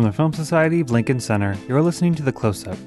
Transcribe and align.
From 0.00 0.06
the 0.06 0.16
Film 0.16 0.32
Society 0.32 0.80
of 0.80 0.90
Lincoln 0.90 1.20
Center, 1.20 1.54
you're 1.68 1.82
listening 1.82 2.14
to 2.14 2.22
The 2.22 2.32
Close 2.32 2.66
Up. 2.66 2.78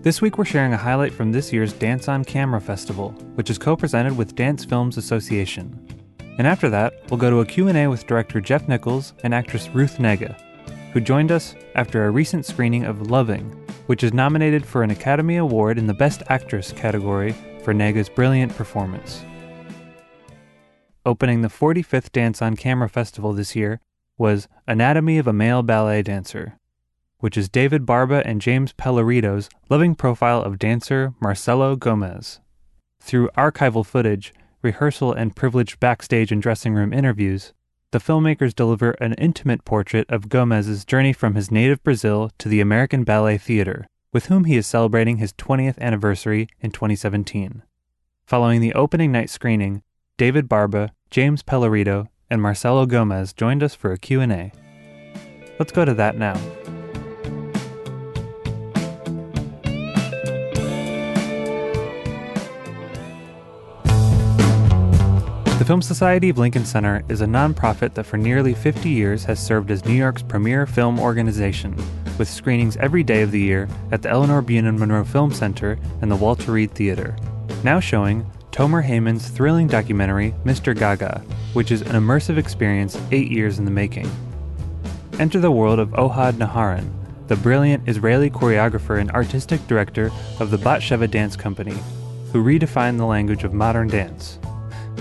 This 0.00 0.22
week 0.22 0.38
we're 0.38 0.46
sharing 0.46 0.72
a 0.72 0.78
highlight 0.78 1.12
from 1.12 1.30
this 1.30 1.52
year's 1.52 1.74
Dance 1.74 2.08
on 2.08 2.24
Camera 2.24 2.62
Festival, 2.62 3.10
which 3.34 3.50
is 3.50 3.58
co-presented 3.58 4.16
with 4.16 4.34
Dance 4.34 4.64
Films 4.64 4.96
Association. 4.96 5.78
And 6.38 6.46
after 6.46 6.70
that, 6.70 6.94
we'll 7.10 7.20
go 7.20 7.28
to 7.28 7.40
a 7.40 7.44
Q&A 7.44 7.86
with 7.88 8.06
director 8.06 8.40
Jeff 8.40 8.68
Nichols 8.68 9.12
and 9.22 9.34
actress 9.34 9.68
Ruth 9.68 9.98
Negga, 9.98 10.40
who 10.94 11.00
joined 11.02 11.30
us 11.30 11.54
after 11.74 12.06
a 12.06 12.10
recent 12.10 12.46
screening 12.46 12.86
of 12.86 13.10
Loving, 13.10 13.50
which 13.84 14.02
is 14.02 14.14
nominated 14.14 14.64
for 14.64 14.82
an 14.82 14.92
Academy 14.92 15.36
Award 15.36 15.76
in 15.76 15.86
the 15.86 15.92
Best 15.92 16.22
Actress 16.30 16.72
category 16.72 17.32
for 17.64 17.74
Negga's 17.74 18.08
brilliant 18.08 18.56
performance. 18.56 19.22
Opening 21.04 21.42
the 21.42 21.48
45th 21.48 22.12
Dance 22.12 22.40
on 22.40 22.56
Camera 22.56 22.88
Festival 22.88 23.34
this 23.34 23.54
year 23.54 23.78
was 24.18 24.48
Anatomy 24.66 25.18
of 25.18 25.26
a 25.26 25.32
Male 25.32 25.62
Ballet 25.62 26.02
Dancer, 26.02 26.58
which 27.18 27.36
is 27.36 27.48
David 27.48 27.84
Barba 27.84 28.26
and 28.26 28.40
James 28.40 28.72
Pellerito's 28.72 29.48
loving 29.68 29.94
profile 29.94 30.42
of 30.42 30.58
dancer 30.58 31.12
Marcelo 31.20 31.76
Gomes. 31.76 32.40
Through 33.00 33.30
archival 33.36 33.84
footage, 33.84 34.32
rehearsal, 34.62 35.12
and 35.12 35.36
privileged 35.36 35.78
backstage 35.80 36.32
and 36.32 36.42
dressing 36.42 36.74
room 36.74 36.92
interviews, 36.92 37.52
the 37.92 37.98
filmmakers 37.98 38.54
deliver 38.54 38.92
an 38.92 39.14
intimate 39.14 39.64
portrait 39.64 40.10
of 40.10 40.28
Gomes's 40.28 40.84
journey 40.84 41.12
from 41.12 41.34
his 41.34 41.50
native 41.50 41.82
Brazil 41.82 42.30
to 42.38 42.48
the 42.48 42.60
American 42.60 43.04
Ballet 43.04 43.38
Theater, 43.38 43.86
with 44.12 44.26
whom 44.26 44.44
he 44.44 44.56
is 44.56 44.66
celebrating 44.66 45.18
his 45.18 45.32
20th 45.34 45.78
anniversary 45.78 46.48
in 46.60 46.72
2017. 46.72 47.62
Following 48.26 48.60
the 48.60 48.74
opening 48.74 49.12
night 49.12 49.30
screening, 49.30 49.82
David 50.16 50.48
Barba, 50.48 50.92
James 51.10 51.42
Pellerito, 51.42 52.08
and 52.30 52.42
Marcelo 52.42 52.86
Gomes 52.86 53.32
joined 53.32 53.62
us 53.62 53.74
for 53.74 53.92
a 53.92 53.98
Q&A. 53.98 54.52
Let's 55.58 55.72
go 55.72 55.84
to 55.84 55.94
that 55.94 56.16
now. 56.16 56.38
The 65.58 65.64
Film 65.64 65.80
Society 65.82 66.28
of 66.28 66.38
Lincoln 66.38 66.64
Center 66.64 67.02
is 67.08 67.22
a 67.22 67.26
nonprofit 67.26 67.94
that 67.94 68.04
for 68.04 68.18
nearly 68.18 68.54
50 68.54 68.88
years 68.88 69.24
has 69.24 69.44
served 69.44 69.70
as 69.70 69.84
New 69.84 69.94
York's 69.94 70.22
premier 70.22 70.66
film 70.66 71.00
organization, 71.00 71.74
with 72.18 72.28
screenings 72.28 72.76
every 72.76 73.02
day 73.02 73.22
of 73.22 73.30
the 73.30 73.40
year 73.40 73.68
at 73.90 74.02
the 74.02 74.10
Elinor 74.10 74.42
Bunin 74.42 74.78
Munroe 74.78 75.04
Film 75.04 75.32
Center 75.32 75.78
and 76.02 76.10
the 76.10 76.16
Walter 76.16 76.52
Reade 76.52 76.70
Theater. 76.72 77.16
Now 77.64 77.80
showing 77.80 78.30
Tomer 78.56 78.82
Heymann's 78.82 79.28
thrilling 79.28 79.66
documentary, 79.66 80.34
Mr. 80.46 80.74
Gaga, 80.74 81.22
which 81.52 81.70
is 81.70 81.82
an 81.82 81.88
immersive 81.88 82.38
experience 82.38 82.98
eight 83.12 83.30
years 83.30 83.58
in 83.58 83.66
the 83.66 83.70
making. 83.70 84.10
Enter 85.18 85.40
the 85.40 85.50
world 85.50 85.78
of 85.78 85.90
Ohad 85.90 86.38
Naharin, 86.38 86.90
the 87.28 87.36
brilliant 87.36 87.86
Israeli 87.86 88.30
choreographer 88.30 88.98
and 88.98 89.10
artistic 89.10 89.66
director 89.66 90.10
of 90.40 90.50
the 90.50 90.56
Batsheva 90.56 91.10
Dance 91.10 91.36
Company, 91.36 91.76
who 92.32 92.42
redefined 92.42 92.96
the 92.96 93.04
language 93.04 93.44
of 93.44 93.52
modern 93.52 93.88
dance. 93.88 94.38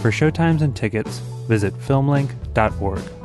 For 0.01 0.11
showtimes 0.11 0.61
and 0.61 0.75
tickets, 0.75 1.19
visit 1.47 1.73
filmlinc.org. 1.75 3.24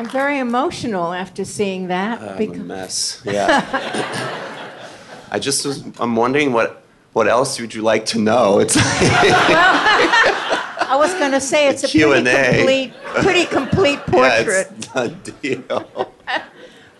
I'm 0.00 0.08
very 0.08 0.38
emotional 0.38 1.12
after 1.12 1.44
seeing 1.44 1.88
that. 1.88 2.22
I'm 2.22 2.38
because 2.38 2.56
a 2.56 2.64
mess. 2.64 3.22
Yeah. 3.22 4.80
I 5.30 5.38
just 5.38 5.66
was. 5.66 5.84
I'm 5.98 6.16
wondering 6.16 6.54
what 6.54 6.82
what 7.12 7.28
else 7.28 7.60
would 7.60 7.74
you 7.74 7.82
like 7.82 8.06
to 8.06 8.18
know? 8.18 8.60
It's 8.60 8.76
Well, 8.76 8.84
I 10.88 10.96
was 10.96 11.12
going 11.14 11.32
to 11.32 11.40
say 11.40 11.68
it's 11.68 11.84
a 11.84 11.88
pretty 11.88 11.98
Q&A. 11.98 12.56
complete, 12.56 12.92
pretty 13.22 13.44
complete 13.44 13.98
yeah, 14.08 14.42
portrait. 14.42 14.68
it's 14.78 14.86
done 14.86 15.20
deal. 15.42 16.14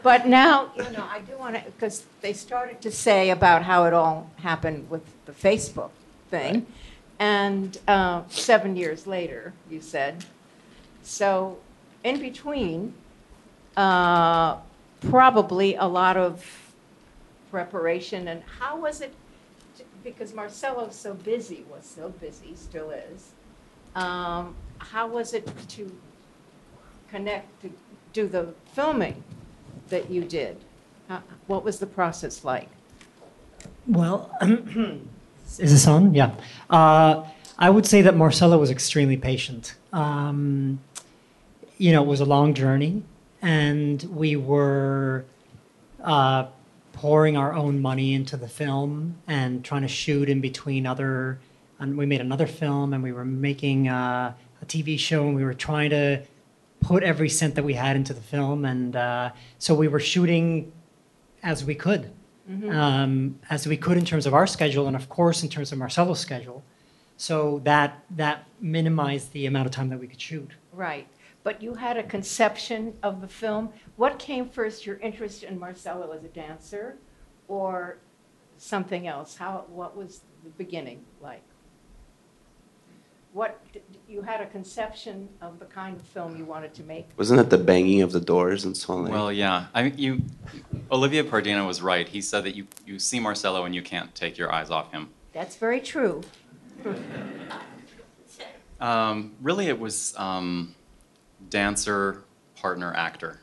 But 0.03 0.27
now, 0.27 0.71
you 0.77 0.91
know, 0.91 1.07
I 1.11 1.21
do 1.21 1.39
want 1.39 1.55
to, 1.57 1.63
because 1.63 2.05
they 2.21 2.35
started 2.35 2.83
to 2.83 2.91
say 2.91 3.31
about 3.31 3.63
how 3.63 3.87
it 3.87 3.95
all 3.95 4.31
happened 4.37 4.91
with 4.91 5.03
the 5.25 5.33
Facebook 5.33 5.91
thing. 6.31 6.67
And 7.19 7.79
uh, 7.89 8.25
seven 8.29 8.77
years 8.77 9.07
later, 9.07 9.55
you 9.71 9.81
said. 9.81 10.27
So, 11.03 11.59
in 12.05 12.19
between, 12.21 12.95
uh, 13.77 14.57
probably 15.09 15.75
a 15.77 15.85
lot 15.87 16.17
of 16.17 16.45
preparation. 17.51 18.29
And 18.29 18.43
how 18.59 18.79
was 18.79 19.01
it? 19.01 19.13
to- 19.79 19.85
Because 20.05 20.33
Marcelo's 20.35 20.95
so 20.97 21.15
busy, 21.15 21.65
was 21.71 21.85
so 21.85 22.09
busy, 22.11 22.55
still 22.57 22.91
is. 22.91 23.31
Um, 23.95 24.55
how 24.79 25.07
was 25.09 25.35
it 25.35 25.47
to 25.71 25.95
connect, 27.11 27.61
to 27.63 27.71
do 28.13 28.27
the 28.27 28.55
filming 28.73 29.23
that 29.89 30.11
you 30.11 30.25
did? 30.25 30.57
How- 31.09 31.23
What 31.47 31.65
was 31.65 31.79
the 31.81 31.87
process 31.87 32.45
like? 32.45 32.69
Well, 33.87 34.31
is 34.43 35.57
this 35.73 35.87
on? 35.87 36.15
Yeah. 36.15 36.31
Uh, 36.69 37.25
I 37.59 37.69
would 37.69 37.85
say 37.85 38.01
that 38.03 38.17
Marcelo 38.17 38.57
was 38.59 38.71
extremely 38.71 39.17
patient. 39.19 39.75
Um, 39.93 40.79
you 41.81 41.93
know, 41.93 42.03
it 42.03 42.07
was 42.07 42.21
a 42.21 42.27
long 42.27 42.53
journey, 42.53 43.03
and 43.41 44.03
we 44.03 44.37
were 44.37 45.25
uh, 46.05 46.47
pouring 46.93 47.37
our 47.39 47.55
own 47.55 47.81
money 47.81 48.13
into 48.13 48.37
the 48.37 48.49
film 48.49 49.17
and 49.27 49.65
trying 49.65 49.83
to 49.83 49.89
shoot 49.89 50.29
in 50.29 50.41
between 50.43 50.87
other. 50.87 51.41
And 51.79 51.97
we 51.97 52.05
made 52.05 52.21
another 52.21 52.47
film, 52.47 52.93
and 52.93 53.03
we 53.03 53.13
were 53.13 53.25
making 53.25 53.89
uh, 53.89 54.35
a 54.61 54.67
TV 54.67 54.99
show, 54.99 55.27
and 55.27 55.35
we 55.35 55.43
were 55.43 55.55
trying 55.55 55.89
to 55.91 56.23
put 56.81 57.03
every 57.03 57.31
cent 57.31 57.55
that 57.55 57.65
we 57.65 57.73
had 57.73 57.97
into 57.97 58.13
the 58.13 58.21
film, 58.21 58.67
and 58.67 58.95
uh, 58.95 59.31
so 59.59 59.75
we 59.75 59.89
were 59.89 60.01
shooting 60.01 60.71
as 61.43 61.65
we 61.65 61.75
could 61.75 62.13
um, 62.69 63.39
as 63.49 63.67
we 63.67 63.77
could 63.77 63.97
in 63.97 64.05
terms 64.05 64.27
of 64.27 64.35
our 64.35 64.47
schedule, 64.47 64.87
and 64.87 64.97
of 64.97 65.09
course 65.09 65.43
in 65.43 65.49
terms 65.49 65.73
of 65.73 65.79
Marcelo's 65.79 66.21
schedule. 66.21 66.63
So 67.17 67.61
that 67.65 68.03
that 68.11 68.47
minimized 68.61 69.33
the 69.33 69.47
amount 69.47 69.67
of 69.67 69.73
time 69.73 69.89
that 69.91 70.01
we 70.01 70.07
could 70.07 70.21
shoot. 70.21 70.51
Right, 70.73 71.07
but 71.43 71.63
you 71.63 71.75
had 71.75 71.97
a 71.97 72.03
conception 72.03 72.95
of 73.03 73.21
the 73.21 73.29
film. 73.29 73.71
What 73.97 74.19
came 74.19 74.49
first, 74.49 74.87
your 74.87 74.99
interest 74.99 75.43
in 75.43 75.59
Marcelo 75.59 76.13
as 76.13 76.25
a 76.25 76.29
dancer 76.29 76.97
or 77.49 77.99
something 78.59 79.07
else? 79.07 79.37
How, 79.37 79.65
what 79.69 79.97
was 79.97 80.21
the 80.45 80.51
beginning 80.51 81.05
like? 81.23 81.43
What, 83.33 83.61
you 84.09 84.23
had 84.23 84.41
a 84.41 84.47
conception 84.47 85.29
of 85.41 85.61
the 85.61 85.65
kind 85.65 85.97
of 85.97 86.03
film 86.03 86.37
you 86.37 86.45
wanted 86.45 86.75
to 86.75 86.83
make? 86.83 87.09
Wasn't 87.17 87.39
it 87.39 87.49
the 87.49 87.59
banging 87.59 88.03
of 88.03 88.11
the 88.11 88.21
doors 88.21 88.65
and 88.65 88.77
so 88.77 88.95
on? 88.95 89.09
Well, 89.09 89.33
yeah. 89.33 89.67
I 89.73 89.85
mean, 89.85 89.95
you, 89.97 90.23
Olivia 90.91 91.23
Pardino 91.23 91.65
was 91.65 91.81
right. 91.81 92.09
He 92.09 92.21
said 92.21 92.43
that 92.43 92.57
you, 92.57 92.67
you 92.85 92.99
see 92.99 93.21
Marcelo 93.21 93.65
and 93.65 93.75
you 93.75 93.83
can't 93.83 94.13
take 94.17 94.37
your 94.37 94.53
eyes 94.53 94.71
off 94.71 94.91
him. 94.91 95.11
That's 95.33 95.55
very 95.55 95.81
true. 95.81 96.23
Um, 98.81 99.35
really, 99.41 99.67
it 99.69 99.79
was 99.79 100.15
um, 100.17 100.75
dancer, 101.51 102.23
partner, 102.57 102.95
actor 102.95 103.41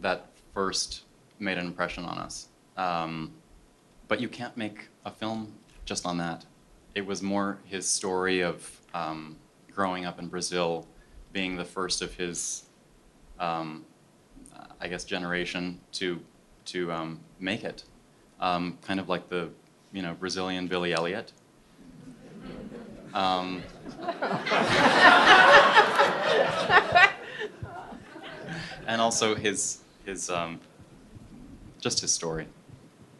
that 0.00 0.26
first 0.54 1.02
made 1.38 1.58
an 1.58 1.66
impression 1.66 2.04
on 2.04 2.18
us. 2.18 2.48
Um, 2.76 3.32
but 4.06 4.20
you 4.20 4.28
can't 4.28 4.56
make 4.56 4.88
a 5.04 5.10
film 5.10 5.52
just 5.84 6.06
on 6.06 6.18
that. 6.18 6.44
It 6.94 7.04
was 7.04 7.22
more 7.22 7.58
his 7.64 7.88
story 7.88 8.40
of 8.40 8.80
um, 8.94 9.36
growing 9.72 10.04
up 10.04 10.18
in 10.18 10.28
Brazil, 10.28 10.86
being 11.32 11.56
the 11.56 11.64
first 11.64 12.02
of 12.02 12.14
his, 12.14 12.64
um, 13.38 13.84
I 14.80 14.88
guess, 14.88 15.04
generation 15.04 15.80
to 15.92 16.20
to 16.66 16.92
um, 16.92 17.20
make 17.40 17.64
it. 17.64 17.84
Um, 18.40 18.78
kind 18.82 19.00
of 19.00 19.08
like 19.08 19.28
the, 19.28 19.48
you 19.92 20.02
know, 20.02 20.14
Brazilian 20.14 20.66
Billy 20.68 20.92
Elliot. 20.92 21.32
And 28.88 29.00
also 29.00 29.36
his 29.36 29.78
his 30.04 30.28
um, 30.30 30.58
just 31.78 32.00
his 32.00 32.10
story. 32.10 32.46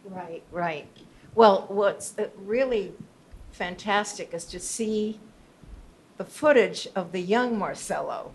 Right, 0.05 0.43
right. 0.51 0.87
Well, 1.35 1.67
what's 1.69 2.19
uh, 2.19 2.29
really 2.37 2.95
fantastic 3.53 4.35
is 4.35 4.45
to 4.47 4.59
see 4.59 5.21
the 6.17 6.25
footage 6.25 6.89
of 6.97 7.13
the 7.13 7.21
young 7.21 7.59
Marcelo, 7.59 8.33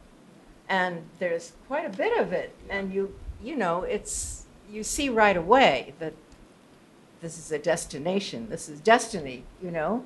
And 0.69 1.03
there's 1.19 1.53
quite 1.67 1.85
a 1.85 1.89
bit 1.95 2.17
of 2.17 2.31
it. 2.33 2.55
And 2.69 2.93
you, 2.93 3.13
you 3.43 3.55
know, 3.55 3.83
it's, 3.83 4.45
you 4.71 4.83
see 4.83 5.09
right 5.09 5.37
away 5.37 5.93
that 5.99 6.13
this 7.21 7.37
is 7.37 7.51
a 7.51 7.59
destination, 7.59 8.49
this 8.49 8.69
is 8.69 8.79
destiny, 8.79 9.43
you 9.61 9.71
know? 9.71 10.05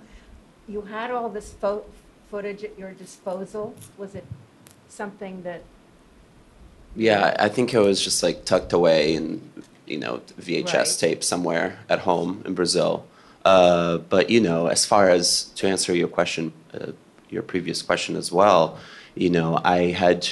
You 0.67 0.81
had 0.83 1.11
all 1.11 1.29
this 1.29 1.53
fo- 1.53 1.85
footage 2.29 2.63
at 2.63 2.77
your 2.77 2.91
disposal. 2.91 3.75
Was 3.97 4.15
it 4.15 4.25
something 4.89 5.43
that, 5.43 5.63
yeah, 6.97 7.35
I 7.39 7.47
think 7.47 7.73
it 7.73 7.79
was 7.79 8.03
just 8.03 8.23
like 8.23 8.43
tucked 8.43 8.73
away 8.73 9.13
in, 9.13 9.41
you 9.85 9.97
know, 9.99 10.21
VHS 10.41 10.73
Right. 10.73 10.97
tape 10.99 11.23
somewhere 11.23 11.79
at 11.89 11.99
home 11.99 12.41
in 12.45 12.53
Brazil. 12.55 13.05
Uh, 13.45 13.99
but 13.99 14.29
you 14.29 14.41
know, 14.41 14.67
as 14.67 14.85
far 14.85 15.09
as 15.09 15.45
to 15.55 15.67
answer 15.67 15.95
your 15.95 16.09
question, 16.09 16.51
uh, 16.73 16.91
your 17.29 17.43
previous 17.43 17.81
question 17.81 18.15
as 18.17 18.31
well, 18.31 18.77
you 19.15 19.29
know, 19.29 19.61
I 19.63 19.91
had 19.91 20.27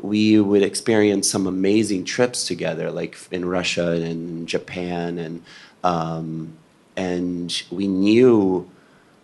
we 0.00 0.40
would 0.40 0.62
experience 0.62 1.28
some 1.28 1.46
amazing 1.46 2.04
trips 2.04 2.46
together, 2.46 2.90
like 2.90 3.16
in 3.30 3.44
Russia 3.44 3.90
and 3.92 4.46
Japan, 4.46 5.18
and 5.18 5.42
um, 5.82 6.56
and 6.96 7.62
we 7.70 7.88
knew 7.88 8.70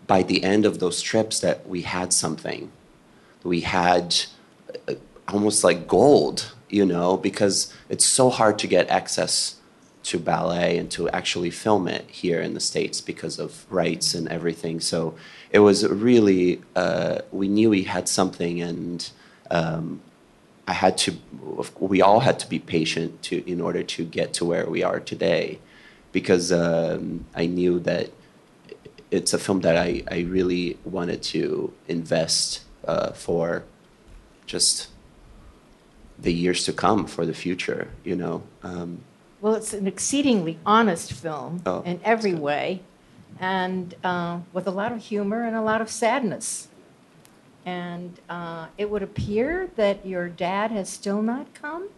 by 0.07 0.23
the 0.23 0.43
end 0.43 0.67
of 0.67 0.79
those 0.79 1.01
trips 1.01 1.41
that 1.41 1.69
we 1.69 1.83
had 1.83 2.13
something. 2.13 2.71
We 3.45 3.61
had 3.61 4.17
uh, 4.89 4.95
almost 5.33 5.65
like 5.65 5.87
gold, 5.87 6.55
you 6.69 6.85
know, 6.85 7.17
because 7.17 7.73
it's 7.89 8.07
so 8.07 8.31
hard 8.31 8.59
to 8.59 8.67
get 8.67 8.89
access 8.89 9.57
to 10.05 10.19
ballet 10.19 10.79
and 10.79 10.91
to 10.91 11.09
actually 11.11 11.51
film 11.51 11.87
it 11.87 12.09
here 12.09 12.41
in 12.41 12.55
the 12.55 12.61
states 12.61 13.01
because 13.01 13.39
of 13.39 13.67
rights 13.71 14.15
and 14.15 14.29
everything. 14.29 14.81
So 14.81 15.15
it 15.51 15.59
was 15.59 15.87
really 15.87 16.63
uh, 16.75 17.21
we 17.31 17.49
knew 17.49 17.71
we 17.71 17.85
had 17.85 18.09
something, 18.09 18.63
and 18.63 19.11
um, 19.51 20.01
I 20.67 20.73
had 20.73 20.97
to. 20.99 21.17
We 21.79 22.01
all 22.01 22.21
had 22.21 22.39
to 22.41 22.49
be 22.49 22.59
patient 22.59 23.23
to 23.25 23.51
in 23.51 23.61
order 23.61 23.83
to 23.83 24.05
get 24.05 24.33
to 24.35 24.45
where 24.45 24.67
we 24.67 24.83
are 24.83 25.01
today, 25.01 25.59
because 26.13 26.53
um, 26.53 27.27
I 27.35 27.47
knew 27.47 27.79
that 27.81 28.11
it's 29.11 29.33
a 29.33 29.39
film 29.39 29.61
that 29.61 29.77
I, 29.77 30.03
I 30.11 30.21
really 30.21 30.79
wanted 30.85 31.23
to 31.35 31.73
invest 31.87 32.61
uh, 32.87 33.13
for 33.13 33.65
just 34.47 34.89
the 36.21 36.33
years 36.33 36.65
to 36.65 36.73
come 36.73 37.07
for 37.07 37.25
the 37.25 37.35
future 37.35 37.89
you 38.05 38.17
know 38.17 38.43
um, 38.63 39.01
Well, 39.41 39.55
it's 39.55 39.73
an 39.73 39.87
exceedingly 39.87 40.59
honest 40.67 41.13
film 41.13 41.63
Oh, 41.65 41.83
in 41.83 42.01
every 42.05 42.35
way, 42.35 42.81
and 43.41 43.95
uh, 44.03 44.41
with 44.53 44.67
a 44.67 44.71
lot 44.73 44.91
of 44.93 44.99
humor 44.99 45.45
and 45.45 45.55
a 45.57 45.63
lot 45.63 45.81
of 45.81 45.89
sadness. 45.91 46.69
And 47.65 48.19
uh, 48.31 48.67
it 48.79 48.89
would 48.91 49.03
appear 49.03 49.71
that 49.77 50.05
your 50.07 50.29
dad 50.29 50.71
has 50.71 50.89
still 50.89 51.21
not 51.23 51.53
come 51.55 51.91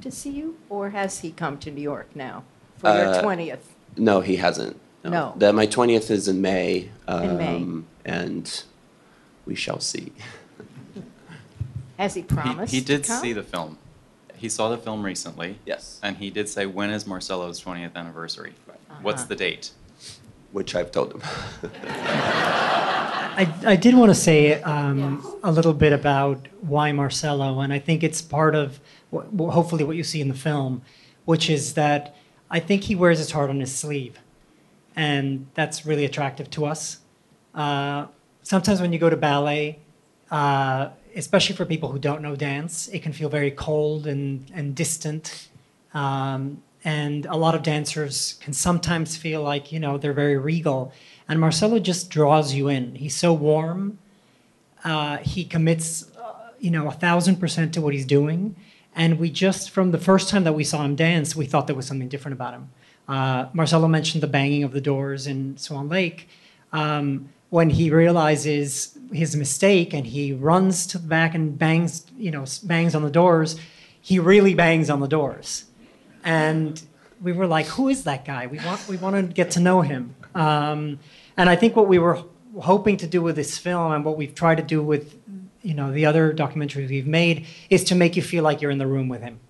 to 0.00 0.10
see 0.10 0.30
you, 0.30 0.56
or 0.68 0.90
has 0.90 1.20
he 1.20 1.30
come 1.30 1.58
to 1.58 1.70
New 1.70 1.80
York 1.82 2.08
now 2.14 2.42
for 2.78 2.88
your 2.92 3.06
Uh, 3.14 3.22
20th? 3.22 3.66
no 3.96 4.20
he 4.20 4.36
hasn't 4.36 4.76
No. 5.04 5.32
That 5.36 5.54
my 5.54 5.66
20th 5.66 6.10
is 6.10 6.28
in 6.28 6.40
may 6.40 6.90
um, 7.06 7.22
In 7.24 7.36
May. 7.38 7.66
and 8.04 8.64
we 9.46 9.54
shall 9.54 9.80
see 9.80 10.12
Has 11.98 12.14
he 12.14 12.20
He, 12.22 12.26
promised 12.26 12.72
he 12.72 12.80
did 12.80 13.04
to 13.04 13.08
come? 13.08 13.20
see 13.22 13.32
the 13.32 13.42
film. 13.42 13.78
He 14.36 14.48
saw 14.48 14.68
the 14.70 14.78
film 14.78 15.02
recently. 15.04 15.58
Yes. 15.64 16.00
And 16.02 16.16
he 16.16 16.30
did 16.30 16.48
say, 16.48 16.66
when 16.66 16.90
is 16.90 17.06
Marcelo's 17.06 17.62
20th 17.62 17.94
anniversary? 17.94 18.54
What's 19.02 19.22
Uh-huh. 19.22 19.28
the 19.28 19.36
date? 19.36 19.70
which 20.52 20.74
i've 20.74 20.90
told 20.90 21.14
him 21.14 21.22
I, 23.42 23.54
I 23.64 23.76
did 23.76 23.94
want 23.94 24.10
to 24.10 24.14
say 24.14 24.60
um, 24.62 25.24
a 25.42 25.50
little 25.50 25.72
bit 25.72 25.94
about 25.94 26.46
why 26.60 26.92
Marcelo, 26.92 27.60
and 27.60 27.72
I 27.72 27.78
think 27.78 28.02
it's 28.02 28.20
part 28.20 28.54
of 28.54 28.78
wh- 29.10 29.24
wh- 29.34 29.50
hopefully 29.50 29.84
what 29.84 29.96
you 29.96 30.04
see 30.04 30.20
in 30.20 30.28
the 30.28 30.34
film, 30.34 30.82
which 31.24 31.48
is 31.48 31.72
that 31.74 32.14
I 32.50 32.60
think 32.60 32.82
he 32.82 32.94
wears 32.94 33.16
his 33.18 33.30
heart 33.30 33.48
on 33.48 33.60
his 33.60 33.74
sleeve, 33.74 34.18
and 34.94 35.46
that's 35.54 35.86
really 35.86 36.04
attractive 36.04 36.50
to 36.50 36.66
us. 36.66 36.98
Uh, 37.54 38.06
sometimes 38.42 38.82
when 38.82 38.92
you 38.92 38.98
go 38.98 39.08
to 39.08 39.16
ballet, 39.16 39.78
uh, 40.30 40.90
especially 41.14 41.56
for 41.56 41.64
people 41.64 41.90
who 41.90 41.98
don't 41.98 42.22
know 42.22 42.36
dance, 42.36 42.88
it 42.88 43.02
can 43.02 43.12
feel 43.12 43.28
very 43.28 43.50
cold 43.50 44.06
and, 44.06 44.50
and 44.54 44.74
distant. 44.74 45.48
Um, 45.94 46.62
and 46.84 47.26
a 47.26 47.36
lot 47.36 47.54
of 47.54 47.62
dancers 47.62 48.38
can 48.40 48.52
sometimes 48.52 49.16
feel 49.16 49.42
like, 49.42 49.72
you 49.72 49.78
know, 49.78 49.98
they're 49.98 50.12
very 50.12 50.36
regal. 50.36 50.92
And 51.28 51.38
Marcelo 51.38 51.78
just 51.78 52.10
draws 52.10 52.54
you 52.54 52.68
in. 52.68 52.96
He's 52.96 53.14
so 53.14 53.32
warm. 53.32 53.98
Uh, 54.84 55.18
he 55.18 55.44
commits, 55.44 56.10
uh, 56.16 56.50
you 56.58 56.70
know, 56.70 56.88
a 56.88 56.92
thousand 56.92 57.36
percent 57.36 57.72
to 57.74 57.80
what 57.80 57.92
he's 57.92 58.06
doing. 58.06 58.56
And 58.94 59.18
we 59.18 59.30
just, 59.30 59.70
from 59.70 59.90
the 59.92 59.98
first 59.98 60.28
time 60.28 60.44
that 60.44 60.54
we 60.54 60.64
saw 60.64 60.84
him 60.84 60.96
dance, 60.96 61.36
we 61.36 61.46
thought 61.46 61.66
there 61.66 61.76
was 61.76 61.86
something 61.86 62.08
different 62.08 62.34
about 62.34 62.54
him. 62.54 62.70
Uh, 63.08 63.46
Marcelo 63.52 63.88
mentioned 63.88 64.22
the 64.22 64.28
banging 64.28 64.64
of 64.64 64.72
the 64.72 64.80
doors 64.80 65.26
in 65.26 65.56
Swan 65.56 65.88
Lake. 65.88 66.28
Um, 66.72 67.28
when 67.50 67.68
he 67.68 67.90
realizes 67.90 68.98
his 69.12 69.36
mistake 69.36 69.92
and 69.92 70.06
he 70.06 70.32
runs 70.32 70.86
to 70.88 70.98
the 70.98 71.06
back 71.06 71.34
and 71.34 71.58
bangs, 71.58 72.06
you 72.16 72.30
know, 72.30 72.44
bangs 72.64 72.94
on 72.94 73.02
the 73.02 73.10
doors, 73.10 73.58
he 74.00 74.18
really 74.18 74.54
bangs 74.54 74.90
on 74.90 75.00
the 75.00 75.08
doors 75.08 75.66
and 76.24 76.82
we 77.22 77.32
were 77.32 77.46
like, 77.46 77.66
"Who 77.66 77.88
is 77.88 78.04
that 78.04 78.24
guy? 78.24 78.46
We 78.46 78.58
want 78.58 78.88
we 78.88 78.96
want 78.96 79.16
to 79.16 79.22
get 79.22 79.52
to 79.52 79.60
know 79.60 79.80
him." 79.80 80.14
Um, 80.34 80.98
and 81.36 81.48
I 81.48 81.56
think 81.56 81.76
what 81.76 81.88
we 81.88 81.98
were 81.98 82.22
hoping 82.60 82.96
to 82.98 83.06
do 83.06 83.22
with 83.22 83.36
this 83.36 83.58
film, 83.58 83.92
and 83.92 84.04
what 84.04 84.16
we've 84.16 84.34
tried 84.34 84.56
to 84.56 84.62
do 84.62 84.82
with 84.82 85.16
you 85.62 85.74
know 85.74 85.92
the 85.92 86.06
other 86.06 86.32
documentaries 86.32 86.88
we've 86.88 87.06
made, 87.06 87.46
is 87.70 87.84
to 87.84 87.94
make 87.94 88.16
you 88.16 88.22
feel 88.22 88.44
like 88.44 88.60
you're 88.60 88.70
in 88.70 88.78
the 88.78 88.86
room 88.86 89.08
with 89.08 89.22
him, 89.22 89.40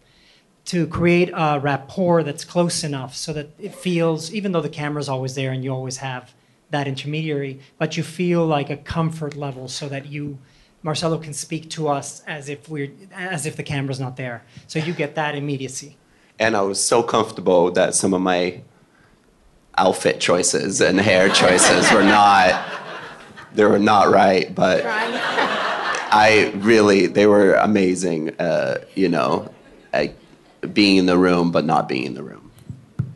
to 0.66 0.86
create 0.86 1.30
a 1.34 1.58
rapport 1.60 2.22
that's 2.22 2.44
close 2.44 2.84
enough 2.84 3.14
so 3.14 3.32
that 3.32 3.50
it 3.58 3.74
feels, 3.74 4.32
even 4.32 4.52
though 4.52 4.60
the 4.60 4.68
camera's 4.68 5.08
always 5.08 5.34
there 5.34 5.52
and 5.52 5.64
you 5.64 5.72
always 5.72 5.98
have 5.98 6.34
that 6.72 6.88
intermediary, 6.88 7.60
but 7.78 7.96
you 7.96 8.02
feel 8.02 8.44
like 8.44 8.68
a 8.70 8.76
comfort 8.76 9.36
level 9.36 9.68
so 9.68 9.88
that 9.88 10.06
you. 10.06 10.38
Marcelo 10.84 11.16
can 11.16 11.32
speak 11.32 11.70
to 11.70 11.86
us 11.86 12.24
as 12.26 12.48
if 12.48 12.68
we're 12.68 12.90
as 13.14 13.46
if 13.46 13.54
the 13.54 13.62
camera's 13.62 14.00
not 14.00 14.16
there. 14.16 14.42
So 14.66 14.80
you 14.80 14.92
get 14.92 15.14
that 15.14 15.36
immediacy. 15.36 15.96
and 16.40 16.56
i 16.56 16.62
was 16.62 16.80
so 16.82 17.02
comfortable 17.02 17.70
that 17.70 17.94
some 17.94 18.12
of 18.14 18.20
my 18.20 18.60
outfit 19.76 20.18
choices 20.18 20.80
and 20.80 20.98
hair 21.00 21.28
choices 21.28 21.92
were 21.92 22.02
not 22.02 22.50
they 23.54 23.64
were 23.64 23.78
not 23.78 24.10
right 24.10 24.52
but 24.54 24.78
I 26.12 26.52
really, 26.56 27.06
they 27.06 27.26
were 27.26 27.54
amazing. 27.54 28.38
Uh, 28.38 28.84
you 28.94 29.08
know, 29.08 29.50
I, 29.94 30.12
being 30.72 30.98
in 30.98 31.06
the 31.06 31.16
room 31.16 31.50
but 31.50 31.64
not 31.64 31.88
being 31.88 32.04
in 32.04 32.14
the 32.14 32.22
room. 32.22 32.51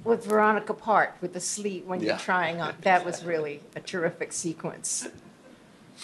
With 0.07 0.25
Veronika 0.25 0.73
Part 0.73 1.17
with 1.21 1.33
the 1.33 1.41
sleet 1.41 1.85
when 1.85 2.01
you're 2.01 2.11
Yeah. 2.13 2.19
trying 2.19 2.61
on. 2.61 2.75
That 2.83 3.05
was 3.05 3.25
really 3.33 3.61
a 3.75 3.81
terrific 3.81 4.33
sequence. 4.33 5.09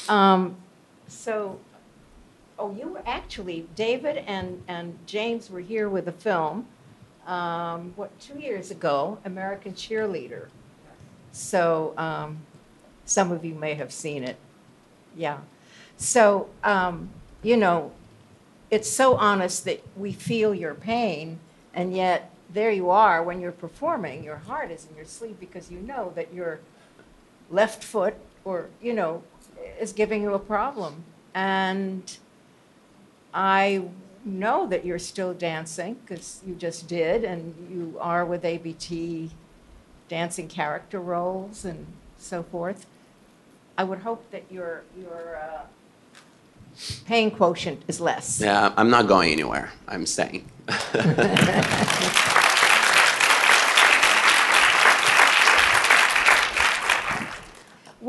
Um, 0.09 0.57
so, 1.07 1.61
oh, 2.59 2.75
you 2.75 2.89
were 2.89 3.03
actually, 3.07 3.69
David 3.77 4.17
and, 4.27 4.65
and 4.67 4.99
James 5.07 5.49
were 5.51 5.61
here 5.61 5.89
with 5.89 6.09
a 6.09 6.13
film, 6.13 6.67
um, 7.29 7.93
what, 7.95 8.19
two 8.19 8.41
years 8.41 8.73
ago, 8.73 9.19
American 9.25 9.73
Cheerleader. 9.75 10.49
So, 11.31 11.95
um, 11.97 12.39
some 13.05 13.31
of 13.31 13.45
you 13.45 13.55
may 13.55 13.75
have 13.75 13.93
seen 13.93 14.25
it. 14.25 14.37
Yeah. 15.17 15.39
So, 15.97 16.49
um, 16.65 17.11
you 17.43 17.57
know, 17.57 17.93
it's 18.69 18.91
so 18.91 19.15
honest 19.15 19.65
that 19.67 19.81
we 19.97 20.13
feel 20.13 20.53
your 20.55 20.75
pain, 20.75 21.39
and 21.73 21.95
yet 21.95 22.32
there 22.53 22.71
you 22.71 22.91
are 22.91 23.23
when 23.23 23.41
you're 23.41 23.53
performing. 23.53 24.25
Your 24.25 24.37
heart 24.37 24.71
is 24.71 24.87
in 24.89 24.97
your 24.97 25.05
sleeve 25.05 25.39
because 25.41 25.71
you 25.71 25.79
know 25.79 26.13
that 26.15 26.33
your 26.35 26.61
left 27.51 27.83
foot, 27.83 28.15
or 28.45 28.69
you 28.81 28.93
know, 28.93 29.23
is 29.81 29.93
giving 29.93 30.23
you 30.23 30.35
a 30.35 30.39
problem. 30.39 31.05
And 31.35 32.19
I 33.33 33.85
know 34.25 34.67
that 34.69 34.85
you're 34.85 34.99
still 34.99 35.35
dancing 35.35 35.95
because 36.05 36.41
you 36.47 36.55
just 36.55 36.87
did, 36.87 37.25
and 37.25 37.55
you 37.71 37.97
are 38.01 38.25
with 38.25 38.45
ABT 38.45 39.31
dancing 40.09 40.49
character 40.49 41.01
roles 41.01 41.65
and 41.65 41.87
so 42.19 42.43
forth. 42.43 42.87
I 43.79 43.85
would 43.85 44.01
hope 44.01 44.31
that 44.31 44.45
your 44.51 44.83
your 45.01 45.41
uh, 45.43 45.63
pain 47.07 47.31
quotient 47.31 47.83
is 47.89 48.01
less. 48.01 48.41
Yeah, 48.41 48.73
I'm 48.77 48.91
not 48.91 49.07
going 49.09 49.33
anywhere. 49.33 49.71
I'm 49.89 50.07
staying. 50.07 50.49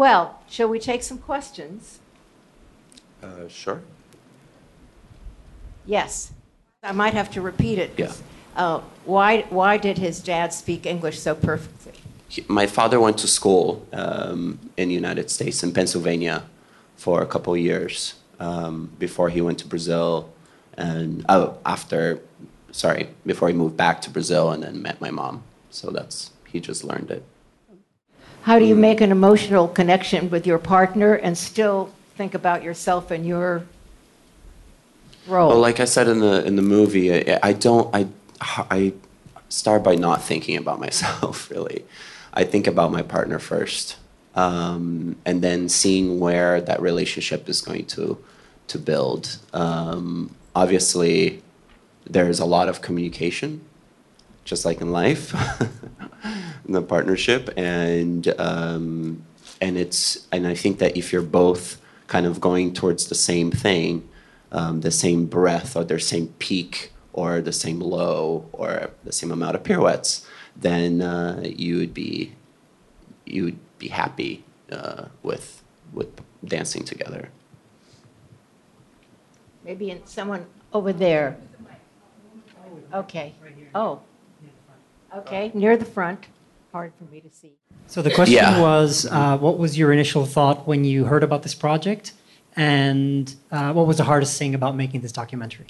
Well, 0.04 0.38
shall 0.50 0.68
we 0.68 0.80
take 0.80 1.02
some 1.02 1.18
questions? 1.18 2.00
Uh, 3.24 3.48
sure. 3.48 3.80
Yes. 5.86 6.34
I 6.84 6.92
might 6.92 7.14
have 7.14 7.32
to 7.32 7.42
repeat 7.42 7.80
it. 7.80 7.92
Yeah. 7.96 8.12
Uh, 8.54 8.82
why, 9.06 9.44
why 9.50 9.78
did 9.78 9.98
his 9.98 10.20
dad 10.20 10.52
speak 10.52 10.86
English 10.86 11.20
so 11.22 11.34
perfectly? 11.36 11.94
He- 12.28 12.44
My 12.50 12.68
father 12.68 13.00
went 13.00 13.18
to 13.20 13.30
school 13.30 13.88
um, 13.94 14.60
in 14.76 14.90
the 14.90 14.94
United 14.94 15.30
States, 15.30 15.64
in 15.64 15.72
Pennsylvania, 15.72 16.44
for 16.98 17.22
a 17.22 17.26
couple 17.26 17.54
of 17.54 17.62
years 17.62 18.16
um, 18.42 18.92
before 19.00 19.30
he 19.30 19.40
went 19.40 19.60
to 19.60 19.68
Brazil, 19.68 20.30
and 20.76 21.26
oh, 21.30 21.58
after, 21.66 22.20
sorry, 22.74 23.08
before 23.26 23.48
he 23.48 23.54
moved 23.54 23.78
back 23.78 24.02
to 24.02 24.10
Brazil 24.10 24.52
and 24.52 24.64
then 24.64 24.82
met 24.82 25.00
my 25.00 25.12
mom. 25.12 25.44
So 25.70 25.92
that's 25.92 26.32
he 26.52 26.60
just 26.60 26.84
learned 26.84 27.10
it. 27.10 27.24
How 28.44 28.60
do 28.60 28.66
you 28.66 28.76
make 28.76 29.00
an 29.00 29.10
emotional 29.10 29.70
connection 29.70 30.30
with 30.30 30.46
your 30.46 30.60
partner 30.60 31.14
and 31.14 31.38
still 31.38 31.94
think 32.18 32.34
about 32.34 32.62
yourself 32.62 33.10
and 33.10 33.26
your 33.26 33.64
role? 35.28 35.50
Well, 35.50 35.60
like 35.60 35.80
I 35.80 35.86
said 35.86 36.10
in 36.10 36.20
the 36.20 36.46
in 36.46 36.58
the 36.58 36.62
movie, 36.62 37.32
I, 37.32 37.40
I 37.42 37.54
don't. 37.54 37.94
I 37.96 38.08
I 38.42 38.94
start 39.48 39.82
by 39.82 39.96
not 39.96 40.22
thinking 40.22 40.58
about 40.58 40.80
myself. 40.88 41.50
Really, 41.50 41.86
I 42.34 42.44
think 42.44 42.68
about 42.68 42.92
my 42.92 43.02
partner 43.02 43.40
first, 43.40 43.96
um, 44.36 45.16
and 45.26 45.42
then 45.42 45.70
seeing 45.70 46.20
where 46.20 46.60
that 46.60 46.82
relationship 46.82 47.48
is 47.48 47.62
going 47.62 47.86
to 47.86 48.18
to 48.68 48.78
build. 48.78 49.38
Um, 49.54 50.36
obviously, 50.54 51.42
there's 52.10 52.42
a 52.42 52.46
lot 52.46 52.68
of 52.68 52.82
communication, 52.82 53.62
just 54.44 54.66
like 54.66 54.82
in 54.82 54.92
life, 54.92 55.34
the 56.68 56.82
partnership, 56.82 57.50
and 57.58 58.34
um, 58.40 59.24
and 59.62 59.78
it's 59.78 60.28
and 60.32 60.48
I 60.48 60.56
think 60.56 60.80
that 60.80 60.98
if 60.98 61.12
you're 61.12 61.22
both 61.22 61.82
kind 62.08 62.26
of 62.26 62.40
going 62.40 62.74
towards 62.74 63.08
the 63.08 63.16
same 63.16 63.52
thing, 63.52 64.08
um, 64.52 64.82
the 64.82 64.92
same 64.92 65.26
breath 65.26 65.76
or 65.76 65.84
the 65.84 66.00
same 66.00 66.28
peak 66.40 66.92
or 67.14 67.42
the 67.42 67.54
same 67.54 67.80
low 67.80 68.50
or 68.52 68.92
the 69.04 69.12
same 69.12 69.32
amount 69.32 69.56
of 69.56 69.64
pirouettes, 69.64 70.26
then 70.56 71.02
uh, 71.02 71.42
you 71.44 71.78
would 71.78 71.94
be 71.94 72.34
you 73.26 73.46
would 73.46 73.60
be 73.80 73.88
happy 73.90 74.44
uh, 74.72 75.06
with 75.22 75.64
with 75.92 76.10
dancing 76.46 76.84
together. 76.84 77.30
Maybe 79.64 79.92
in 79.92 80.06
someone 80.06 80.46
over 80.74 80.92
there. 80.92 81.38
Okay. 82.94 83.34
Oh. 83.74 84.02
Okay, 85.16 85.52
near 85.54 85.78
the 85.78 85.86
front. 85.86 86.26
Hard 86.74 86.92
for 86.98 87.06
me 87.06 87.22
to 87.22 87.30
see. 87.30 87.52
So 87.88 88.02
the 88.02 88.10
question 88.10 88.34
Yeah. 88.38 88.60
was, 88.60 89.06
uh, 89.10 89.38
what 89.38 89.60
was 89.60 89.78
your 89.78 89.94
initial 89.94 90.26
thought 90.26 90.68
when 90.68 90.84
you 90.84 91.06
heard 91.06 91.24
about 91.24 91.44
this 91.44 91.54
project, 91.54 92.14
and 92.56 93.34
uh, 93.52 93.72
what 93.74 93.86
was 93.86 93.98
the 93.98 94.04
hardest 94.06 94.38
thing 94.40 94.56
about 94.56 94.76
making 94.76 95.02
this 95.02 95.12
documentary? 95.12 95.68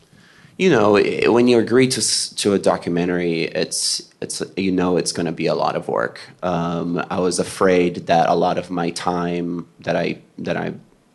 you 0.57 0.69
know 0.69 0.91
when 1.31 1.47
you 1.47 1.57
agree 1.57 1.87
to 1.87 2.35
to 2.35 2.53
a 2.53 2.59
documentary 2.59 3.41
it's 3.45 4.13
it's 4.21 4.43
you 4.55 4.71
know 4.71 4.97
it's 4.97 5.11
going 5.11 5.25
to 5.25 5.31
be 5.31 5.47
a 5.47 5.55
lot 5.55 5.75
of 5.75 5.87
work 5.87 6.19
um, 6.43 7.03
i 7.09 7.19
was 7.19 7.39
afraid 7.39 8.05
that 8.05 8.29
a 8.29 8.35
lot 8.35 8.59
of 8.59 8.69
my 8.69 8.91
time 8.91 9.67
that 9.79 9.95
i 9.95 10.15
that 10.37 10.55
i 10.55 10.71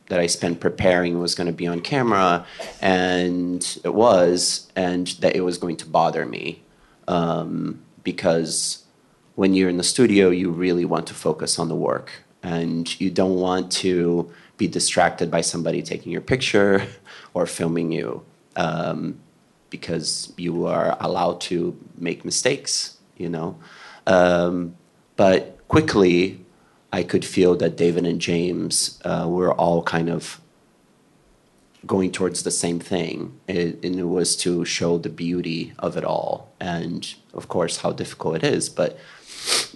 that 0.09 0.19
i 0.19 0.27
spent 0.27 0.59
preparing 0.59 1.21
was 1.21 1.37
going 1.37 1.47
to 1.47 1.53
be 1.53 1.69
on 1.69 1.81
camera 1.81 2.45
and 2.81 3.79
it 3.85 3.95
was 3.95 4.67
and 4.75 5.07
that 5.21 5.37
it 5.37 5.43
was 5.43 5.57
going 5.57 5.77
to 5.77 5.87
bother 5.87 6.27
me 6.27 6.61
um, 7.07 7.81
because 8.03 8.85
when 9.39 9.55
you're 9.55 9.69
in 9.69 9.77
the 9.77 9.85
studio 9.85 10.31
you 10.31 10.51
really 10.51 10.85
want 10.85 11.07
to 11.07 11.15
focus 11.15 11.61
on 11.61 11.69
the 11.69 11.77
work. 11.77 12.11
And 12.43 13.01
you 13.01 13.09
don't 13.09 13.37
want 13.37 13.71
to 13.85 14.33
be 14.57 14.67
distracted 14.67 15.31
by 15.31 15.43
somebody 15.43 15.81
taking 15.81 16.11
your 16.11 16.21
picture 16.21 16.85
or 17.35 17.47
filming 17.47 17.93
you 17.93 18.25
um, 18.57 19.21
because 19.71 20.33
you 20.37 20.67
are 20.67 20.97
allowed 20.99 21.41
to 21.43 21.79
make 21.97 22.25
mistakes, 22.25 22.99
you 23.17 23.29
know. 23.29 23.57
Um, 24.09 24.75
but 25.15 25.57
quickly, 25.69 26.45
I 26.93 27.05
could 27.05 27.25
feel 27.25 27.55
that 27.59 27.77
David 27.77 28.07
and 28.07 28.21
James 28.21 29.01
uh, 29.05 29.27
were 29.29 29.55
all 29.55 29.85
kind 29.85 30.09
of 30.09 30.41
going 31.87 32.11
towards 32.11 32.43
the 32.43 32.51
same 32.51 32.81
thing, 32.81 33.39
it, 33.47 33.85
and 33.85 34.01
it 34.01 34.11
was 34.19 34.35
to 34.39 34.65
show 34.65 34.99
the 34.99 35.09
beauty 35.09 35.75
of 35.79 35.97
it 35.97 36.03
all, 36.03 36.51
and 36.59 37.15
of 37.33 37.47
course 37.47 37.77
how 37.77 37.93
difficult 37.93 38.35
it 38.35 38.43
is, 38.43 38.69
but 38.69 38.99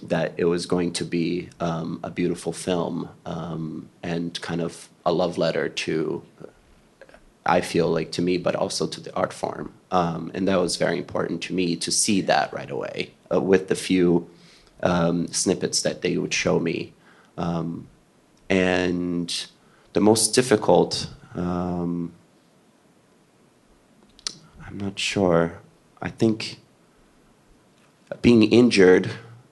that 0.03 0.33
it 0.37 0.45
was 0.45 0.65
going 0.65 0.91
to 0.93 1.05
be 1.05 1.49
um, 1.59 1.99
a 2.03 2.09
beautiful 2.09 2.53
film 2.53 3.09
um, 3.25 3.89
and 4.01 4.39
kind 4.41 4.61
of 4.61 4.89
a 5.05 5.13
love 5.13 5.37
letter 5.37 5.69
to 5.69 6.23
I 7.45 7.61
feel 7.61 7.89
like 7.89 8.11
to 8.13 8.21
me, 8.21 8.37
but 8.37 8.55
also 8.55 8.87
to 8.87 9.01
the 9.01 9.13
art 9.15 9.33
form. 9.33 9.73
Um, 9.91 10.31
and 10.33 10.47
that 10.47 10.59
was 10.59 10.77
very 10.77 10.97
important 10.97 11.41
to 11.43 11.53
me 11.53 11.75
to 11.75 11.91
see 11.91 12.21
that 12.21 12.53
right 12.53 12.69
away 12.71 13.11
uh, 13.31 13.41
with 13.41 13.67
the 13.67 13.75
few 13.75 14.29
um, 14.81 15.27
snippets 15.27 15.81
that 15.81 16.01
they 16.01 16.17
would 16.17 16.33
show 16.33 16.59
me. 16.59 16.93
Um, 17.37 17.87
and 18.49 19.47
the 19.93 19.99
most 19.99 20.33
difficult, 20.33 21.09
um, 21.35 22.13
I'm 24.65 24.77
not 24.77 24.97
sure. 24.97 25.59
I 26.01 26.09
think 26.09 26.59
being 28.21 28.43
injured 28.43 29.09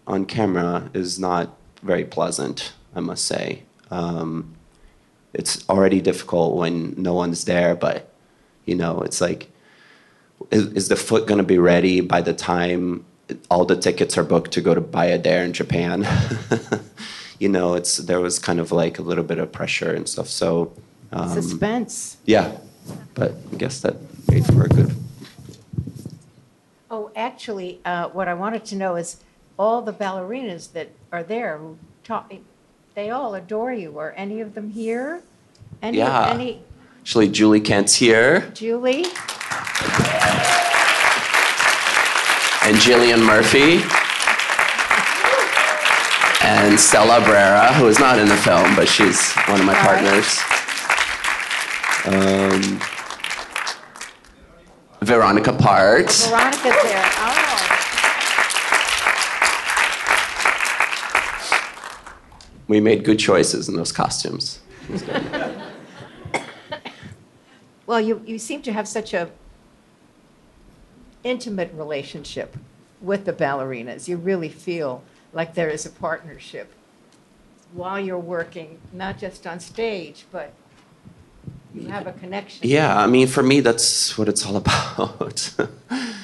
on 0.08 0.26
camera 0.26 0.90
is 0.94 1.20
not 1.20 1.58
very 1.84 2.06
pleasant, 2.06 2.74
I 2.96 3.00
must 3.00 3.26
say. 3.26 3.64
Um, 3.90 4.56
it's 5.34 5.68
already 5.70 6.02
difficult 6.02 6.58
when 6.58 6.94
no 6.98 7.14
one's 7.14 7.46
there, 7.46 7.76
but 7.76 8.12
you 8.66 8.76
know, 8.76 9.02
it's 9.02 9.22
like, 9.22 9.52
is, 10.52 10.68
is 10.74 10.88
the 10.88 10.96
foot 10.96 11.28
going 11.28 11.38
to 11.38 11.44
be 11.44 11.58
ready 11.58 12.02
by 12.02 12.22
the 12.22 12.34
time 12.34 13.06
all 13.50 13.66
the 13.66 13.76
tickets 13.76 14.18
are 14.18 14.24
booked 14.24 14.52
to 14.52 14.62
go 14.62 14.74
to 14.74 14.82
Bayadere 14.82 15.46
in 15.46 15.54
Japan? 15.54 16.06
you 17.40 17.50
know, 17.50 17.74
it's 17.74 17.98
there 17.98 18.20
was 18.20 18.40
kind 18.40 18.60
of 18.60 18.72
like 18.72 19.00
a 19.00 19.02
little 19.02 19.24
bit 19.24 19.38
of 19.38 19.52
pressure 19.52 19.94
and 19.94 20.08
stuff. 20.08 20.28
So, 20.28 20.74
um, 21.12 21.30
Suspense. 21.30 22.18
yeah, 22.26 22.58
but 23.14 23.34
I 23.52 23.56
guess 23.56 23.82
that 23.82 23.96
made 24.30 24.46
for 24.46 24.64
a 24.64 24.70
good. 24.70 24.96
Oh, 26.90 27.12
actually, 27.16 27.80
uh, 27.86 28.10
what 28.10 28.28
I 28.28 28.34
wanted 28.34 28.66
to 28.66 28.76
know 28.76 28.96
is 28.96 29.18
all 29.62 29.84
the 29.84 29.94
ballerinas 29.94 30.72
that 30.74 30.90
are 31.12 31.22
there 31.22 31.60
who 31.60 31.78
they 32.96 33.12
all 33.12 33.36
adore 33.36 33.72
you. 33.72 34.00
Are 34.00 34.12
any 34.18 34.42
of 34.42 34.56
them 34.56 34.72
here? 34.72 35.22
Any, 35.84 36.00
Yeah. 36.00 36.30
Any, 36.32 36.64
Actually, 37.02 37.30
Julie 37.30 37.60
Kent's 37.62 37.94
here, 37.94 38.42
Julie? 38.56 39.06
and 42.64 42.78
Gillian 42.80 43.22
Murphy, 43.24 43.82
and 46.44 46.80
Stella 46.80 47.20
Abrera, 47.22 47.74
who 47.74 47.88
is 47.88 48.00
not 48.00 48.18
in 48.20 48.28
the 48.30 48.38
film, 48.38 48.76
but 48.76 48.88
she's 48.88 49.32
one 49.48 49.60
of 49.60 49.66
my 49.66 49.78
All 49.80 49.86
right. 49.86 50.04
partners. 50.04 50.40
Um, 52.06 52.80
Veronika 55.02 55.54
Parts. 55.54 56.28
Veronika's 56.28 56.62
there. 56.84 57.04
Oh. 57.18 57.81
We 62.72 62.80
made 62.80 63.04
good 63.04 63.20
choices 63.20 63.68
in 63.68 63.76
those 63.76 63.92
costumes. 63.92 64.62
Well, 67.86 68.00
you, 68.00 68.24
you 68.26 68.40
seem 68.40 68.62
to 68.62 68.72
have 68.72 68.88
such 68.88 69.14
a 69.14 69.30
intimate 71.26 71.74
relationship 71.74 72.56
with 73.02 73.26
the 73.26 73.34
ballerinas. 73.34 74.08
You 74.08 74.16
really 74.16 74.48
feel 74.48 75.04
like 75.34 75.54
there 75.54 75.70
is 75.70 75.86
a 75.86 75.90
partnership 75.90 76.72
while 77.74 78.00
you're 78.00 78.18
working, 78.18 78.80
not 78.94 79.18
just 79.18 79.46
on 79.46 79.60
stage, 79.60 80.24
but 80.32 80.54
you 81.76 81.90
have 81.90 82.08
a 82.08 82.14
connection. 82.14 82.66
Yeah, 82.66 82.98
I 82.98 83.06
mean, 83.06 83.28
for 83.28 83.44
me, 83.44 83.60
that's 83.60 84.18
what 84.18 84.30
it's 84.30 84.46
all 84.46 84.56
about. 84.64 85.54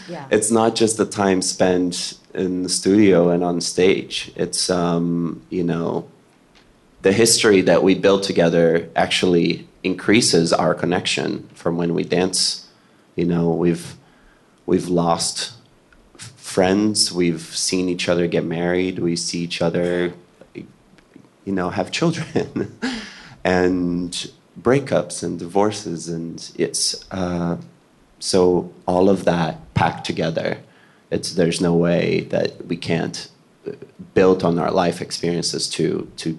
Yeah. 0.08 0.26
It's 0.32 0.50
not 0.50 0.78
just 0.78 0.96
the 0.96 1.06
time 1.06 1.42
spent 1.42 2.18
in 2.34 2.64
the 2.64 2.70
studio 2.70 3.32
and 3.32 3.44
on 3.44 3.60
stage. 3.60 4.32
It's, 4.38 4.70
um, 4.70 5.42
you 5.50 5.66
know, 5.66 6.08
the 7.08 7.14
history 7.14 7.62
that 7.62 7.84
we 7.84 7.96
build 7.96 8.22
together 8.22 8.90
actually 8.94 9.66
increases 9.82 10.52
our 10.52 10.76
connection 10.76 11.48
from 11.54 11.78
when 11.78 11.94
we 11.94 12.04
dance. 12.04 12.68
You 13.16 13.24
know, 13.24 13.52
we've 13.52 13.96
we've 14.66 14.90
lost 14.90 15.54
friends. 16.18 17.10
We've 17.10 17.48
seen 17.70 17.88
each 17.88 18.10
other 18.10 18.28
get 18.28 18.44
married. 18.44 19.00
We 19.00 19.16
see 19.16 19.40
each 19.40 19.62
other, 19.62 20.12
you 20.54 21.54
know, 21.60 21.70
have 21.70 21.92
children, 21.92 22.78
and 23.46 24.12
breakups 24.62 25.24
and 25.24 25.40
divorces, 25.40 26.10
and 26.10 26.36
it's 26.58 27.10
uh, 27.10 27.56
so 28.20 28.74
all 28.86 29.10
of 29.10 29.24
that 29.24 29.74
packed 29.76 30.06
together. 30.06 30.58
It's 31.10 31.32
there's 31.36 31.62
no 31.62 31.74
way 31.74 32.28
that 32.34 32.66
we 32.66 32.76
can't 32.76 33.30
uh, 33.66 33.72
build 34.14 34.44
on 34.44 34.60
our 34.60 34.72
life 34.72 35.02
experiences 35.02 35.70
to 35.70 36.12
to 36.18 36.38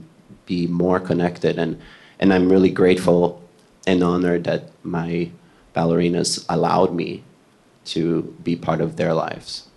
be 0.48 0.66
more 0.66 0.98
connected 0.98 1.58
and 1.58 1.78
and 2.18 2.34
I'm 2.34 2.48
really 2.48 2.70
grateful 2.70 3.40
and 3.86 4.02
honored 4.02 4.44
that 4.44 4.62
my 4.82 5.30
ballerinas 5.76 6.44
allowed 6.48 6.92
me 6.92 7.22
to 7.84 8.34
be 8.42 8.56
part 8.56 8.80
of 8.80 8.96
their 8.96 9.14
lives. 9.14 9.68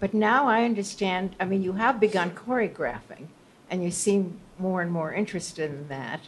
But 0.00 0.14
now 0.14 0.48
I 0.48 0.64
understand, 0.64 1.36
I 1.38 1.44
mean, 1.44 1.62
you 1.62 1.74
have 1.74 2.00
begun 2.00 2.30
choreographing, 2.32 3.26
and 3.70 3.84
you 3.84 3.90
seem 3.90 4.38
more 4.58 4.82
and 4.82 4.90
more 4.90 5.12
interested 5.12 5.70
in 5.70 5.88
that. 5.88 6.20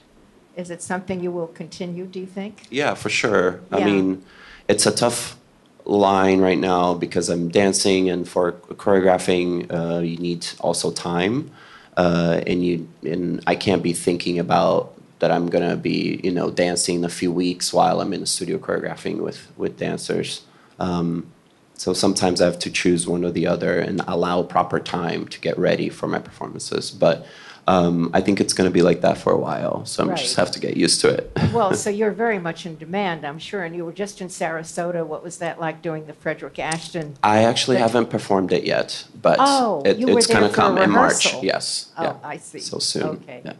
Is 0.54 0.70
it 0.70 0.82
something 0.82 1.20
you 1.20 1.32
will 1.32 1.48
continue, 1.48 2.04
do 2.04 2.20
you 2.20 2.26
think? 2.26 2.66
Yeah, 2.70 2.94
for 2.94 3.08
sure. 3.08 3.60
I 3.72 3.84
mean, 3.84 4.24
it's 4.68 4.86
a 4.86 4.92
tough 4.92 5.36
line 5.84 6.40
right 6.40 6.58
now 6.58 6.94
because 6.94 7.28
I'm 7.28 7.48
dancing, 7.48 8.08
and 8.08 8.28
for 8.28 8.52
choreographing, 8.52 9.46
uh, 9.72 9.98
you 10.00 10.18
need 10.18 10.46
also 10.60 10.92
time, 10.92 11.50
uh, 11.96 12.40
and 12.46 12.64
you 12.64 12.88
and 13.02 13.42
I 13.46 13.54
can't 13.54 13.82
be 13.82 13.92
thinking 13.92 14.38
about 14.38 14.92
that 15.20 15.30
I'm 15.30 15.48
gonna 15.48 15.76
be 15.76 16.20
you 16.22 16.32
know 16.32 16.50
dancing 16.50 17.04
a 17.04 17.08
few 17.08 17.32
weeks 17.32 17.72
while 17.72 18.00
I'm 18.00 18.12
in 18.12 18.20
the 18.20 18.26
studio 18.26 18.58
choreographing 18.58 19.18
with 19.18 19.50
with 19.56 19.78
dancers. 19.78 20.42
Um, 20.78 21.30
so 21.76 21.92
sometimes 21.92 22.40
I 22.40 22.44
have 22.44 22.58
to 22.60 22.70
choose 22.70 23.06
one 23.06 23.24
or 23.24 23.30
the 23.30 23.46
other 23.46 23.78
and 23.80 24.00
allow 24.06 24.42
proper 24.42 24.78
time 24.78 25.26
to 25.28 25.40
get 25.40 25.58
ready 25.58 25.88
for 25.88 26.06
my 26.06 26.20
performances. 26.20 26.90
But 26.90 27.26
um, 27.66 28.10
I 28.12 28.20
think 28.20 28.40
it's 28.40 28.52
going 28.52 28.68
to 28.68 28.72
be 28.74 28.82
like 28.82 29.00
that 29.00 29.16
for 29.18 29.32
a 29.32 29.38
while. 29.38 29.84
So 29.86 30.04
I 30.04 30.08
Right. 30.08 30.18
just 30.18 30.36
have 30.36 30.50
to 30.52 30.60
get 30.60 30.76
used 30.76 31.00
to 31.02 31.08
it. 31.08 31.32
Well, 31.52 31.72
so 31.74 31.88
you're 31.88 32.10
very 32.10 32.38
much 32.38 32.66
in 32.66 32.76
demand, 32.76 33.24
I'm 33.24 33.38
sure, 33.38 33.62
and 33.64 33.74
you 33.76 33.84
were 33.84 33.92
just 33.92 34.20
in 34.20 34.28
Sarasota. 34.28 35.06
What 35.06 35.22
was 35.22 35.38
that 35.38 35.60
like 35.60 35.80
doing 35.82 36.06
the 36.06 36.12
Frederick 36.12 36.58
Ashton? 36.58 37.14
I 37.22 37.44
actually 37.44 37.76
But- 37.76 37.82
haven't 37.82 38.10
performed 38.10 38.52
it 38.52 38.64
yet, 38.64 39.04
but 39.22 39.36
Oh, 39.40 39.82
it, 39.84 39.98
it's 40.00 40.26
there 40.26 40.40
going 40.40 40.50
to 40.50 40.54
come 40.54 40.78
in 40.78 40.90
March. 40.90 41.34
Yes. 41.42 41.90
Oh, 41.96 42.02
yeah. 42.02 42.16
I 42.24 42.36
see. 42.38 42.58
So 42.60 42.78
soon. 42.78 43.04
Okay. 43.22 43.40
Yeah. 43.44 43.52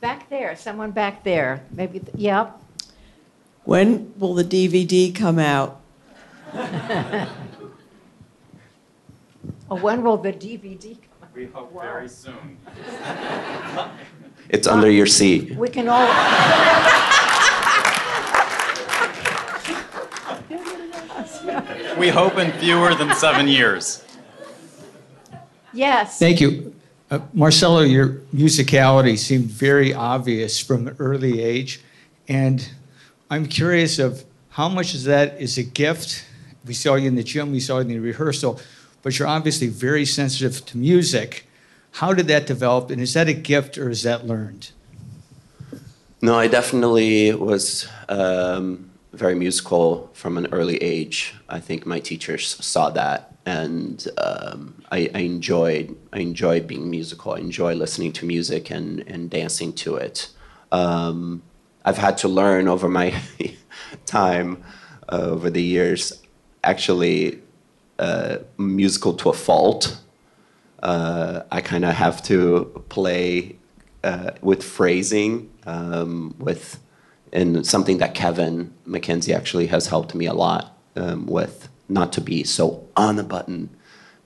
Back 0.00 0.28
there, 0.30 0.56
someone 0.56 0.90
back 0.90 1.22
there, 1.22 1.62
maybe, 1.70 2.00
th- 2.00 2.16
yep. 2.16 2.58
When 3.64 4.12
will 4.18 4.34
the 4.34 4.44
DVD 4.44 5.14
come 5.14 5.38
out? 5.38 5.80
Oh, 9.70 9.76
when 9.76 10.02
will 10.02 10.18
the 10.18 10.32
DVD 10.34 10.96
come? 11.00 11.11
We 11.34 11.46
hope 11.46 11.72
very 11.72 12.08
soon. 12.08 12.58
It's 14.48 14.66
under 14.66 14.90
your 14.90 15.06
seat. 15.06 15.56
We 15.56 15.68
can 15.68 15.88
all, 15.88 16.06
We 21.98 22.08
hope 22.08 22.36
in 22.38 22.50
fewer 22.52 22.94
than 22.94 23.14
seven 23.14 23.46
years. 23.48 24.04
yes. 25.72 26.18
Thank 26.18 26.40
you. 26.40 26.74
Uh, 27.10 27.20
Marcelo, 27.32 27.80
your 27.80 28.20
musicality 28.34 29.18
seemed 29.18 29.44
very 29.46 29.92
obvious 29.92 30.58
from 30.58 30.88
an 30.88 30.96
early 30.98 31.42
age. 31.42 31.80
And 32.28 32.66
I'm 33.30 33.46
curious 33.46 33.98
of 33.98 34.24
how 34.50 34.68
much 34.68 34.94
of 34.94 35.02
that 35.04 35.40
is 35.40 35.58
a 35.58 35.62
gift. 35.62 36.24
We 36.66 36.74
saw 36.74 36.94
you 36.94 37.08
in 37.08 37.14
the 37.16 37.22
gym, 37.22 37.52
we 37.52 37.60
saw 37.60 37.76
you 37.76 37.82
in 37.82 37.88
the 37.88 37.98
rehearsal, 37.98 38.60
but 39.02 39.18
you're 39.18 39.28
obviously 39.28 39.68
very 39.68 40.04
sensitive 40.04 40.64
to 40.66 40.78
music. 40.78 41.46
How 41.92 42.12
did 42.12 42.28
that 42.28 42.46
develop? 42.46 42.90
And 42.90 43.00
is 43.00 43.14
that 43.14 43.28
a 43.28 43.34
gift 43.34 43.76
or 43.76 43.90
is 43.90 44.02
that 44.04 44.26
learned? 44.26 44.70
No, 46.22 46.38
I 46.38 46.46
definitely 46.46 47.34
was 47.34 47.88
um, 48.08 48.90
very 49.12 49.34
musical 49.34 50.08
from 50.14 50.38
an 50.38 50.46
early 50.52 50.76
age. 50.76 51.34
I 51.48 51.58
think 51.58 51.84
my 51.84 51.98
teachers 51.98 52.64
saw 52.64 52.90
that, 52.90 53.34
and 53.44 54.06
um, 54.18 54.82
I, 54.92 55.10
I 55.14 55.18
enjoyed 55.18 55.96
I 56.12 56.20
enjoyed 56.20 56.68
being 56.68 56.88
musical. 56.88 57.32
I 57.32 57.38
enjoy 57.38 57.74
listening 57.74 58.12
to 58.12 58.24
music 58.24 58.70
and 58.70 59.00
and 59.00 59.28
dancing 59.30 59.72
to 59.74 59.96
it. 59.96 60.28
Um, 60.70 61.42
I've 61.84 61.98
had 61.98 62.18
to 62.18 62.28
learn 62.28 62.68
over 62.68 62.88
my 62.88 63.20
time, 64.06 64.62
uh, 65.08 65.22
over 65.22 65.50
the 65.50 65.62
years, 65.62 66.22
actually 66.62 67.41
uh, 68.02 68.38
musical 68.58 69.14
to 69.14 69.28
a 69.28 69.32
fault. 69.32 69.96
Uh, 70.82 71.42
I 71.52 71.60
kind 71.60 71.84
of 71.84 71.94
have 71.94 72.20
to 72.24 72.82
play 72.88 73.56
uh, 74.02 74.32
with 74.40 74.64
phrasing, 74.64 75.48
um, 75.66 76.34
with 76.36 76.80
and 77.32 77.64
something 77.64 77.98
that 77.98 78.14
Kevin 78.14 78.74
McKenzie 78.86 79.34
actually 79.34 79.68
has 79.68 79.86
helped 79.86 80.16
me 80.16 80.26
a 80.26 80.34
lot 80.34 80.76
um, 80.96 81.26
with, 81.26 81.68
not 81.88 82.12
to 82.14 82.20
be 82.20 82.42
so 82.42 82.84
on 82.96 83.14
the 83.16 83.22
button, 83.22 83.70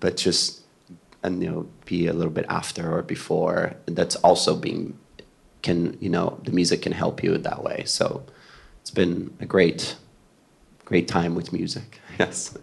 but 0.01 0.17
just 0.17 0.63
and 1.23 1.43
you 1.43 1.51
know 1.51 1.69
be 1.85 2.07
a 2.07 2.15
little 2.15 2.33
bit 2.33 2.47
after 2.49 2.97
or 2.97 3.03
before. 3.03 3.75
That's 3.85 4.17
also 4.17 4.57
being 4.57 4.99
can 5.61 5.99
you 6.01 6.09
know 6.09 6.41
the 6.45 6.51
music 6.51 6.81
can 6.81 6.93
help 6.93 7.23
you 7.23 7.37
that 7.37 7.63
way. 7.63 7.83
So 7.85 8.25
it's 8.81 8.91
been 8.91 9.37
a 9.39 9.45
great, 9.45 9.97
great 10.87 11.09
time 11.09 11.35
with 11.35 11.53
music. 11.53 12.01
Yes, 12.19 12.57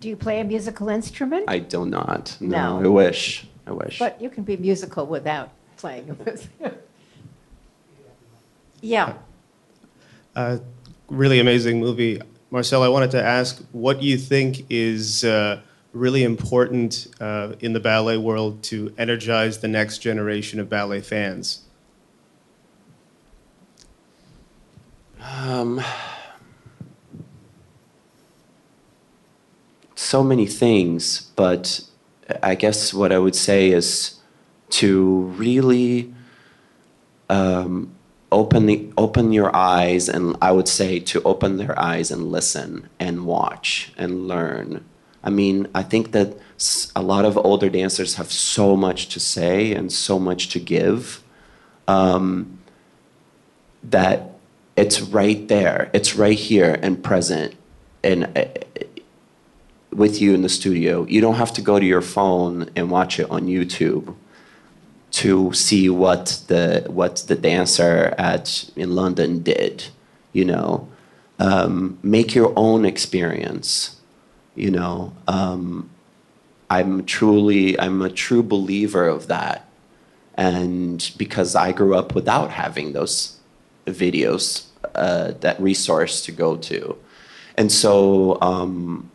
Do 0.00 0.08
you 0.08 0.16
play 0.16 0.40
a 0.40 0.44
musical 0.44 0.88
instrument? 0.88 1.44
I 1.48 1.58
do 1.58 1.84
not. 1.84 2.36
No, 2.40 2.80
No. 2.80 2.84
I 2.84 2.88
wish. 2.88 3.46
I 3.66 3.72
wish. 3.72 3.98
But 3.98 4.20
you 4.20 4.30
can 4.30 4.44
be 4.44 4.56
musical 4.56 5.06
without 5.06 5.50
playing. 5.76 6.10
A 6.20 6.24
musical. 6.24 6.78
Yeah. 8.80 9.14
Uh, 10.36 10.58
really 11.08 11.40
amazing 11.40 11.80
movie. 11.80 12.20
Marcel, 12.50 12.82
I 12.82 12.88
wanted 12.88 13.10
to 13.12 13.22
ask 13.22 13.62
what 13.72 14.02
you 14.02 14.16
think 14.16 14.64
is 14.70 15.24
uh, 15.24 15.60
really 15.92 16.22
important 16.22 17.08
uh, 17.20 17.54
in 17.60 17.72
the 17.72 17.80
ballet 17.80 18.16
world 18.16 18.62
to 18.64 18.94
energize 18.96 19.58
the 19.58 19.68
next 19.68 19.98
generation 19.98 20.60
of 20.60 20.68
ballet 20.68 21.00
fans. 21.00 21.62
Um, 25.20 25.82
so 29.98 30.22
many 30.22 30.46
things, 30.46 31.22
but 31.34 31.80
I 32.40 32.54
guess 32.54 32.94
what 32.94 33.10
I 33.10 33.18
would 33.18 33.34
say 33.34 33.70
is 33.70 34.14
to 34.70 35.22
really 35.36 36.14
um, 37.28 37.90
open 38.30 38.66
the, 38.66 38.92
open 38.96 39.32
your 39.32 39.54
eyes, 39.54 40.08
and 40.08 40.36
I 40.40 40.52
would 40.52 40.68
say 40.68 41.00
to 41.00 41.20
open 41.24 41.56
their 41.56 41.76
eyes 41.80 42.12
and 42.12 42.30
listen 42.30 42.88
and 43.00 43.26
watch 43.26 43.92
and 43.98 44.28
learn. 44.28 44.84
I 45.24 45.30
mean, 45.30 45.66
I 45.74 45.82
think 45.82 46.12
that 46.12 46.38
a 46.94 47.02
lot 47.02 47.24
of 47.24 47.36
older 47.36 47.68
dancers 47.68 48.14
have 48.14 48.30
so 48.30 48.76
much 48.76 49.08
to 49.08 49.18
say 49.18 49.72
and 49.72 49.92
so 49.92 50.20
much 50.20 50.48
to 50.50 50.60
give. 50.60 51.24
Um, 51.88 52.60
that 53.82 54.30
it's 54.76 55.00
right 55.00 55.48
there, 55.48 55.90
it's 55.92 56.14
right 56.14 56.38
here 56.38 56.78
and 56.82 57.02
present, 57.02 57.56
and 58.04 58.24
uh, 58.38 58.44
with 59.92 60.20
you 60.20 60.34
in 60.34 60.42
the 60.42 60.48
studio. 60.48 61.04
You 61.06 61.20
don't 61.20 61.36
have 61.36 61.52
to 61.54 61.62
go 61.62 61.78
to 61.78 61.84
your 61.84 62.02
phone 62.02 62.70
and 62.76 62.90
watch 62.90 63.18
it 63.18 63.30
on 63.30 63.46
YouTube 63.46 64.14
to 65.10 65.52
see 65.52 65.88
what 65.88 66.42
the 66.48 66.84
what 66.88 67.16
the 67.28 67.34
dancer 67.34 68.14
at 68.18 68.68
in 68.76 68.94
London 68.94 69.42
did. 69.42 69.86
You 70.32 70.44
know, 70.44 70.88
um, 71.38 71.98
make 72.02 72.34
your 72.34 72.52
own 72.56 72.84
experience. 72.84 73.96
You 74.54 74.70
know, 74.70 75.16
um, 75.26 75.88
I'm 76.68 77.04
truly 77.04 77.78
I'm 77.80 78.02
a 78.02 78.10
true 78.10 78.42
believer 78.42 79.06
of 79.06 79.28
that 79.28 79.68
and 80.38 81.10
because 81.18 81.56
I 81.56 81.72
grew 81.72 81.96
up 81.96 82.14
without 82.14 82.52
having 82.52 82.92
those 82.92 83.36
videos, 83.86 84.66
uh, 84.94 85.32
that 85.40 85.60
resource 85.60 86.24
to 86.26 86.32
go 86.32 86.56
to, 86.56 86.96
and 87.56 87.72
so 87.72 88.40
um, 88.40 89.10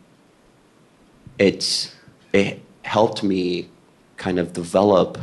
it 1.38 1.94
it 2.32 2.60
helped 2.82 3.22
me 3.22 3.68
kind 4.16 4.38
of 4.38 4.52
develop 4.52 5.18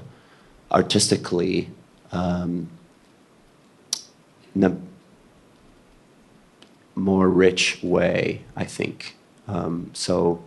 artistically 0.71 1.69
um, 2.11 2.69
in 4.55 4.63
a 4.63 4.75
more 6.95 7.29
rich 7.29 7.79
way, 7.81 8.41
I 8.55 8.65
think. 8.65 9.15
Um, 9.47 9.91
so 9.93 10.41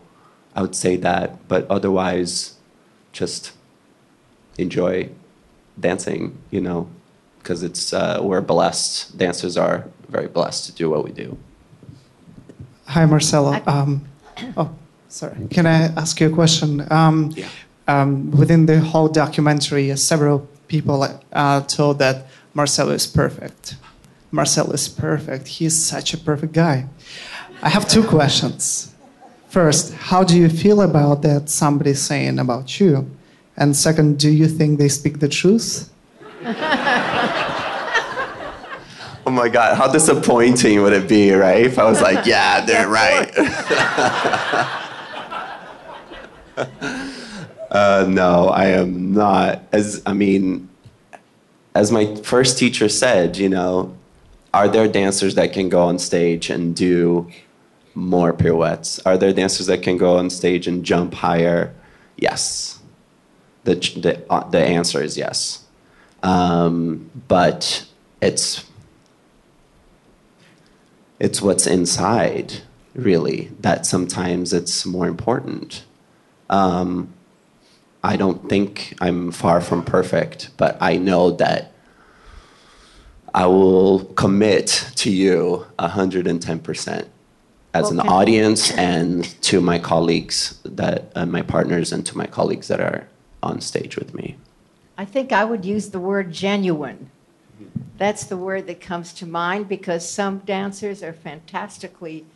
I 0.54 0.62
would 0.62 0.74
say 0.74 0.96
that, 0.96 1.46
but 1.48 1.66
otherwise, 1.70 2.54
just 3.12 3.52
enjoy 4.58 5.10
dancing, 5.80 6.36
you 6.50 6.60
know, 6.60 6.88
because 7.38 7.62
it's 7.62 7.92
uh, 7.92 8.20
we're 8.22 8.40
blessed. 8.40 9.16
Dancers 9.18 9.56
are 9.56 9.86
very 10.08 10.28
blessed 10.28 10.66
to 10.66 10.72
do 10.72 10.90
what 10.90 11.04
we 11.04 11.12
do. 11.12 11.36
Hi, 12.86 13.04
Marcelo. 13.06 13.52
I- 13.52 13.62
Um, 13.66 14.04
oh, 14.56 14.70
sorry. 15.14 15.36
Can 15.50 15.66
I 15.66 15.78
ask 16.02 16.20
you 16.20 16.26
a 16.26 16.34
question? 16.42 16.70
Um, 16.90 17.30
Yeah. 17.36 17.46
um, 17.86 18.30
within 18.40 18.66
the 18.66 18.80
whole 18.80 19.08
documentary, 19.08 19.90
uh, 19.92 19.96
several 19.96 20.38
people 20.68 20.96
uh, 21.32 21.60
told 21.62 21.98
that 21.98 22.26
Marcelo 22.54 22.92
is 22.92 23.06
perfect. 23.06 23.76
Marcelo 24.30 24.72
is 24.72 24.88
perfect. 24.88 25.46
He's 25.58 25.76
such 25.94 26.14
a 26.14 26.18
perfect 26.18 26.52
guy. 26.52 26.86
I 27.62 27.68
have 27.68 27.84
two 27.88 28.02
questions. 28.02 28.90
First, 29.48 29.94
how 30.10 30.24
do 30.24 30.34
you 30.36 30.48
feel 30.48 30.80
about 30.82 31.22
that 31.22 31.48
somebody 31.48 31.94
saying 31.94 32.38
about 32.40 32.80
you? 32.80 33.06
And 33.56 33.76
second, 33.76 34.18
do 34.18 34.28
you 34.30 34.48
think 34.48 34.78
they 34.78 34.88
speak 34.88 35.20
the 35.20 35.28
truth? 35.28 35.90
Oh 39.26 39.30
my 39.30 39.48
God, 39.48 39.78
how 39.78 39.90
disappointing 39.90 40.82
would 40.82 40.92
it 40.92 41.08
be, 41.08 41.32
right? 41.32 41.64
If 41.64 41.78
I 41.78 41.84
was 41.84 42.02
like, 42.02 42.26
yeah, 42.26 42.60
they're 42.66 42.88
right. 43.02 43.32
uh, 47.70 48.06
no, 48.08 48.48
I 48.48 48.66
am 48.66 49.12
not. 49.12 49.62
As 49.72 50.02
I 50.06 50.12
mean, 50.12 50.68
as 51.74 51.90
my 51.90 52.14
first 52.16 52.58
teacher 52.58 52.88
said, 52.88 53.36
you 53.36 53.48
know, 53.48 53.96
are 54.52 54.68
there 54.68 54.86
dancers 54.86 55.34
that 55.34 55.52
can 55.52 55.68
go 55.68 55.82
on 55.82 55.98
stage 55.98 56.50
and 56.50 56.76
do 56.76 57.28
more 57.94 58.32
pirouettes? 58.32 59.00
Are 59.04 59.18
there 59.18 59.32
dancers 59.32 59.66
that 59.66 59.82
can 59.82 59.96
go 59.96 60.16
on 60.16 60.30
stage 60.30 60.66
and 60.66 60.84
jump 60.84 61.14
higher? 61.14 61.74
Yes. 62.16 62.78
The 63.64 63.74
the 63.74 64.24
uh, 64.30 64.48
the 64.50 64.60
answer 64.60 65.02
is 65.02 65.18
yes. 65.18 65.64
Um, 66.22 67.10
but 67.28 67.86
it's 68.20 68.64
it's 71.18 71.42
what's 71.42 71.66
inside 71.66 72.62
really 72.94 73.50
that 73.60 73.86
sometimes 73.86 74.52
it's 74.52 74.86
more 74.86 75.08
important 75.08 75.84
um, 76.50 77.12
I 78.02 78.16
don't 78.16 78.48
think 78.48 78.94
I'm 79.00 79.32
far 79.32 79.60
from 79.60 79.84
perfect, 79.84 80.50
but 80.56 80.76
I 80.80 80.96
know 80.96 81.30
that 81.32 81.72
I 83.32 83.46
will 83.46 84.04
commit 84.04 84.90
to 84.96 85.10
you 85.10 85.66
110% 85.78 87.06
as 87.72 87.90
an 87.90 87.98
audience 88.00 88.70
and 88.72 89.24
to 89.42 89.60
my 89.60 89.78
colleagues 89.78 90.60
that 90.64 91.10
uh, 91.16 91.26
my 91.26 91.42
partners 91.42 91.92
and 91.92 92.06
to 92.06 92.16
my 92.16 92.26
colleagues 92.26 92.68
that 92.68 92.80
are 92.80 93.08
on 93.42 93.60
stage 93.60 93.96
with 93.96 94.14
me. 94.14 94.36
I 94.96 95.04
think 95.04 95.32
I 95.32 95.44
would 95.44 95.64
use 95.64 95.90
the 95.90 95.98
word 95.98 96.32
genuine. 96.32 97.10
That's 97.98 98.24
the 98.24 98.36
word 98.36 98.66
that 98.68 98.80
comes 98.80 99.12
to 99.14 99.26
mind 99.26 99.68
because 99.68 100.08
some 100.08 100.38
dancers 100.38 101.02
are 101.02 101.12
fantastically 101.12 102.26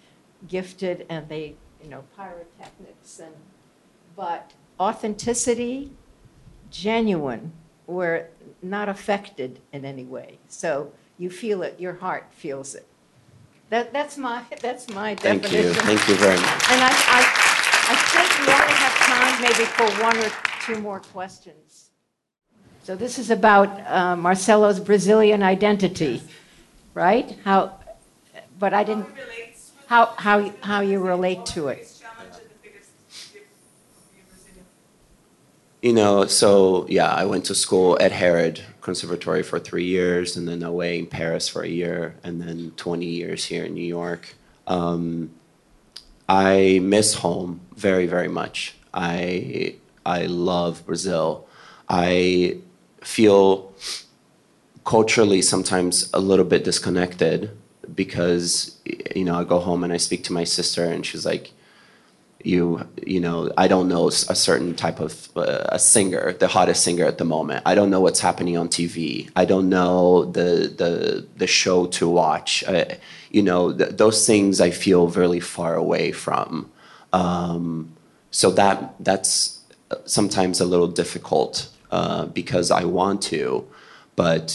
gifted 0.48 1.06
and 1.08 1.28
they, 1.28 1.54
you 1.82 1.90
know, 1.90 2.04
pyrotechnics 2.16 3.20
and, 3.20 3.34
but 4.18 4.52
authenticity, 4.80 5.92
genuine, 6.72 7.52
where 7.86 8.30
not 8.60 8.88
affected 8.88 9.60
in 9.72 9.84
any 9.84 10.04
way. 10.04 10.40
So 10.48 10.90
you 11.18 11.30
feel 11.30 11.62
it, 11.62 11.78
your 11.78 11.94
heart 11.94 12.26
feels 12.32 12.74
it. 12.74 12.84
That, 13.70 13.92
that's 13.92 14.18
my, 14.18 14.42
that's 14.60 14.88
my 14.88 15.14
Thank 15.14 15.42
definition. 15.42 15.72
you. 15.72 15.80
Thank 15.82 16.08
you 16.08 16.16
very 16.16 16.36
much. 16.36 16.70
And 16.72 16.82
I, 16.82 16.90
I, 16.90 17.20
I 17.90 17.96
think 18.12 18.28
we 18.40 18.52
only 18.52 18.74
have 18.84 18.96
time 19.06 19.40
maybe 19.40 19.64
for 19.76 20.02
one 20.02 20.18
or 20.18 20.30
two 20.66 20.82
more 20.82 20.98
questions. 20.98 21.90
So 22.82 22.96
this 22.96 23.20
is 23.20 23.30
about 23.30 23.68
uh, 23.88 24.16
Marcelo's 24.16 24.80
Brazilian 24.80 25.44
identity, 25.44 26.22
right? 26.92 27.36
How, 27.44 27.78
but 28.58 28.74
I 28.74 28.82
didn't, 28.82 29.06
how, 29.86 30.06
how, 30.16 30.52
how 30.62 30.80
you 30.80 30.98
relate 30.98 31.46
to 31.46 31.68
it. 31.68 31.97
You 35.80 35.92
know, 35.92 36.26
so 36.26 36.86
yeah, 36.88 37.08
I 37.08 37.24
went 37.24 37.44
to 37.46 37.54
school 37.54 37.96
at 38.00 38.10
Harid 38.10 38.62
Conservatory 38.80 39.44
for 39.44 39.60
three 39.60 39.84
years, 39.84 40.36
and 40.36 40.48
then 40.48 40.62
away 40.62 40.98
in 40.98 41.06
Paris 41.06 41.48
for 41.48 41.62
a 41.62 41.68
year, 41.68 42.16
and 42.24 42.40
then 42.40 42.72
20 42.76 43.06
years 43.06 43.44
here 43.44 43.64
in 43.64 43.74
New 43.74 43.86
York. 43.86 44.34
Um, 44.66 45.30
I 46.28 46.80
miss 46.82 47.14
home 47.14 47.60
very, 47.76 48.06
very 48.06 48.28
much. 48.28 48.74
I 48.92 49.76
I 50.04 50.26
love 50.26 50.84
Brazil. 50.84 51.46
I 51.88 52.58
feel 53.02 53.72
culturally 54.84 55.42
sometimes 55.42 56.10
a 56.12 56.18
little 56.18 56.44
bit 56.44 56.64
disconnected 56.64 57.50
because 57.94 58.80
you 59.14 59.24
know 59.24 59.38
I 59.38 59.44
go 59.44 59.58
home 59.60 59.84
and 59.84 59.92
I 59.92 59.98
speak 59.98 60.24
to 60.24 60.32
my 60.32 60.44
sister, 60.44 60.84
and 60.84 61.06
she's 61.06 61.24
like, 61.24 61.52
you 62.48 62.88
you 63.06 63.20
know 63.20 63.52
i 63.58 63.68
don't 63.68 63.88
know 63.88 64.08
a 64.08 64.36
certain 64.48 64.74
type 64.74 65.00
of 65.00 65.28
uh, 65.36 65.76
a 65.78 65.78
singer 65.78 66.32
the 66.32 66.48
hottest 66.48 66.82
singer 66.82 67.04
at 67.04 67.18
the 67.18 67.24
moment. 67.24 67.62
I 67.66 67.74
don't 67.74 67.90
know 67.90 68.00
what's 68.00 68.20
happening 68.20 68.56
on 68.56 68.68
tv 68.68 69.30
i 69.36 69.44
don't 69.44 69.68
know 69.68 70.24
the 70.38 70.50
the 70.80 71.26
the 71.36 71.46
show 71.46 71.86
to 71.98 72.08
watch. 72.08 72.64
Uh, 72.64 72.86
you 73.30 73.42
know 73.42 73.62
th- 73.78 73.90
those 74.02 74.26
things 74.26 74.60
i 74.68 74.70
feel 74.70 75.02
really 75.08 75.40
far 75.40 75.74
away 75.74 76.12
from. 76.24 76.70
Um, 77.12 77.92
so 78.30 78.50
that 78.60 78.76
that's 79.08 79.32
sometimes 80.04 80.60
a 80.60 80.66
little 80.72 80.88
difficult 81.02 81.68
uh, 81.90 82.26
because 82.40 82.70
i 82.70 82.84
want 82.84 83.20
to 83.32 83.66
but 84.16 84.46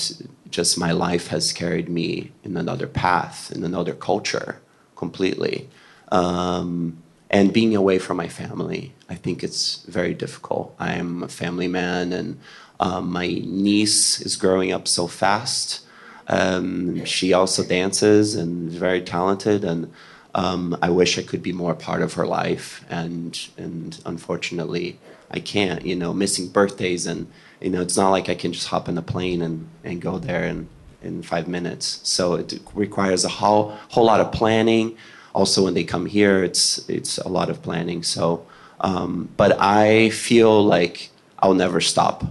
just 0.49 0.77
my 0.77 0.91
life 0.91 1.27
has 1.27 1.53
carried 1.53 1.89
me 1.89 2.31
in 2.43 2.57
another 2.57 2.87
path 2.87 3.51
in 3.55 3.63
another 3.63 3.93
culture 3.93 4.61
completely. 4.95 5.67
Um, 6.11 7.02
and 7.33 7.51
being 7.51 7.75
away 7.75 7.97
from 7.97 8.17
my 8.17 8.27
family, 8.27 8.93
I 9.09 9.15
think 9.15 9.43
it's 9.43 9.83
very 9.87 10.13
difficult. 10.13 10.75
I 10.77 10.93
am 10.93 11.23
a 11.23 11.27
family 11.27 11.67
man, 11.67 12.13
and 12.13 12.39
um, 12.79 13.11
my 13.11 13.25
niece 13.25 14.21
is 14.21 14.35
growing 14.35 14.71
up 14.71 14.87
so 14.87 15.07
fast. 15.07 15.83
Um, 16.27 17.03
she 17.05 17.33
also 17.33 17.63
dances 17.63 18.35
and 18.35 18.69
is 18.69 18.75
very 18.75 19.01
talented, 19.01 19.65
and 19.65 19.91
um, 20.35 20.77
I 20.79 20.91
wish 20.91 21.17
I 21.17 21.23
could 21.23 21.41
be 21.41 21.51
more 21.51 21.73
part 21.73 22.03
of 22.03 22.13
her 22.13 22.27
life, 22.27 22.85
and 22.87 23.37
and 23.57 23.99
unfortunately, 24.05 24.99
I 25.31 25.39
can't. 25.39 25.83
You 25.83 25.95
know, 25.95 26.13
missing 26.13 26.49
birthdays, 26.49 27.07
and 27.07 27.31
you 27.59 27.71
know, 27.71 27.81
it's 27.81 27.97
not 27.97 28.11
like 28.11 28.29
I 28.29 28.35
can 28.35 28.53
just 28.53 28.67
hop 28.67 28.87
on 28.87 28.97
a 28.99 29.01
plane 29.01 29.41
and 29.41 29.67
and 29.83 29.99
go 29.99 30.19
there 30.19 30.43
in 30.43 30.69
in 31.01 31.23
five 31.23 31.47
minutes. 31.47 31.99
So 32.03 32.35
it 32.35 32.61
requires 32.75 33.25
a 33.25 33.29
whole 33.29 33.75
whole 33.89 34.05
lot 34.05 34.21
of 34.21 34.31
planning 34.31 34.97
also 35.33 35.63
when 35.63 35.73
they 35.73 35.83
come 35.83 36.05
here 36.05 36.43
it's 36.43 36.87
it's 36.89 37.17
a 37.17 37.27
lot 37.27 37.49
of 37.49 37.61
planning. 37.61 38.03
So 38.03 38.45
um, 38.79 39.29
but 39.37 39.59
i 39.61 40.09
feel 40.09 40.63
like 40.63 41.09
i'll 41.39 41.53
never 41.53 41.79
stop 41.79 42.25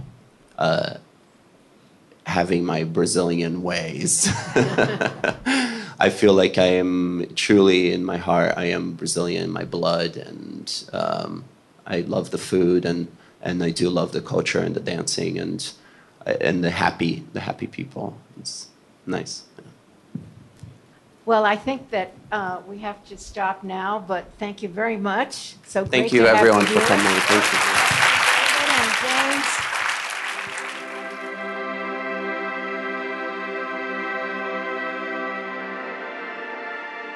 uh, 0.57 0.97
having 2.25 2.63
my 2.63 2.83
brazilian 2.83 3.63
ways. 3.63 4.29
I 5.99 6.09
feel 6.09 6.33
like 6.33 6.57
i 6.57 6.65
am 6.65 7.27
truly 7.35 7.93
in 7.93 8.03
my 8.03 8.17
heart 8.17 8.53
i 8.57 8.65
am 8.65 8.93
brazilian 8.93 9.43
in 9.43 9.51
my 9.51 9.63
blood 9.63 10.17
and 10.17 10.83
um, 10.91 11.45
i 11.87 12.01
love 12.01 12.31
the 12.31 12.37
food 12.37 12.83
and 12.83 13.07
and 13.41 13.63
i 13.63 13.69
do 13.69 13.89
love 13.89 14.11
the 14.11 14.21
culture 14.21 14.59
and 14.59 14.75
the 14.75 14.81
dancing 14.81 15.39
and 15.39 15.71
and 16.25 16.63
the 16.63 16.71
happy 16.71 17.23
the 17.33 17.41
happy 17.41 17.67
people. 17.67 18.17
It's 18.39 18.67
nice 19.05 19.43
Well, 21.25 21.45
I 21.45 21.55
think 21.55 21.89
that 21.91 22.11
uh, 22.33 22.61
we 22.67 22.79
have 22.79 23.03
to 23.05 23.17
stop 23.17 23.63
now, 23.63 24.03
but 24.05 24.25
thank 24.39 24.61
you 24.61 24.67
very 24.67 24.97
much. 24.97 25.55
So 25.65 25.85
thank 25.85 26.11
great 26.11 26.13
you 26.13 26.21
to 26.23 26.27
have 26.27 26.37
everyone 26.37 26.65
for 26.65 26.79
here. 26.79 26.81
coming 26.81 27.05
thank 27.05 27.45
you 27.53 27.59
David 28.59 28.69
and 28.75 28.91
James. 29.01 29.63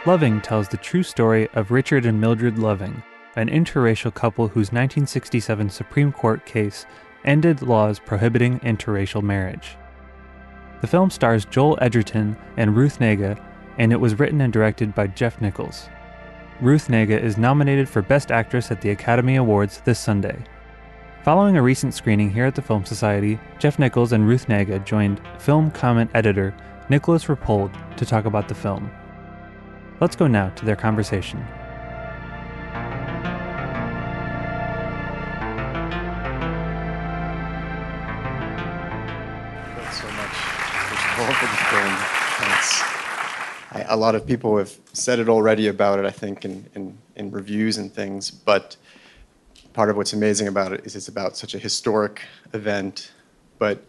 Loving 0.05 0.39
tells 0.39 0.69
the 0.69 0.77
true 0.77 1.03
story 1.03 1.49
of 1.53 1.71
Richard 1.71 2.05
and 2.05 2.21
Mildred 2.21 2.57
Loving, 2.57 3.03
an 3.35 3.49
interracial 3.49 4.13
couple 4.13 4.47
whose 4.47 4.71
1967 4.71 5.69
Supreme 5.69 6.13
Court 6.13 6.45
case 6.45 6.85
ended 7.25 7.61
laws 7.61 7.99
prohibiting 7.99 8.61
interracial 8.61 9.21
marriage. 9.21 9.75
The 10.79 10.87
film 10.87 11.09
stars 11.09 11.43
Joel 11.43 11.77
Edgerton 11.81 12.37
and 12.55 12.77
Ruth 12.77 12.99
Negga, 12.99 13.37
and 13.77 13.91
it 13.91 13.99
was 13.99 14.19
written 14.19 14.41
and 14.41 14.51
directed 14.51 14.93
by 14.95 15.07
Jeff 15.07 15.39
Nichols. 15.41 15.89
Ruth 16.59 16.87
Negga 16.87 17.21
is 17.21 17.37
nominated 17.37 17.87
for 17.87 18.01
Best 18.01 18.31
Actress 18.31 18.71
at 18.71 18.81
the 18.81 18.89
Academy 18.89 19.35
Awards 19.35 19.81
this 19.85 19.99
Sunday. 19.99 20.37
Following 21.23 21.57
a 21.57 21.61
recent 21.61 21.93
screening 21.93 22.31
here 22.31 22.45
at 22.45 22.55
the 22.55 22.61
Film 22.61 22.85
Society, 22.85 23.39
Jeff 23.59 23.77
Nichols 23.77 24.13
and 24.13 24.27
Ruth 24.27 24.47
Negga 24.47 24.83
joined 24.85 25.21
film 25.39 25.69
comment 25.71 26.09
editor 26.13 26.55
Nicholas 26.89 27.25
Rapold 27.25 27.71
to 27.97 28.05
talk 28.05 28.25
about 28.25 28.47
the 28.47 28.55
film. 28.55 28.89
Let's 29.99 30.15
go 30.15 30.25
now 30.25 30.49
to 30.49 30.65
their 30.65 30.75
conversation. 30.75 31.45
Thanks 39.75 40.01
so 40.01 40.07
much, 40.11 40.37
for 41.35 41.45
the 41.45 41.57
film. 41.69 41.95
Thanks. 42.39 42.96
I, 43.71 43.82
a 43.89 43.97
lot 43.97 44.15
of 44.15 44.25
people 44.25 44.58
have 44.58 44.75
said 44.93 45.19
it 45.19 45.30
already 45.30 45.67
about 45.67 45.99
it, 45.99 46.06
I 46.06 46.12
think, 46.12 46.45
in, 46.45 46.65
in, 46.75 46.97
in 47.15 47.32
reviews 47.32 47.77
and 47.77 47.93
things, 47.93 48.32
but 48.32 48.77
part 49.73 49.89
of 49.89 49.97
what's 49.97 50.13
amazing 50.13 50.47
about 50.47 50.71
it 50.73 50.86
is 50.86 50.95
it's 50.95 51.08
about 51.08 51.38
such 51.38 51.53
a 51.53 51.60
historic 51.60 52.23
event, 52.53 53.12
but 53.60 53.84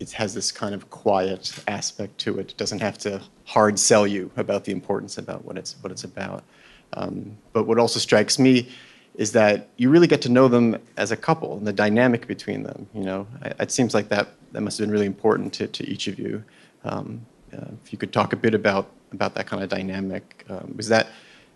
it 0.00 0.12
has 0.12 0.34
this 0.34 0.52
kind 0.52 0.74
of 0.74 0.90
quiet 0.90 1.52
aspect 1.66 2.18
to 2.18 2.38
it. 2.38 2.50
It 2.52 2.56
doesn't 2.56 2.80
have 2.80 2.98
to 2.98 3.20
hard 3.44 3.78
sell 3.78 4.06
you 4.06 4.30
about 4.36 4.64
the 4.64 4.72
importance 4.72 5.18
about 5.18 5.44
what 5.44 5.56
it's, 5.56 5.76
what 5.80 5.90
it's 5.90 6.04
about. 6.04 6.44
Um, 6.92 7.36
but 7.52 7.64
what 7.64 7.78
also 7.78 7.98
strikes 7.98 8.38
me 8.38 8.68
is 9.14 9.32
that 9.32 9.68
you 9.76 9.90
really 9.90 10.06
get 10.06 10.22
to 10.22 10.28
know 10.28 10.46
them 10.46 10.76
as 10.96 11.10
a 11.10 11.16
couple 11.16 11.56
and 11.56 11.66
the 11.66 11.72
dynamic 11.72 12.26
between 12.26 12.62
them. 12.62 12.86
You 12.94 13.02
know, 13.02 13.26
I- 13.42 13.62
it 13.64 13.70
seems 13.72 13.92
like 13.94 14.08
that 14.10 14.28
that 14.52 14.60
must 14.60 14.78
have 14.78 14.86
been 14.86 14.92
really 14.92 15.06
important 15.06 15.52
to, 15.54 15.66
to 15.66 15.88
each 15.88 16.06
of 16.06 16.18
you. 16.18 16.44
Um, 16.84 17.26
if 17.52 17.92
you 17.92 17.98
could 17.98 18.12
talk 18.12 18.32
a 18.32 18.36
bit 18.36 18.54
about 18.54 18.90
about 19.12 19.34
that 19.34 19.46
kind 19.46 19.62
of 19.62 19.68
dynamic, 19.68 20.44
um, 20.48 20.74
was 20.76 20.88
that 20.88 21.08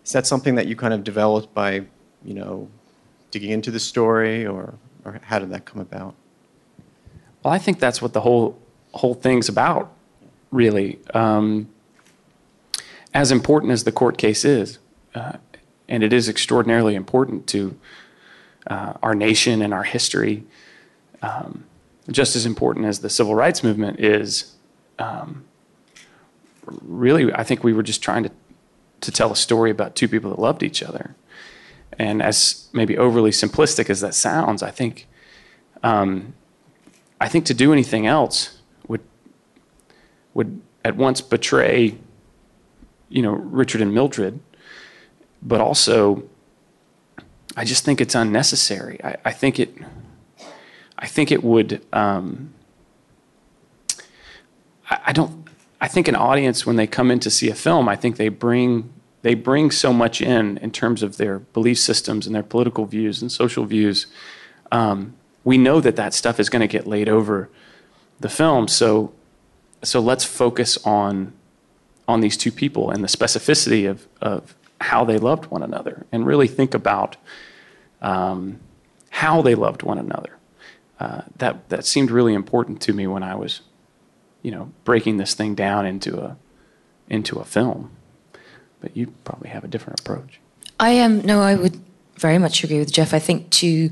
is 0.03 0.11
that 0.11 0.27
something 0.27 0.55
that 0.55 0.67
you 0.67 0.75
kind 0.75 0.93
of 0.93 1.03
developed 1.03 1.53
by 1.53 1.83
you 2.23 2.33
know 2.33 2.67
digging 3.31 3.51
into 3.51 3.71
the 3.71 3.79
story, 3.79 4.45
or 4.45 4.73
or 5.05 5.19
how 5.23 5.39
did 5.39 5.49
that 5.51 5.65
come 5.65 5.81
about? 5.81 6.15
Well, 7.43 7.53
I 7.53 7.57
think 7.59 7.79
that's 7.79 8.01
what 8.01 8.13
the 8.13 8.21
whole 8.21 8.57
whole 8.93 9.13
thing's 9.13 9.49
about, 9.49 9.91
really. 10.51 10.99
Um, 11.13 11.69
as 13.13 13.31
important 13.31 13.71
as 13.71 13.83
the 13.83 13.91
court 13.91 14.17
case 14.17 14.43
is, 14.43 14.79
uh, 15.13 15.33
and 15.87 16.03
it 16.03 16.13
is 16.13 16.27
extraordinarily 16.27 16.95
important 16.95 17.45
to 17.47 17.77
uh, 18.67 18.93
our 19.03 19.13
nation 19.13 19.61
and 19.61 19.73
our 19.73 19.83
history, 19.83 20.43
um, 21.21 21.65
just 22.09 22.35
as 22.35 22.45
important 22.45 22.85
as 22.85 22.99
the 22.99 23.09
civil 23.09 23.35
rights 23.35 23.63
movement 23.63 23.99
is. 23.99 24.55
Um, 24.99 25.45
really, 26.65 27.31
I 27.33 27.43
think 27.43 27.63
we 27.63 27.73
were 27.73 27.83
just 27.83 28.01
trying 28.03 28.23
to 28.23 28.31
to 29.01 29.11
tell 29.11 29.31
a 29.31 29.35
story 29.35 29.71
about 29.71 29.95
two 29.95 30.07
people 30.07 30.29
that 30.29 30.39
loved 30.39 30.63
each 30.63 30.81
other. 30.81 31.15
And 31.99 32.21
as 32.21 32.69
maybe 32.73 32.97
overly 32.97 33.31
simplistic 33.31 33.89
as 33.89 33.99
that 33.99 34.13
sounds, 34.15 34.63
I 34.63 34.71
think 34.71 35.07
Um, 35.83 36.33
I 37.19 37.29
think 37.29 37.45
to 37.45 37.53
do 37.53 37.73
anything 37.73 38.07
else 38.07 38.61
would 38.87 39.01
would 40.33 40.61
at 40.85 40.95
once 40.95 41.21
betray, 41.21 41.97
you 43.09 43.21
know, 43.21 43.33
Richard 43.33 43.81
and 43.81 43.93
Mildred, 43.93 44.39
but 45.41 45.59
also 45.59 46.23
I 47.57 47.65
just 47.65 47.85
think 47.85 47.99
it's 48.01 48.15
unnecessary. 48.15 48.97
I, 49.03 49.15
I 49.25 49.33
think 49.33 49.59
it 49.59 49.75
I 50.97 51.07
think 51.07 51.31
it 51.31 51.43
would 51.43 51.81
um, 51.91 52.53
I, 54.89 54.97
I 55.07 55.13
don't 55.13 55.42
I 55.83 55.89
think 55.89 56.07
an 56.07 56.15
audience 56.15 56.65
when 56.65 56.77
they 56.77 56.87
come 56.87 57.11
in 57.11 57.19
to 57.19 57.29
see 57.29 57.49
a 57.49 57.53
film, 57.53 57.89
I 57.89 57.97
think 57.97 58.15
they 58.15 58.29
bring 58.29 58.93
they 59.21 59.33
bring 59.33 59.69
so 59.69 59.91
much 59.91 60.21
in 60.21 60.57
in 60.59 60.71
terms 60.71 61.03
of 61.03 61.17
their 61.17 61.39
belief 61.39 61.77
systems 61.77 62.25
and 62.25 62.33
their 62.33 62.41
political 62.41 62.85
views 62.85 63.21
and 63.21 63.29
social 63.29 63.65
views. 63.65 64.07
Um, 64.71 65.13
we 65.43 65.57
know 65.57 65.81
that 65.81 65.97
that 65.97 66.13
stuff 66.13 66.39
is 66.39 66.49
going 66.49 66.61
to 66.61 66.69
get 66.69 66.87
laid 66.87 67.09
over 67.09 67.49
the 68.17 68.29
film, 68.29 68.69
so 68.69 69.11
so 69.83 69.99
let's 69.99 70.23
focus 70.23 70.77
on 70.85 71.33
on 72.07 72.21
these 72.21 72.37
two 72.37 72.51
people 72.51 72.89
and 72.89 73.03
the 73.03 73.09
specificity 73.09 73.89
of 73.89 74.07
of 74.21 74.55
how 74.79 75.03
they 75.03 75.17
loved 75.17 75.47
one 75.47 75.63
another, 75.63 76.05
and 76.13 76.25
really 76.25 76.47
think 76.47 76.73
about 76.73 77.17
um, 78.01 78.61
how 79.09 79.41
they 79.41 79.53
loved 79.53 79.83
one 79.83 79.97
another. 79.97 80.37
Uh, 80.97 81.23
that 81.39 81.67
that 81.67 81.85
seemed 81.85 82.09
really 82.09 82.33
important 82.33 82.79
to 82.83 82.93
me 82.93 83.05
when 83.05 83.21
I 83.21 83.35
was, 83.35 83.59
you 84.43 84.51
know, 84.51 84.71
breaking 84.83 85.17
this 85.17 85.33
thing 85.33 85.55
down 85.55 85.87
into 85.87 86.19
a 86.19 86.37
into 87.09 87.39
a 87.39 87.43
film 87.43 87.89
but 88.83 88.97
you 88.97 89.07
probably 89.23 89.49
have 89.49 89.63
a 89.63 89.67
different 89.67 90.01
approach. 90.01 90.41
I 90.77 90.89
am 90.89 91.21
no, 91.21 91.41
I 91.41 91.55
would 91.55 91.79
very 92.17 92.37
much 92.37 92.63
agree 92.65 92.79
with 92.79 92.91
Jeff. 92.91 93.13
I 93.13 93.19
think 93.19 93.49
to 93.51 93.89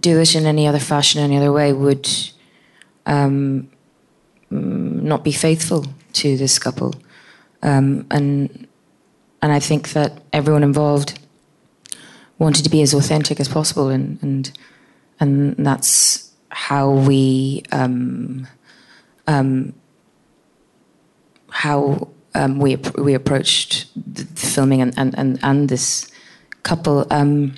do 0.00 0.18
it 0.18 0.34
in 0.34 0.46
any 0.46 0.66
other 0.66 0.78
fashion, 0.78 1.20
any 1.20 1.36
other 1.36 1.52
way, 1.52 1.74
would 1.74 2.08
um, 3.04 3.68
mm, 4.50 5.02
not 5.02 5.22
be 5.22 5.30
faithful 5.30 5.84
to 6.14 6.38
this 6.38 6.58
couple, 6.58 6.94
um, 7.62 8.06
and 8.10 8.66
and 9.42 9.52
I 9.52 9.60
think 9.60 9.92
that 9.92 10.22
everyone 10.32 10.62
involved 10.62 11.20
wanted 12.38 12.64
to 12.64 12.70
be 12.70 12.80
as 12.80 12.94
authentic 12.94 13.40
as 13.40 13.48
possible, 13.48 13.90
and 13.90 14.18
and 14.22 14.50
and 15.20 15.54
that's 15.56 16.32
how 16.48 16.90
we 16.90 17.62
um, 17.72 18.48
how 21.50 22.08
um, 22.34 22.58
we 22.58 22.76
we 22.98 23.14
approached 23.14 23.88
the 23.94 24.24
filming 24.34 24.80
and 24.80 24.94
and 24.96 25.16
and, 25.18 25.38
and 25.42 25.68
this 25.68 26.10
couple. 26.62 27.06
Um, 27.10 27.54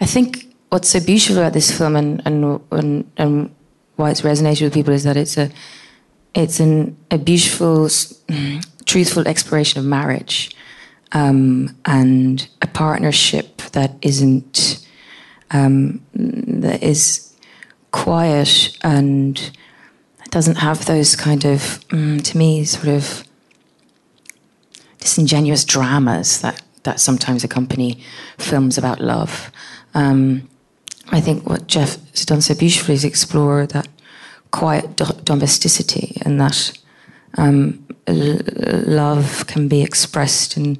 I 0.00 0.06
think 0.06 0.54
what's 0.68 0.90
so 0.90 1.00
beautiful 1.00 1.38
about 1.38 1.52
this 1.52 1.76
film 1.76 1.96
and 1.96 2.22
and 2.24 2.60
and, 2.70 3.10
and 3.16 3.54
why 3.96 4.10
it's 4.10 4.22
resonated 4.22 4.62
with 4.62 4.74
people 4.74 4.94
is 4.94 5.04
that 5.04 5.16
it's 5.16 5.36
a 5.36 5.50
it's 6.34 6.60
an, 6.60 6.96
a 7.10 7.18
beautiful, 7.18 7.88
truthful 8.84 9.26
exploration 9.26 9.80
of 9.80 9.86
marriage 9.86 10.54
um, 11.12 11.76
and 11.84 12.48
a 12.62 12.66
partnership 12.66 13.56
that 13.72 13.96
isn't 14.02 14.86
um, 15.50 16.04
that 16.14 16.82
is 16.82 17.34
quiet 17.90 18.76
and 18.82 19.50
doesn't 20.30 20.56
have 20.56 20.86
those 20.86 21.16
kind 21.16 21.44
of, 21.44 21.60
mm, 21.88 22.22
to 22.22 22.38
me, 22.38 22.64
sort 22.64 22.88
of 22.88 23.24
disingenuous 25.00 25.64
dramas 25.64 26.40
that, 26.40 26.62
that 26.82 27.00
sometimes 27.00 27.44
accompany 27.44 28.02
films 28.36 28.76
about 28.78 29.00
love. 29.00 29.50
Um, 29.94 30.48
I 31.10 31.20
think 31.20 31.48
what 31.48 31.66
Jeff 31.66 31.96
has 32.10 32.24
done 32.24 32.40
so 32.40 32.54
beautifully 32.54 32.94
is 32.94 33.04
explore 33.04 33.66
that 33.66 33.88
quiet 34.50 34.96
do- 34.96 35.20
domesticity 35.24 36.20
and 36.22 36.40
that 36.40 36.78
um, 37.36 37.86
love 38.06 39.46
can 39.46 39.68
be 39.68 39.82
expressed 39.82 40.56
in 40.56 40.78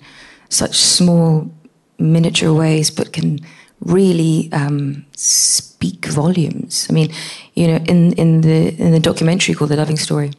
such 0.49 0.77
small, 0.77 1.51
miniature 1.99 2.53
ways, 2.53 2.91
but 2.91 3.13
can 3.13 3.41
really 3.81 4.51
um, 4.53 5.05
speak 5.17 6.07
volumes. 6.07 6.87
I 6.91 6.93
mean, 6.93 7.13
you 7.55 7.69
know, 7.69 7.77
in, 7.87 8.13
in 8.15 8.41
the 8.41 8.75
in 8.79 8.93
the 8.93 9.01
documentary 9.01 9.55
called 9.55 9.71
The 9.71 9.77
Loving 9.77 9.99
Story, 9.99 10.33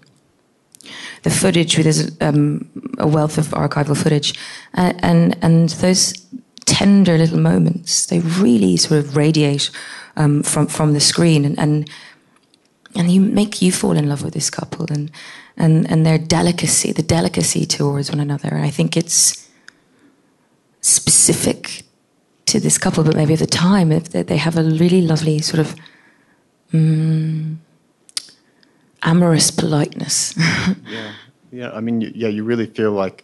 the 1.23 1.29
footage, 1.29 1.75
there's 1.75 2.11
um, 2.21 2.69
a 2.97 3.07
wealth 3.07 3.37
of 3.37 3.47
archival 3.47 3.97
footage, 3.97 4.33
and, 4.73 5.03
and, 5.03 5.37
and 5.41 5.69
those 5.69 6.13
tender 6.65 7.17
little 7.17 7.39
moments 7.39 8.05
they 8.05 8.19
really 8.19 8.77
sort 8.77 8.99
of 8.99 9.17
radiate 9.17 9.71
um, 10.17 10.43
from 10.43 10.67
from 10.67 10.93
the 10.93 10.99
screen, 10.99 11.45
and, 11.45 11.57
and 11.59 11.89
and 12.95 13.11
you 13.11 13.21
make 13.21 13.61
you 13.61 13.71
fall 13.71 13.97
in 13.97 14.09
love 14.09 14.23
with 14.23 14.33
this 14.33 14.49
couple 14.49 14.85
and 14.89 15.11
and 15.57 15.89
and 15.91 16.05
their 16.05 16.17
delicacy, 16.17 16.91
the 16.91 17.03
delicacy 17.03 17.65
towards 17.65 18.09
one 18.09 18.19
another. 18.19 18.49
And 18.49 18.63
I 18.63 18.69
think 18.69 18.95
it's 18.95 19.49
specific 20.81 21.83
to 22.49 22.59
this 22.59 22.77
couple, 22.77 23.03
but 23.03 23.15
maybe 23.15 23.33
at 23.33 23.39
the 23.39 23.47
time, 23.47 23.91
if 23.91 24.09
they 24.09 24.37
have 24.37 24.57
a 24.57 24.63
really 24.63 25.01
lovely 25.01 25.39
sort 25.39 25.59
of. 25.59 25.75
Um, 26.73 27.61
amorous 29.03 29.51
politeness. 29.51 30.35
yeah, 30.87 31.13
yeah. 31.51 31.71
I 31.71 31.79
mean, 31.79 32.01
yeah, 32.01 32.27
you 32.27 32.43
really 32.43 32.65
feel 32.65 32.91
like 32.91 33.23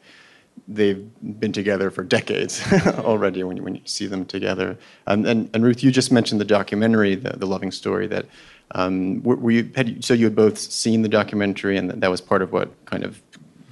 they've 0.67 1.07
been 1.39 1.51
together 1.51 1.91
for 1.91 2.03
decades 2.03 2.63
already 2.99 3.43
when 3.43 3.57
you, 3.57 3.63
when 3.63 3.75
you 3.75 3.81
see 3.85 4.07
them 4.07 4.25
together. 4.25 4.77
Um, 5.07 5.25
and, 5.25 5.49
and 5.53 5.63
Ruth, 5.63 5.83
you 5.83 5.91
just 5.91 6.11
mentioned 6.11 6.41
the 6.41 6.45
documentary, 6.45 7.15
the, 7.15 7.37
the 7.37 7.45
loving 7.45 7.71
story. 7.71 8.07
That 8.07 8.25
um, 8.71 9.21
were, 9.23 9.35
were 9.35 9.51
you, 9.51 9.71
had 9.75 9.89
you, 9.89 10.01
so 10.01 10.13
you 10.13 10.25
had 10.25 10.35
both 10.35 10.57
seen 10.57 11.01
the 11.01 11.09
documentary, 11.09 11.77
and 11.77 11.89
that 11.89 12.09
was 12.09 12.21
part 12.21 12.41
of 12.41 12.51
what 12.51 12.73
kind 12.85 13.03
of 13.03 13.21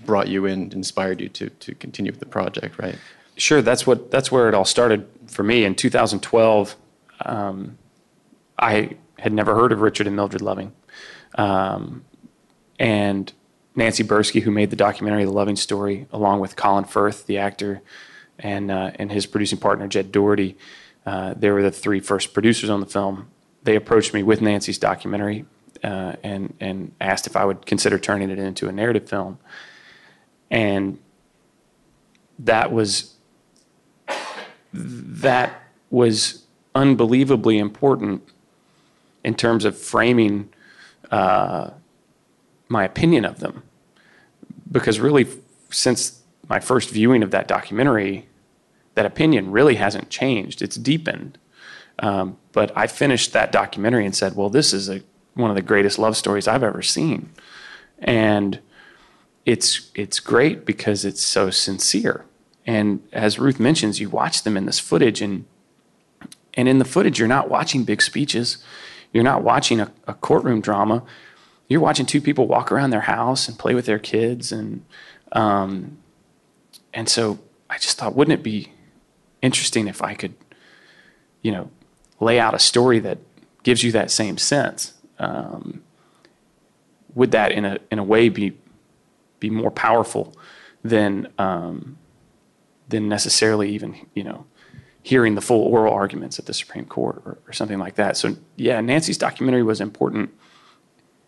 brought 0.05 0.27
you 0.27 0.45
in, 0.45 0.71
inspired 0.71 1.21
you 1.21 1.29
to 1.29 1.49
to 1.49 1.73
continue 1.75 2.11
with 2.11 2.19
the 2.19 2.25
project, 2.25 2.77
right? 2.79 2.97
Sure. 3.35 3.61
That's 3.61 3.87
what 3.87 4.11
that's 4.11 4.31
where 4.31 4.47
it 4.47 4.53
all 4.53 4.65
started 4.65 5.07
for 5.27 5.43
me 5.43 5.65
in 5.65 5.75
2012. 5.75 6.75
Um, 7.25 7.77
I 8.57 8.97
had 9.17 9.33
never 9.33 9.55
heard 9.55 9.71
of 9.71 9.81
Richard 9.81 10.07
and 10.07 10.15
Mildred 10.15 10.41
Loving. 10.41 10.73
Um, 11.35 12.05
and 12.79 13.31
Nancy 13.75 14.03
Buirski, 14.03 14.41
who 14.41 14.51
made 14.51 14.69
the 14.69 14.75
documentary 14.75 15.25
The 15.25 15.31
Loving 15.31 15.55
Story, 15.55 16.07
along 16.11 16.39
with 16.39 16.55
Colin 16.55 16.83
Firth, 16.83 17.25
the 17.25 17.37
actor, 17.37 17.81
and, 18.37 18.69
uh, 18.69 18.91
and 18.95 19.11
his 19.11 19.25
producing 19.25 19.59
partner, 19.59 19.87
Ged 19.87 20.11
Doherty, 20.11 20.57
uh, 21.05 21.33
they 21.35 21.49
were 21.49 21.63
the 21.63 21.71
three 21.71 21.99
first 21.99 22.33
producers 22.33 22.69
on 22.69 22.79
the 22.79 22.85
film. 22.85 23.29
They 23.63 23.75
approached 23.75 24.13
me 24.13 24.23
with 24.23 24.41
Nancy's 24.41 24.77
documentary 24.77 25.45
uh, 25.83 26.13
and, 26.23 26.53
and 26.59 26.93
asked 27.01 27.27
if 27.27 27.35
I 27.35 27.45
would 27.45 27.65
consider 27.65 27.97
turning 27.97 28.29
it 28.29 28.39
into 28.39 28.67
a 28.67 28.71
narrative 28.71 29.09
film. 29.09 29.39
And 30.51 30.99
that 32.39 32.71
was 32.71 33.12
that 34.73 35.61
was 35.89 36.45
unbelievably 36.75 37.59
important 37.59 38.23
in 39.23 39.35
terms 39.35 39.63
of 39.65 39.77
framing 39.77 40.49
uh, 41.11 41.69
my 42.67 42.83
opinion 42.83 43.25
of 43.25 43.39
them. 43.39 43.63
Because 44.71 44.99
really, 44.99 45.27
since 45.69 46.21
my 46.49 46.59
first 46.59 46.89
viewing 46.89 47.23
of 47.23 47.31
that 47.31 47.47
documentary, 47.47 48.27
that 48.95 49.05
opinion 49.05 49.51
really 49.51 49.75
hasn't 49.75 50.09
changed. 50.09 50.61
It's 50.61 50.75
deepened. 50.75 51.37
Um, 51.99 52.37
but 52.51 52.75
I 52.75 52.87
finished 52.87 53.33
that 53.33 53.51
documentary 53.51 54.05
and 54.05 54.15
said, 54.15 54.35
well, 54.35 54.49
this 54.49 54.73
is 54.73 54.89
a, 54.89 55.03
one 55.35 55.51
of 55.51 55.55
the 55.55 55.61
greatest 55.61 55.99
love 55.99 56.17
stories 56.17 56.47
I've 56.47 56.63
ever 56.63 56.81
seen. 56.81 57.29
And 57.99 58.59
it's, 59.45 59.91
it's 59.93 60.19
great 60.19 60.65
because 60.65 61.05
it's 61.05 61.21
so 61.21 61.49
sincere. 61.49 62.25
And 62.65 63.05
as 63.11 63.39
Ruth 63.39 63.59
mentions, 63.59 63.99
you 63.99 64.09
watch 64.09 64.43
them 64.43 64.55
in 64.55 64.65
this 64.65 64.79
footage, 64.79 65.21
and, 65.21 65.45
and 66.53 66.69
in 66.69 66.79
the 66.79 66.85
footage, 66.85 67.19
you're 67.19 67.27
not 67.27 67.49
watching 67.49 67.83
big 67.83 68.01
speeches. 68.01 68.57
You're 69.11 69.23
not 69.23 69.43
watching 69.43 69.79
a, 69.79 69.91
a 70.07 70.13
courtroom 70.13 70.61
drama. 70.61 71.03
You're 71.67 71.81
watching 71.81 72.05
two 72.05 72.21
people 72.21 72.47
walk 72.47 72.71
around 72.71 72.91
their 72.91 73.01
house 73.01 73.47
and 73.47 73.57
play 73.57 73.75
with 73.75 73.85
their 73.85 73.99
kids, 73.99 74.51
and 74.51 74.85
um, 75.31 75.97
and 76.93 77.09
so 77.09 77.39
I 77.69 77.77
just 77.77 77.97
thought, 77.97 78.15
wouldn't 78.15 78.39
it 78.39 78.43
be 78.43 78.71
interesting 79.41 79.87
if 79.87 80.01
I 80.01 80.13
could, 80.13 80.35
you 81.41 81.51
know, 81.51 81.69
lay 82.19 82.39
out 82.39 82.53
a 82.53 82.59
story 82.59 82.99
that 82.99 83.17
gives 83.63 83.83
you 83.83 83.91
that 83.93 84.11
same 84.11 84.37
sense? 84.37 84.93
Um, 85.19 85.83
would 87.15 87.31
that, 87.31 87.51
in 87.51 87.65
a 87.65 87.79
in 87.91 87.99
a 87.99 88.03
way, 88.03 88.29
be 88.29 88.57
be 89.39 89.49
more 89.49 89.71
powerful 89.71 90.35
than 90.83 91.27
um, 91.37 91.97
than 92.93 93.09
necessarily 93.09 93.71
even 93.71 93.95
you 94.13 94.23
know 94.23 94.45
hearing 95.01 95.35
the 95.35 95.41
full 95.41 95.61
oral 95.61 95.93
arguments 95.93 96.39
at 96.39 96.45
the 96.45 96.53
Supreme 96.53 96.85
Court 96.85 97.21
or, 97.25 97.37
or, 97.45 97.51
something 97.51 97.77
like 97.77 97.95
that. 97.95 98.15
So, 98.15 98.37
yeah, 98.55 98.79
Nancy's 98.79 99.17
documentary 99.17 99.61
was 99.61 99.81
important, 99.81 100.29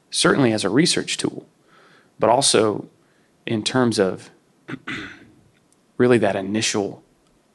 certainly 0.09 0.53
as 0.53 0.63
a 0.63 0.69
research 0.69 1.17
tool, 1.17 1.45
but 2.17 2.29
also 2.29 2.87
in 3.45 3.63
terms 3.63 3.99
of 3.99 4.29
really 5.97 6.17
that 6.19 6.37
initial, 6.37 7.03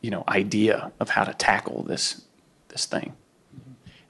you 0.03 0.11
know, 0.11 0.25
idea 0.29 0.93
of 1.01 1.09
how 1.09 1.25
to 1.25 1.33
tackle 1.33 1.85
this 1.85 2.23
this 2.69 2.85
thing. 2.85 3.15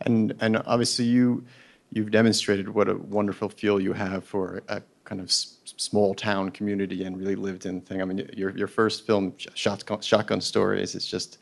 And 0.01 0.35
and 0.41 0.57
obviously 0.67 1.05
you 1.05 1.45
you've 1.93 2.11
demonstrated 2.11 2.71
what 2.71 2.89
a 2.89 2.97
wonderful 2.97 3.49
feel 3.49 3.81
you 3.81 3.93
have 3.93 4.25
for 4.25 4.63
a 4.69 4.83
kind 5.11 5.20
of 5.20 5.31
small 5.33 6.14
town 6.14 6.51
community 6.51 7.03
and 7.03 7.18
really 7.18 7.35
lived 7.35 7.66
in 7.66 7.81
thing. 7.81 8.01
I 8.01 8.05
mean, 8.05 8.31
your 8.33 8.57
your 8.57 8.68
first 8.68 9.07
film, 9.07 9.35
Shotgun, 9.55 10.01
Shotgun 10.01 10.40
Stories, 10.40 10.94
is 10.94 11.07
just. 11.07 11.38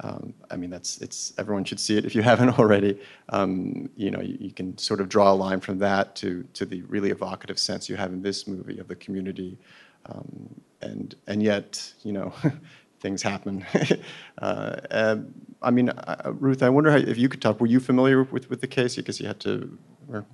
Um, 0.00 0.34
I 0.50 0.56
mean, 0.56 0.70
that's 0.70 0.98
it's 0.98 1.32
everyone 1.38 1.64
should 1.64 1.78
see 1.78 1.96
it 1.96 2.04
if 2.04 2.14
you 2.14 2.22
haven't 2.32 2.58
already. 2.58 2.98
Um, 3.28 3.88
you 3.94 4.10
know, 4.10 4.20
you, 4.20 4.36
you 4.40 4.50
can 4.50 4.76
sort 4.76 5.00
of 5.00 5.08
draw 5.08 5.30
a 5.30 5.34
line 5.34 5.60
from 5.60 5.78
that 5.78 6.16
to 6.16 6.44
to 6.54 6.64
the 6.64 6.82
really 6.82 7.10
evocative 7.10 7.58
sense 7.58 7.88
you 7.88 7.94
have 7.96 8.12
in 8.12 8.22
this 8.22 8.48
movie 8.48 8.78
of 8.78 8.88
the 8.88 8.96
community, 8.96 9.58
um, 10.06 10.60
and 10.80 11.14
and 11.28 11.42
yet, 11.42 11.92
you 12.02 12.12
know, 12.12 12.32
things 13.00 13.22
happen. 13.22 13.64
uh, 14.38 14.76
um, 14.90 15.32
I 15.60 15.70
mean, 15.70 15.90
uh, 15.90 16.32
Ruth, 16.34 16.62
I 16.64 16.70
wonder 16.70 16.90
how, 16.90 16.96
if 16.96 17.18
you 17.18 17.28
could 17.28 17.42
talk. 17.42 17.60
Were 17.60 17.68
you 17.68 17.78
familiar 17.78 18.24
with 18.24 18.50
with 18.50 18.60
the 18.60 18.66
case 18.66 18.96
because 18.96 19.20
you 19.20 19.28
had 19.28 19.38
to? 19.40 19.78
Or, 20.10 20.24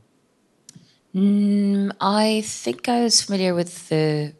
Mm, 1.14 1.92
I 2.00 2.42
think 2.44 2.88
I 2.88 3.02
was 3.02 3.22
familiar 3.22 3.54
with 3.54 3.88
the 3.88 4.34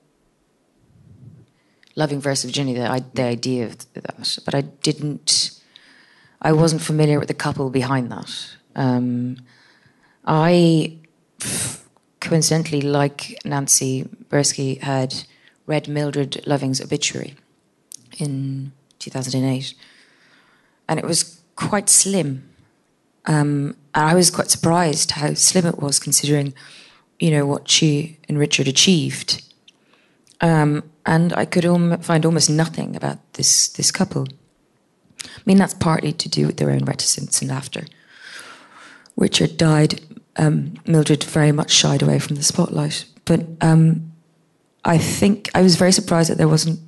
Loving 1.97 2.21
versus 2.21 2.51
Virginia, 2.51 2.75
the, 2.75 3.05
the 3.15 3.23
idea 3.23 3.67
of 3.67 3.93
that, 3.95 4.39
but 4.45 4.55
I 4.55 4.61
didn't. 4.61 5.51
I 6.41 6.53
wasn't 6.53 6.83
familiar 6.83 7.19
with 7.19 7.27
the 7.27 7.35
couple 7.35 7.71
behind 7.71 8.13
that. 8.13 8.57
Um, 8.77 9.39
I 10.25 10.99
coincidentally, 12.21 12.83
like 12.83 13.37
Nancy 13.45 14.09
Buirski, 14.29 14.81
had 14.81 15.25
read 15.67 15.89
Mildred 15.89 16.47
Loving's 16.47 16.81
obituary 16.81 17.35
in 18.19 18.71
2008, 19.01 19.75
and 20.89 21.01
it 21.01 21.05
was 21.05 21.41
quite 21.57 21.89
slim. 21.89 22.49
Um, 23.29 23.77
and 23.95 24.11
I 24.11 24.15
was 24.15 24.31
quite 24.31 24.51
surprised 24.51 25.13
how 25.13 25.35
slim 25.35 25.67
it 25.67 25.81
was, 25.81 26.01
considering, 26.01 26.55
you 27.21 27.31
know, 27.31 27.47
what 27.47 27.69
she 27.69 28.19
and 28.29 28.39
Richard 28.39 28.67
achieved. 28.67 29.45
Um, 30.41 30.83
and 31.05 31.33
I 31.35 31.45
could 31.45 31.65
find 32.05 32.25
almost 32.25 32.51
nothing 32.51 32.97
about 32.97 33.19
this 33.35 33.69
this 33.69 33.91
couple. 33.91 34.27
I 35.25 35.41
mean, 35.45 35.59
that's 35.59 35.75
partly 35.75 36.13
to 36.13 36.29
do 36.29 36.47
with 36.47 36.57
their 36.57 36.71
own 36.71 36.85
reticence 36.85 37.41
and 37.41 37.51
laughter. 37.51 37.85
Richard 39.17 39.57
died. 39.57 40.01
Um, 40.37 40.75
Mildred 40.87 41.25
very 41.25 41.51
much 41.53 41.73
shied 41.73 42.03
away 42.03 42.21
from 42.21 42.37
the 42.37 42.45
spotlight. 42.45 43.05
But 43.25 43.45
um, 43.61 44.13
I 44.85 44.97
think 44.97 45.51
I 45.55 45.63
was 45.63 45.77
very 45.77 45.93
surprised 45.93 46.31
that 46.31 46.39
there 46.39 46.49
wasn't. 46.49 46.81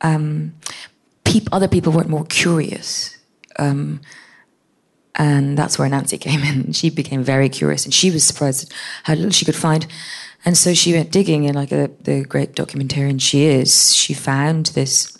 Um, 0.00 0.54
peop- 1.24 1.52
other 1.52 1.68
people 1.68 1.92
weren't 1.92 2.08
more 2.08 2.24
curious. 2.24 3.18
And 5.20 5.58
that's 5.58 5.78
where 5.78 5.86
Nancy 5.86 6.16
came 6.16 6.42
in. 6.42 6.72
She 6.72 6.88
became 6.88 7.22
very 7.22 7.50
curious, 7.50 7.84
and 7.84 7.92
she 7.92 8.10
was 8.10 8.24
surprised 8.24 8.72
how 9.02 9.12
little 9.12 9.30
she 9.30 9.44
could 9.44 9.54
find. 9.54 9.86
And 10.46 10.56
so 10.56 10.72
she 10.72 10.94
went 10.94 11.12
digging, 11.12 11.44
and 11.46 11.54
like 11.54 11.72
a, 11.72 11.90
the 12.00 12.24
great 12.24 12.54
documentarian 12.54 13.20
she 13.20 13.44
is, 13.44 13.94
she 13.94 14.14
found 14.14 14.66
this 14.68 15.18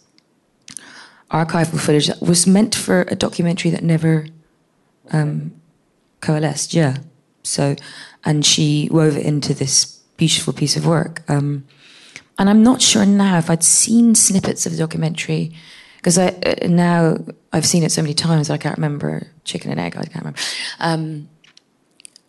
archival 1.31 1.79
footage 1.79 2.07
that 2.07 2.23
was 2.23 2.47
meant 2.47 2.75
for 2.75 3.03
a 3.03 3.15
documentary 3.15 3.71
that 3.73 3.85
never 3.85 4.27
um, 5.13 5.53
coalesced. 6.23 6.73
Yeah. 6.73 6.97
So, 7.43 7.77
and 8.25 8.47
she 8.47 8.89
wove 8.91 9.19
it 9.19 9.27
into 9.27 9.53
this 9.53 9.85
beautiful 10.17 10.55
piece 10.55 10.77
of 10.79 10.87
work. 10.87 11.23
Um, 11.29 11.67
and 12.39 12.49
I'm 12.49 12.63
not 12.63 12.81
sure 12.81 13.05
now 13.05 13.37
if 13.37 13.51
I'd 13.51 13.63
seen 13.63 14.15
snippets 14.15 14.65
of 14.65 14.73
the 14.73 14.79
documentary 14.79 15.53
because 16.01 16.17
I 16.17 16.29
uh, 16.29 16.67
now 16.67 17.19
I've 17.53 17.67
seen 17.67 17.83
it 17.83 17.93
so 17.93 18.01
many 18.01 18.15
times 18.15 18.49
I 18.49 18.57
can't 18.57 18.79
remember 18.79 19.27
chicken 19.45 19.71
and 19.71 19.79
egg. 19.79 19.97
I 19.97 20.05
can't 20.05 20.25
remember. 20.25 20.41
Um, 20.79 21.29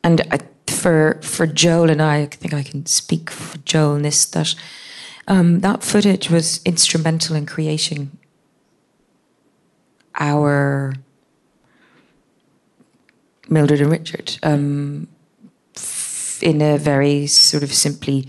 and 0.03 0.21
I, 0.31 0.39
for 0.67 1.19
for 1.21 1.47
Joel 1.47 1.89
and 1.89 2.01
I, 2.01 2.23
I 2.23 2.25
think 2.25 2.53
I 2.53 2.63
can 2.63 2.85
speak 2.85 3.29
for 3.29 3.57
Joel 3.59 3.95
in 3.95 4.01
this 4.01 4.25
that 4.25 4.55
um, 5.27 5.61
that 5.61 5.83
footage 5.83 6.29
was 6.29 6.61
instrumental 6.65 7.35
in 7.35 7.45
creating 7.45 8.17
our 10.19 10.93
Mildred 13.47 13.81
and 13.81 13.91
Richard 13.91 14.37
um, 14.43 15.07
in 16.41 16.61
a 16.61 16.77
very 16.77 17.27
sort 17.27 17.63
of 17.63 17.73
simply 17.73 18.27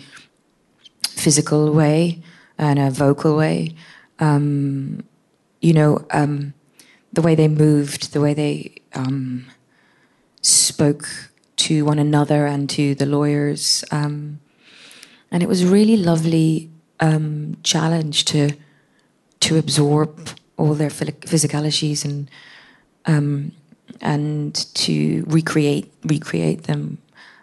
physical 1.08 1.72
way 1.72 2.22
and 2.58 2.78
a 2.78 2.90
vocal 2.90 3.36
way. 3.36 3.74
Um, 4.18 5.04
you 5.62 5.72
know, 5.72 6.04
um, 6.10 6.52
the 7.12 7.22
way 7.22 7.34
they 7.34 7.48
moved, 7.48 8.12
the 8.12 8.20
way 8.20 8.34
they 8.34 8.74
um, 8.94 9.46
spoke 10.42 11.08
to 11.56 11.84
one 11.84 11.98
another 11.98 12.46
and 12.46 12.68
to 12.68 12.94
the 12.94 13.06
lawyers. 13.06 13.84
Um, 13.90 14.40
and 15.30 15.42
it 15.42 15.48
was 15.48 15.64
really 15.64 15.96
lovely 15.96 16.70
um, 17.00 17.56
challenge 17.62 18.26
to 18.26 18.50
to 19.40 19.58
absorb 19.58 20.28
all 20.56 20.74
their 20.74 20.90
phys- 20.90 21.18
physicalities 21.20 22.04
and 22.04 22.30
um, 23.06 23.52
and 24.00 24.54
to 24.74 25.24
recreate 25.26 25.92
recreate 26.04 26.64
them 26.64 26.98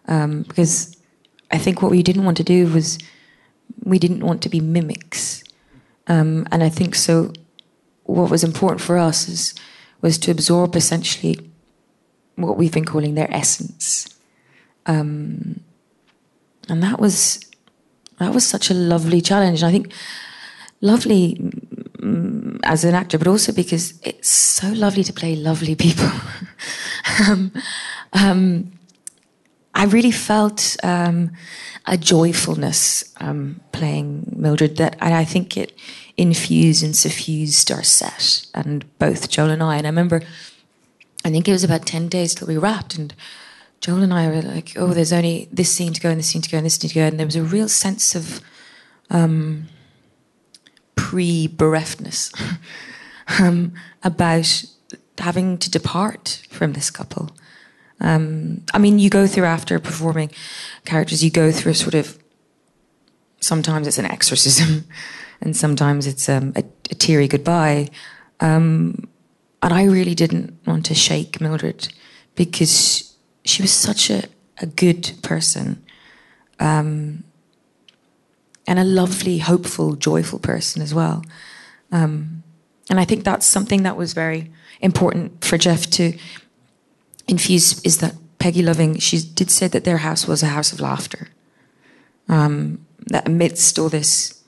um, 0.08 0.44
because 0.44 0.96
I 1.52 1.58
think 1.58 1.82
what 1.82 1.92
we 1.92 2.04
didn't 2.04 2.26
want 2.26 2.38
to 2.38 2.44
do 2.44 2.68
was 2.68 2.98
we 3.84 4.00
didn't 4.00 4.24
want 4.24 4.42
to 4.44 4.50
be 4.50 4.60
mimics, 4.60 5.44
um, 6.08 6.48
and 6.52 6.64
I 6.64 6.70
think 6.70 6.96
so. 6.96 7.34
What 8.10 8.30
was 8.30 8.44
important 8.44 8.82
for 8.82 8.98
us 8.98 9.28
is 9.28 9.54
was 10.02 10.18
to 10.20 10.32
absorb 10.32 10.76
essentially 10.76 11.52
what 12.36 12.58
we've 12.58 12.72
been 12.72 12.86
calling 12.86 13.16
their 13.16 13.32
essence, 13.34 14.08
um, 14.86 15.60
and 16.68 16.82
that 16.84 17.00
was 17.00 17.40
that 18.18 18.34
was 18.34 18.46
such 18.46 18.70
a 18.70 18.74
lovely 18.74 19.22
challenge. 19.22 19.62
And 19.62 19.70
I 19.70 19.72
think 19.72 19.94
lovely 20.82 21.36
mm, 22.00 22.60
as 22.64 22.84
an 22.84 22.96
actor, 22.96 23.18
but 23.18 23.28
also 23.28 23.52
because 23.52 24.00
it's 24.04 24.30
so 24.30 24.70
lovely 24.70 25.04
to 25.04 25.14
play 25.14 25.36
lovely 25.36 25.76
people. 25.76 26.10
um, 27.28 27.52
um, 28.14 28.72
I 29.74 29.86
really 29.86 30.12
felt 30.12 30.78
um, 30.84 31.32
a 31.86 31.98
joyfulness 31.98 33.14
um, 33.18 33.62
playing 33.72 34.26
Mildred 34.36 34.78
that, 34.78 34.98
I 35.00 35.24
think 35.26 35.58
it 35.58 35.74
infused 36.20 36.84
and 36.84 36.96
suffused 36.96 37.72
our 37.72 37.82
set, 37.82 38.46
and 38.54 38.86
both 39.00 39.30
Joel 39.30 39.52
and 39.52 39.64
I. 39.64 39.78
And 39.78 39.88
I 39.88 39.90
remember, 39.90 40.22
I 41.24 41.30
think 41.30 41.48
it 41.48 41.54
was 41.54 41.64
about 41.64 41.86
ten 41.86 42.10
days 42.10 42.36
till 42.36 42.48
we 42.48 42.58
wrapped, 42.58 42.98
and 42.98 43.14
Joel 43.80 44.04
and 44.04 44.14
I 44.14 44.28
were 44.28 44.42
like, 44.42 44.74
"Oh, 44.76 44.94
there's 44.94 45.14
only 45.14 45.48
this 45.52 45.74
scene 45.74 45.94
to 45.94 46.02
go, 46.02 46.10
and 46.10 46.20
this 46.20 46.28
scene 46.28 46.42
to 46.42 46.50
go, 46.50 46.58
and 46.58 46.66
this 46.66 46.76
scene 46.76 46.90
to 46.90 46.96
go," 46.96 47.06
and 47.06 47.18
there 47.18 47.26
was 47.26 47.38
a 47.38 47.44
real 47.44 47.70
sense 47.70 48.16
of 48.16 48.42
um, 49.10 49.68
pre-bereftness 50.96 52.34
um, 53.40 53.74
about 54.04 54.66
having 55.18 55.58
to 55.58 55.72
depart 55.72 56.46
from 56.50 56.74
this 56.74 56.92
couple. 56.92 57.32
Um, 58.02 58.64
I 58.74 58.78
mean, 58.78 59.00
you 59.00 59.10
go 59.10 59.26
through 59.26 59.46
after 59.46 59.80
performing 59.80 60.32
characters, 60.86 61.24
you 61.24 61.32
go 61.32 61.52
through 61.52 61.72
a 61.72 61.76
sort 61.76 61.96
of. 61.96 62.20
Sometimes 63.42 63.88
it's 63.88 63.98
an 63.98 64.06
exorcism, 64.06 64.84
and 65.42 65.56
sometimes 65.56 66.08
it's 66.08 66.28
um, 66.30 66.54
a, 66.56 66.64
a 66.92 66.96
teary 66.96 67.28
goodbye. 67.28 67.90
Um, 68.40 69.08
and 69.62 69.74
I 69.74 69.84
really 69.84 70.16
didn't 70.16 70.58
want 70.66 70.86
to 70.88 70.96
shake 70.96 71.42
Mildred 71.42 71.90
because 72.36 73.16
she 73.44 73.62
was 73.62 73.72
such 73.72 74.10
a, 74.10 74.24
a 74.62 74.66
good 74.66 75.12
person 75.22 75.84
um, 76.60 77.24
and 78.68 78.80
a 78.80 78.84
lovely, 78.84 79.40
hopeful, 79.40 79.96
joyful 79.96 80.40
person 80.40 80.82
as 80.82 80.94
well. 80.94 81.24
Um, 81.92 82.44
and 82.90 83.00
I 83.00 83.06
think 83.06 83.24
that's 83.24 83.46
something 83.46 83.84
that 83.84 83.98
was 83.98 84.14
very 84.14 84.52
important 84.82 85.44
for 85.44 85.58
Jeff 85.58 85.90
to 85.92 86.18
infuse 87.28 87.82
is 87.84 87.98
that 88.00 88.16
Peggy 88.40 88.62
Loving, 88.62 88.98
she 89.00 89.20
did 89.20 89.52
say 89.52 89.68
that 89.68 89.84
their 89.84 89.98
house 89.98 90.28
was 90.28 90.42
a 90.42 90.48
house 90.48 90.72
of 90.72 90.80
laughter. 90.80 91.30
Um, 92.28 92.86
that 93.08 93.28
amidst 93.28 93.80
all 93.80 93.90
this 93.90 94.39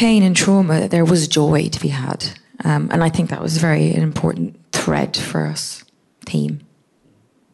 pain 0.00 0.22
and 0.22 0.34
trauma, 0.34 0.88
there 0.88 1.04
was 1.04 1.28
joy 1.28 1.68
to 1.68 1.78
be 1.78 1.88
had. 1.88 2.24
Um, 2.64 2.88
and 2.90 3.04
I 3.04 3.10
think 3.10 3.28
that 3.28 3.42
was 3.42 3.58
very 3.58 3.92
an 3.92 4.02
important 4.02 4.58
thread 4.72 5.14
for 5.14 5.44
us, 5.44 5.84
team, 6.24 6.66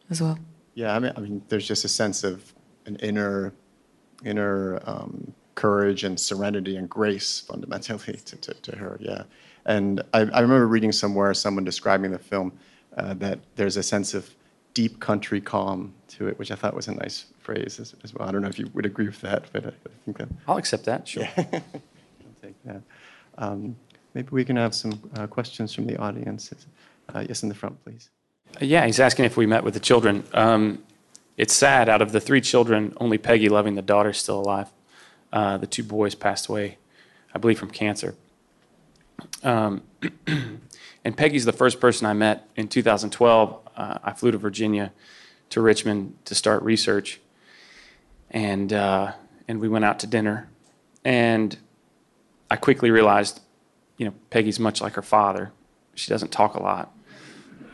as 0.09 0.21
well. 0.21 0.39
Yeah, 0.73 0.95
I 0.95 0.99
mean, 0.99 1.11
I 1.17 1.19
mean, 1.19 1.41
there's 1.49 1.67
just 1.67 1.83
a 1.83 1.89
sense 1.89 2.23
of 2.23 2.53
an 2.85 2.95
inner, 2.97 3.51
inner 4.23 4.81
um, 4.85 5.33
courage 5.55 6.05
and 6.05 6.17
serenity 6.17 6.77
and 6.77 6.89
grace 6.89 7.41
fundamentally 7.41 8.15
to, 8.25 8.37
to, 8.37 8.53
to 8.53 8.77
her. 8.77 8.97
Yeah, 9.01 9.23
and 9.65 10.01
I, 10.13 10.19
I 10.19 10.39
remember 10.39 10.67
reading 10.67 10.93
somewhere 10.93 11.33
someone 11.33 11.65
describing 11.65 12.11
the 12.11 12.19
film 12.19 12.57
uh, 12.95 13.13
that 13.15 13.39
there's 13.57 13.75
a 13.75 13.83
sense 13.83 14.13
of 14.13 14.33
deep 14.73 15.01
country 15.01 15.41
calm 15.41 15.93
to 16.07 16.29
it, 16.29 16.39
which 16.39 16.51
I 16.51 16.55
thought 16.55 16.75
was 16.75 16.87
a 16.87 16.93
nice 16.93 17.25
phrase 17.39 17.77
as, 17.81 17.93
as 18.05 18.13
well. 18.13 18.29
I 18.29 18.31
don't 18.31 18.41
know 18.41 18.47
if 18.47 18.57
you 18.57 18.69
would 18.73 18.85
agree 18.85 19.07
with 19.07 19.19
that, 19.19 19.51
but 19.51 19.65
I, 19.65 19.69
I 19.69 19.89
think 20.05 20.17
that. 20.19 20.29
I'll 20.47 20.55
accept 20.55 20.85
that. 20.85 21.05
Sure. 21.09 21.27
Yeah. 21.35 21.59
That. 22.67 22.81
Um, 23.37 23.75
maybe 24.13 24.29
we 24.31 24.45
can 24.45 24.55
have 24.55 24.73
some 24.73 24.99
uh, 25.15 25.27
questions 25.27 25.73
from 25.73 25.85
the 25.85 25.97
audience. 25.97 26.51
Uh, 27.13 27.25
yes, 27.27 27.43
in 27.43 27.49
the 27.49 27.55
front, 27.55 27.83
please. 27.83 28.09
Yeah, 28.61 28.85
he's 28.85 28.99
asking 28.99 29.25
if 29.25 29.37
we 29.37 29.45
met 29.45 29.63
with 29.63 29.73
the 29.73 29.79
children. 29.79 30.23
Um, 30.33 30.83
it's 31.37 31.53
sad. 31.53 31.87
Out 31.89 32.01
of 32.01 32.11
the 32.11 32.19
three 32.19 32.41
children, 32.41 32.93
only 32.97 33.17
Peggy 33.17 33.49
Loving, 33.49 33.75
the 33.75 33.81
daughter, 33.81 34.09
is 34.09 34.17
still 34.17 34.39
alive. 34.39 34.69
Uh, 35.31 35.57
the 35.57 35.67
two 35.67 35.83
boys 35.83 36.15
passed 36.15 36.47
away, 36.47 36.77
I 37.33 37.37
believe, 37.37 37.59
from 37.59 37.69
cancer. 37.69 38.15
Um, 39.43 39.83
and 40.27 41.15
Peggy's 41.15 41.45
the 41.45 41.53
first 41.53 41.79
person 41.79 42.07
I 42.07 42.13
met 42.13 42.49
in 42.55 42.67
2012. 42.67 43.59
Uh, 43.75 43.97
I 44.03 44.13
flew 44.13 44.31
to 44.31 44.37
Virginia, 44.37 44.91
to 45.51 45.61
Richmond 45.61 46.15
to 46.25 46.33
start 46.33 46.63
research, 46.63 47.19
and 48.31 48.73
uh, 48.73 49.13
and 49.47 49.59
we 49.59 49.69
went 49.69 49.85
out 49.85 49.99
to 49.99 50.07
dinner, 50.07 50.49
and 51.05 51.57
I 52.49 52.55
quickly 52.55 52.91
realized, 52.91 53.41
you 53.97 54.05
know, 54.05 54.13
Peggy's 54.29 54.59
much 54.59 54.81
like 54.81 54.93
her 54.93 55.01
father. 55.01 55.51
She 55.95 56.09
doesn't 56.09 56.31
talk 56.31 56.55
a 56.55 56.61
lot. 56.61 56.93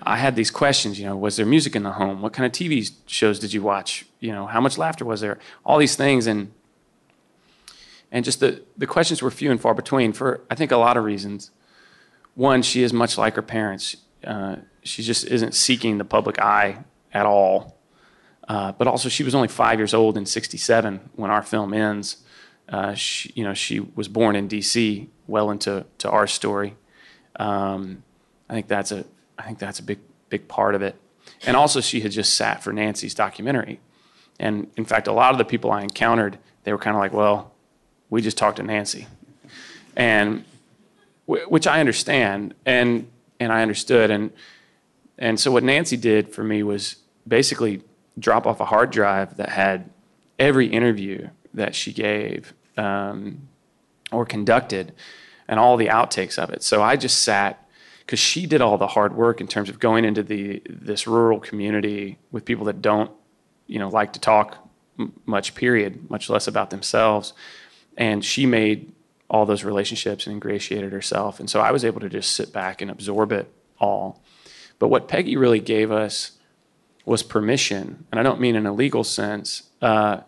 I 0.05 0.17
had 0.17 0.35
these 0.35 0.51
questions, 0.51 0.99
you 0.99 1.05
know, 1.05 1.15
was 1.15 1.37
there 1.37 1.45
music 1.45 1.75
in 1.75 1.83
the 1.83 1.91
home? 1.91 2.21
What 2.21 2.33
kind 2.33 2.45
of 2.45 2.51
TV 2.51 2.91
shows 3.05 3.39
did 3.39 3.53
you 3.53 3.61
watch? 3.61 4.05
You 4.19 4.31
know, 4.31 4.47
how 4.47 4.59
much 4.59 4.77
laughter 4.77 5.05
was 5.05 5.21
there? 5.21 5.39
All 5.65 5.77
these 5.77 5.95
things 5.95 6.27
and 6.27 6.51
and 8.11 8.23
just 8.23 8.39
the, 8.39 8.61
the 8.77 8.85
questions 8.85 9.23
were 9.23 9.31
few 9.31 9.49
and 9.49 9.59
far 9.59 9.73
between 9.73 10.13
for 10.13 10.41
I 10.49 10.55
think 10.55 10.71
a 10.71 10.77
lot 10.77 10.97
of 10.97 11.03
reasons. 11.03 11.51
One, 12.35 12.61
she 12.63 12.83
is 12.83 12.91
much 12.91 13.17
like 13.17 13.35
her 13.35 13.41
parents. 13.41 13.95
Uh, 14.23 14.57
she 14.83 15.03
just 15.03 15.25
isn't 15.25 15.53
seeking 15.53 15.97
the 15.97 16.05
public 16.05 16.39
eye 16.39 16.83
at 17.13 17.25
all. 17.25 17.77
Uh, 18.47 18.71
but 18.73 18.87
also, 18.87 19.07
she 19.07 19.23
was 19.23 19.33
only 19.33 19.47
five 19.47 19.79
years 19.79 19.93
old 19.93 20.17
in 20.17 20.25
'67 20.25 21.09
when 21.15 21.31
our 21.31 21.41
film 21.41 21.73
ends. 21.73 22.17
Uh, 22.69 22.93
she, 22.93 23.31
you 23.35 23.43
know, 23.43 23.53
she 23.53 23.79
was 23.79 24.07
born 24.07 24.35
in 24.35 24.47
D.C. 24.47 25.09
well 25.27 25.51
into 25.51 25.85
to 25.99 26.09
our 26.09 26.27
story. 26.27 26.75
Um, 27.35 28.03
I 28.49 28.53
think 28.53 28.67
that's 28.67 28.91
a 28.91 29.05
I 29.37 29.43
think 29.43 29.59
that's 29.59 29.79
a 29.79 29.83
big, 29.83 29.99
big 30.29 30.47
part 30.47 30.75
of 30.75 30.81
it. 30.81 30.95
And 31.45 31.57
also, 31.57 31.81
she 31.81 32.01
had 32.01 32.11
just 32.11 32.33
sat 32.33 32.63
for 32.63 32.71
Nancy's 32.71 33.13
documentary. 33.13 33.79
And 34.39 34.69
in 34.77 34.85
fact, 34.85 35.07
a 35.07 35.11
lot 35.11 35.31
of 35.31 35.37
the 35.37 35.45
people 35.45 35.71
I 35.71 35.81
encountered, 35.81 36.37
they 36.63 36.71
were 36.71 36.77
kind 36.77 36.95
of 36.95 36.99
like, 36.99 37.13
well, 37.13 37.51
we 38.09 38.21
just 38.21 38.37
talked 38.37 38.57
to 38.57 38.63
Nancy. 38.63 39.07
And 39.95 40.45
which 41.25 41.67
I 41.67 41.79
understand 41.79 42.53
and, 42.65 43.07
and 43.39 43.51
I 43.51 43.61
understood. 43.61 44.11
And, 44.11 44.31
and 45.17 45.39
so, 45.39 45.51
what 45.51 45.63
Nancy 45.63 45.97
did 45.97 46.33
for 46.33 46.43
me 46.43 46.63
was 46.63 46.97
basically 47.27 47.81
drop 48.19 48.45
off 48.45 48.59
a 48.59 48.65
hard 48.65 48.91
drive 48.91 49.37
that 49.37 49.49
had 49.49 49.89
every 50.37 50.67
interview 50.67 51.29
that 51.53 51.75
she 51.75 51.93
gave 51.93 52.53
um, 52.77 53.47
or 54.11 54.25
conducted 54.25 54.93
and 55.47 55.59
all 55.59 55.77
the 55.77 55.87
outtakes 55.87 56.37
of 56.37 56.49
it. 56.49 56.63
So 56.63 56.81
I 56.81 56.95
just 56.95 57.21
sat 57.21 57.67
because 57.99 58.19
she 58.19 58.45
did 58.45 58.61
all 58.61 58.77
the 58.77 58.87
hard 58.87 59.15
work 59.15 59.39
in 59.41 59.47
terms 59.47 59.69
of 59.69 59.79
going 59.79 60.05
into 60.05 60.23
the 60.23 60.61
this 60.69 61.07
rural 61.07 61.39
community 61.39 62.19
with 62.31 62.45
people 62.45 62.65
that 62.65 62.81
don't 62.81 63.11
you 63.67 63.79
know 63.79 63.89
like 63.89 64.13
to 64.13 64.19
talk 64.19 64.69
m- 64.99 65.13
much 65.25 65.55
period 65.55 66.09
much 66.09 66.29
less 66.29 66.47
about 66.47 66.69
themselves. 66.69 67.33
And 67.97 68.25
she 68.25 68.45
made 68.45 68.91
all 69.29 69.45
those 69.45 69.63
relationships 69.63 70.25
and 70.25 70.33
ingratiated 70.33 70.91
herself. 70.91 71.39
And 71.39 71.49
so 71.49 71.59
i 71.59 71.71
was 71.71 71.85
able 71.85 72.01
to 72.01 72.09
just 72.09 72.33
sit 72.33 72.51
back 72.51 72.81
and 72.81 72.91
absorb 72.91 73.31
it 73.31 73.51
all. 73.79 74.21
But 74.79 74.89
what 74.89 75.07
peggy 75.07 75.37
really 75.37 75.59
gave 75.59 75.91
us 75.91 76.31
was 77.05 77.21
permission 77.21 78.05
and 78.11 78.19
i 78.19 78.23
don't 78.23 78.39
mean 78.39 78.55
in 78.55 78.65
a 78.65 78.71
legal 78.71 79.03
sense 79.03 79.63
uh, 79.81 80.21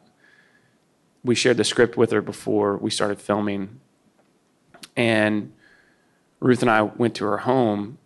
we 1.26 1.36
shared 1.36 1.58
the 1.58 1.64
script 1.64 1.98
with 1.98 2.12
her 2.12 2.22
before 2.22 2.78
we 2.78 2.90
started 2.90 3.20
filming 3.20 3.82
and 4.96 5.52
Ruth 6.40 6.62
and 6.62 6.72
I 6.72 6.84
went 6.84 7.16
to 7.16 7.26
her 7.26 7.40
home, 7.40 7.98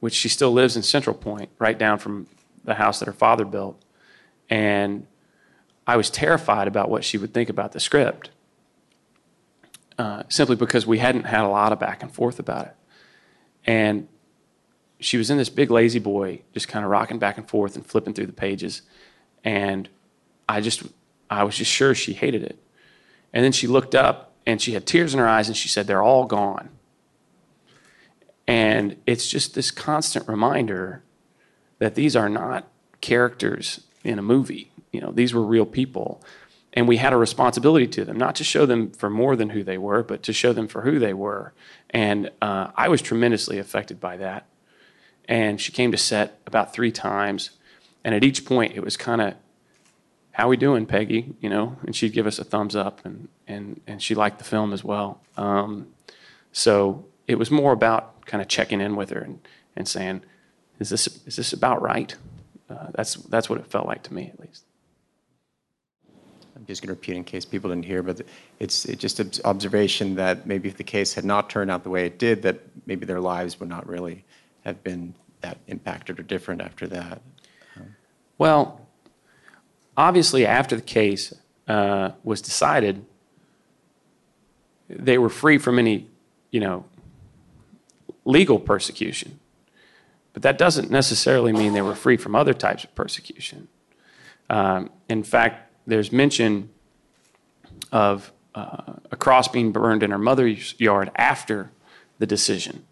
which 0.00 0.14
she 0.14 0.28
still 0.28 0.52
lives 0.52 0.76
in 0.76 0.82
Central 0.82 1.14
Point, 1.14 1.50
right 1.58 1.78
down 1.78 1.98
from 1.98 2.26
the 2.64 2.74
house 2.74 2.98
that 3.00 3.06
her 3.06 3.12
father 3.12 3.44
built. 3.44 3.82
And 4.48 5.06
I 5.86 5.96
was 5.96 6.10
terrified 6.10 6.68
about 6.68 6.90
what 6.90 7.04
she 7.04 7.18
would 7.18 7.34
think 7.34 7.48
about 7.48 7.72
the 7.72 7.80
script, 7.80 8.30
uh, 9.98 10.24
simply 10.28 10.56
because 10.56 10.86
we 10.86 10.98
hadn't 10.98 11.24
had 11.24 11.44
a 11.44 11.48
lot 11.48 11.72
of 11.72 11.78
back 11.78 12.02
and 12.02 12.12
forth 12.12 12.38
about 12.38 12.66
it. 12.66 12.76
And 13.66 14.08
she 14.98 15.16
was 15.16 15.30
in 15.30 15.36
this 15.36 15.48
big 15.48 15.70
La-Z-Boy, 15.70 16.42
just 16.52 16.68
kind 16.68 16.84
of 16.84 16.90
rocking 16.90 17.18
back 17.18 17.36
and 17.36 17.48
forth 17.48 17.76
and 17.76 17.84
flipping 17.84 18.14
through 18.14 18.26
the 18.26 18.32
pages. 18.32 18.82
And 19.44 19.88
I 20.48 20.60
just, 20.60 20.84
I 21.30 21.44
was 21.44 21.56
just 21.56 21.70
sure 21.70 21.94
she 21.94 22.12
hated 22.12 22.42
it. 22.42 22.58
And 23.32 23.44
then 23.44 23.52
she 23.52 23.66
looked 23.66 23.94
up 23.94 24.32
and 24.46 24.60
she 24.60 24.72
had 24.72 24.86
tears 24.86 25.12
in 25.12 25.20
her 25.20 25.28
eyes 25.28 25.48
and 25.48 25.56
she 25.56 25.68
said, 25.68 25.86
They're 25.86 26.02
all 26.02 26.24
gone. 26.24 26.70
And 28.46 28.96
it's 29.06 29.28
just 29.28 29.54
this 29.54 29.70
constant 29.70 30.28
reminder 30.28 31.02
that 31.78 31.94
these 31.94 32.14
are 32.14 32.28
not 32.28 32.68
characters 33.00 33.80
in 34.04 34.18
a 34.18 34.22
movie. 34.22 34.70
You 34.92 35.00
know, 35.00 35.10
these 35.10 35.34
were 35.34 35.42
real 35.42 35.66
people. 35.66 36.22
And 36.72 36.86
we 36.86 36.98
had 36.98 37.12
a 37.12 37.16
responsibility 37.16 37.86
to 37.88 38.04
them, 38.04 38.18
not 38.18 38.36
to 38.36 38.44
show 38.44 38.66
them 38.66 38.90
for 38.90 39.08
more 39.08 39.34
than 39.34 39.50
who 39.50 39.64
they 39.64 39.78
were, 39.78 40.02
but 40.02 40.22
to 40.24 40.32
show 40.32 40.52
them 40.52 40.68
for 40.68 40.82
who 40.82 40.98
they 40.98 41.14
were. 41.14 41.54
And 41.90 42.30
uh, 42.42 42.68
I 42.76 42.88
was 42.88 43.00
tremendously 43.00 43.58
affected 43.58 43.98
by 43.98 44.18
that. 44.18 44.46
And 45.28 45.60
she 45.60 45.72
came 45.72 45.90
to 45.90 45.98
set 45.98 46.38
about 46.46 46.72
three 46.72 46.92
times. 46.92 47.50
And 48.04 48.14
at 48.14 48.22
each 48.22 48.44
point, 48.44 48.74
it 48.76 48.84
was 48.84 48.96
kind 48.96 49.20
of, 49.20 49.34
how 50.36 50.48
we 50.50 50.56
doing, 50.58 50.84
Peggy? 50.84 51.34
You 51.40 51.48
know, 51.48 51.76
and 51.86 51.96
she'd 51.96 52.12
give 52.12 52.26
us 52.26 52.38
a 52.38 52.44
thumbs 52.44 52.76
up, 52.76 53.04
and 53.06 53.28
and 53.46 53.80
and 53.86 54.02
she 54.02 54.14
liked 54.14 54.38
the 54.38 54.44
film 54.44 54.72
as 54.72 54.84
well. 54.84 55.22
Um, 55.36 55.88
so 56.52 57.04
it 57.26 57.38
was 57.38 57.50
more 57.50 57.72
about 57.72 58.24
kind 58.26 58.42
of 58.42 58.48
checking 58.48 58.80
in 58.80 58.96
with 58.96 59.10
her 59.10 59.20
and, 59.20 59.38
and 59.76 59.88
saying, 59.88 60.22
is 60.78 60.88
this, 60.88 61.06
is 61.26 61.36
this 61.36 61.52
about 61.52 61.82
right? 61.82 62.14
Uh, 62.68 62.88
that's, 62.94 63.14
that's 63.14 63.48
what 63.48 63.58
it 63.58 63.66
felt 63.66 63.86
like 63.86 64.02
to 64.04 64.14
me, 64.14 64.30
at 64.32 64.40
least. 64.40 64.64
I'm 66.56 66.64
just 66.66 66.82
going 66.82 66.88
to 66.88 66.94
repeat 66.94 67.16
in 67.16 67.24
case 67.24 67.44
people 67.44 67.70
didn't 67.70 67.84
hear, 67.84 68.02
but 68.02 68.22
it's, 68.58 68.84
it's 68.84 69.00
just 69.00 69.20
an 69.20 69.30
observation 69.44 70.16
that 70.16 70.46
maybe 70.46 70.68
if 70.68 70.76
the 70.76 70.84
case 70.84 71.14
had 71.14 71.24
not 71.24 71.50
turned 71.50 71.70
out 71.70 71.84
the 71.84 71.90
way 71.90 72.06
it 72.06 72.18
did, 72.18 72.42
that 72.42 72.60
maybe 72.86 73.06
their 73.06 73.20
lives 73.20 73.60
would 73.60 73.68
not 73.68 73.86
really 73.86 74.24
have 74.64 74.82
been 74.82 75.14
that 75.42 75.58
impacted 75.68 76.18
or 76.18 76.22
different 76.22 76.60
after 76.62 76.86
that. 76.86 77.20
Well, 78.38 78.85
obviously, 79.96 80.46
after 80.46 80.76
the 80.76 80.82
case 80.82 81.32
uh, 81.68 82.10
was 82.22 82.40
decided, 82.40 83.04
they 84.88 85.18
were 85.18 85.28
free 85.28 85.58
from 85.58 85.78
any, 85.78 86.06
you 86.50 86.60
know, 86.60 86.84
legal 88.24 88.58
persecution. 88.58 89.38
But 90.32 90.42
that 90.42 90.58
doesn't 90.58 90.90
necessarily 90.90 91.52
mean 91.52 91.72
they 91.72 91.82
were 91.82 91.94
free 91.94 92.16
from 92.16 92.36
other 92.36 92.52
types 92.52 92.84
of 92.84 92.94
persecution. 92.94 93.68
Um, 94.50 94.90
in 95.08 95.22
fact, 95.22 95.72
there's 95.86 96.12
mention 96.12 96.70
of 97.90 98.32
uh, 98.54 98.94
a 99.10 99.16
cross 99.16 99.48
being 99.48 99.72
burned 99.72 100.02
in 100.02 100.10
her 100.10 100.18
mother's 100.18 100.74
yard 100.78 101.10
after 101.16 101.70
the 102.18 102.26
decision. 102.26 102.84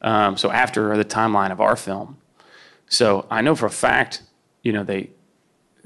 Um, 0.00 0.36
so 0.36 0.50
after 0.50 0.96
the 0.96 1.04
timeline 1.04 1.50
of 1.50 1.60
our 1.60 1.76
film. 1.76 2.18
So 2.88 3.26
I 3.30 3.42
know 3.42 3.54
for 3.54 3.66
a 3.66 3.70
fact, 3.70 4.22
you 4.62 4.72
know, 4.72 4.84
they 4.84 5.10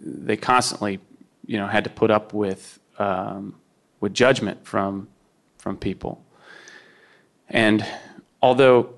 they 0.02 0.36
constantly, 0.36 0.98
you 1.46 1.56
know, 1.58 1.66
had 1.66 1.84
to 1.84 1.90
put 1.90 2.10
up 2.10 2.34
with 2.34 2.78
um, 2.98 3.54
with 4.00 4.12
judgment 4.12 4.66
from 4.66 5.08
from 5.58 5.76
people. 5.76 6.24
And 7.48 7.86
although 8.40 8.94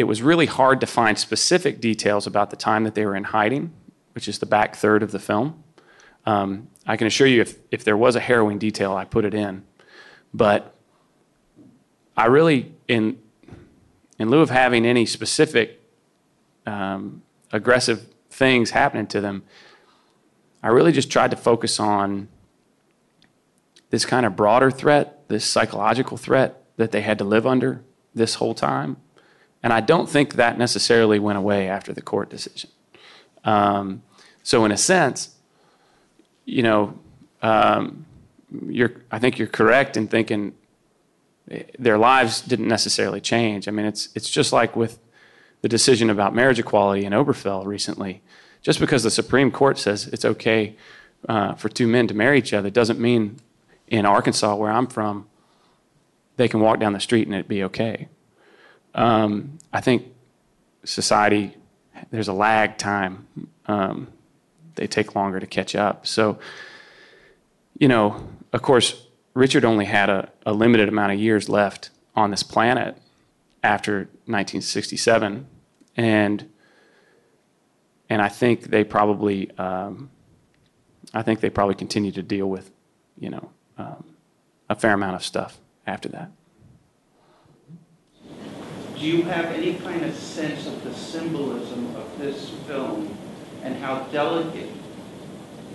it 0.00 0.04
was 0.04 0.22
really 0.22 0.46
hard 0.46 0.80
to 0.80 0.86
find 0.86 1.18
specific 1.18 1.78
details 1.78 2.26
about 2.26 2.48
the 2.48 2.56
time 2.56 2.84
that 2.84 2.94
they 2.94 3.04
were 3.04 3.14
in 3.14 3.24
hiding, 3.24 3.70
which 4.14 4.28
is 4.28 4.38
the 4.38 4.46
back 4.46 4.74
third 4.74 5.02
of 5.02 5.12
the 5.12 5.18
film. 5.18 5.62
Um, 6.24 6.68
I 6.86 6.96
can 6.96 7.06
assure 7.06 7.26
you, 7.26 7.42
if, 7.42 7.58
if 7.70 7.84
there 7.84 7.98
was 7.98 8.16
a 8.16 8.20
harrowing 8.20 8.58
detail, 8.58 8.94
I 8.94 9.04
put 9.04 9.26
it 9.26 9.34
in. 9.34 9.62
But 10.32 10.74
I 12.16 12.26
really, 12.26 12.72
in, 12.88 13.18
in 14.18 14.30
lieu 14.30 14.40
of 14.40 14.48
having 14.48 14.86
any 14.86 15.04
specific 15.04 15.80
um, 16.66 17.20
aggressive 17.52 18.06
things 18.30 18.70
happening 18.70 19.06
to 19.08 19.20
them, 19.20 19.42
I 20.62 20.68
really 20.68 20.92
just 20.92 21.10
tried 21.10 21.30
to 21.30 21.36
focus 21.36 21.80
on 21.80 22.28
this 23.90 24.04
kind 24.04 24.24
of 24.24 24.36
broader 24.36 24.70
threat, 24.70 25.28
this 25.28 25.44
psychological 25.44 26.16
threat 26.16 26.62
that 26.76 26.92
they 26.92 27.00
had 27.00 27.18
to 27.18 27.24
live 27.24 27.46
under 27.46 27.82
this 28.14 28.36
whole 28.36 28.54
time. 28.54 28.96
And 29.62 29.72
I 29.72 29.80
don't 29.80 30.08
think 30.08 30.34
that 30.34 30.58
necessarily 30.58 31.18
went 31.18 31.38
away 31.38 31.68
after 31.68 31.92
the 31.92 32.00
court 32.00 32.30
decision. 32.30 32.70
Um, 33.44 34.02
so, 34.42 34.64
in 34.64 34.72
a 34.72 34.76
sense, 34.76 35.34
you 36.44 36.62
know, 36.62 36.98
um, 37.42 38.06
you're, 38.66 38.92
I 39.10 39.18
think 39.18 39.38
you're 39.38 39.48
correct 39.48 39.96
in 39.96 40.08
thinking 40.08 40.54
their 41.78 41.98
lives 41.98 42.40
didn't 42.40 42.68
necessarily 42.68 43.20
change. 43.20 43.66
I 43.68 43.70
mean, 43.70 43.86
it's, 43.86 44.08
it's 44.14 44.30
just 44.30 44.52
like 44.52 44.76
with 44.76 44.98
the 45.62 45.68
decision 45.68 46.10
about 46.10 46.34
marriage 46.34 46.58
equality 46.58 47.04
in 47.04 47.12
Obergefell 47.12 47.66
recently. 47.66 48.22
Just 48.62 48.80
because 48.80 49.02
the 49.02 49.10
Supreme 49.10 49.50
Court 49.50 49.78
says 49.78 50.06
it's 50.08 50.24
okay 50.24 50.76
uh, 51.28 51.54
for 51.54 51.68
two 51.68 51.86
men 51.86 52.06
to 52.08 52.14
marry 52.14 52.38
each 52.38 52.52
other 52.52 52.70
doesn't 52.70 53.00
mean 53.00 53.40
in 53.86 54.06
Arkansas, 54.06 54.54
where 54.54 54.70
I'm 54.70 54.86
from, 54.86 55.26
they 56.36 56.48
can 56.48 56.60
walk 56.60 56.78
down 56.78 56.92
the 56.92 57.00
street 57.00 57.26
and 57.26 57.34
it'd 57.34 57.48
be 57.48 57.64
okay. 57.64 58.08
Um, 58.94 59.58
I 59.72 59.80
think 59.80 60.06
society 60.84 61.56
there's 62.10 62.28
a 62.28 62.32
lag 62.32 62.78
time. 62.78 63.26
Um, 63.66 64.08
they 64.76 64.86
take 64.86 65.14
longer 65.14 65.40
to 65.40 65.46
catch 65.46 65.74
up. 65.74 66.06
So, 66.06 66.38
you 67.78 67.88
know, 67.88 68.28
of 68.52 68.62
course, 68.62 69.06
Richard 69.34 69.64
only 69.64 69.84
had 69.84 70.08
a, 70.08 70.30
a 70.46 70.52
limited 70.52 70.88
amount 70.88 71.12
of 71.12 71.18
years 71.18 71.48
left 71.48 71.90
on 72.14 72.30
this 72.30 72.42
planet 72.42 72.96
after 73.62 73.98
1967, 74.26 75.46
and 75.96 76.50
and 78.10 78.20
I 78.20 78.28
think 78.28 78.64
they 78.64 78.84
probably 78.84 79.50
um, 79.56 80.10
I 81.14 81.22
think 81.22 81.40
they 81.40 81.50
probably 81.50 81.76
continue 81.76 82.12
to 82.12 82.22
deal 82.22 82.48
with, 82.48 82.70
you 83.18 83.30
know, 83.30 83.50
um, 83.78 84.04
a 84.68 84.74
fair 84.74 84.92
amount 84.92 85.16
of 85.16 85.24
stuff 85.24 85.58
after 85.86 86.08
that. 86.10 86.30
Do 88.96 89.06
you 89.06 89.22
have 89.22 89.46
any 89.46 89.74
kind 89.74 90.04
of 90.04 90.14
sense 90.14 90.66
of 90.66 90.84
the 90.84 90.92
symbolism 90.92 91.96
of 91.96 92.18
this 92.18 92.50
film 92.66 93.16
and 93.62 93.76
how 93.76 94.00
delicate 94.12 94.70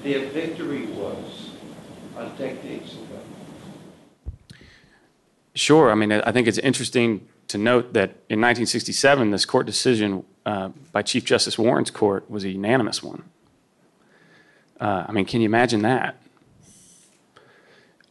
their 0.04 0.28
victory 0.30 0.86
was 0.88 1.50
uh, 2.16 2.30
decades 2.38 2.94
ago? 2.94 3.20
Sure. 5.56 5.90
I 5.90 5.96
mean, 5.96 6.12
I 6.12 6.32
think 6.32 6.48
it's 6.48 6.60
interesting 6.60 7.28
to 7.48 7.58
note 7.58 7.94
that 7.94 8.10
in 8.30 8.42
1967, 8.42 9.32
this 9.32 9.46
court 9.46 9.66
decision 9.66 10.24
uh, 10.46 10.70
by 10.92 11.02
Chief 11.02 11.26
Justice 11.26 11.58
Warren's 11.58 11.92
court 11.92 12.30
was 12.30 12.44
a 12.44 12.50
unanimous 12.50 13.02
one. 13.02 13.24
Uh, 14.80 15.06
I 15.08 15.12
mean, 15.12 15.26
can 15.26 15.42
you 15.42 15.46
imagine 15.46 15.82
that? 15.82 16.18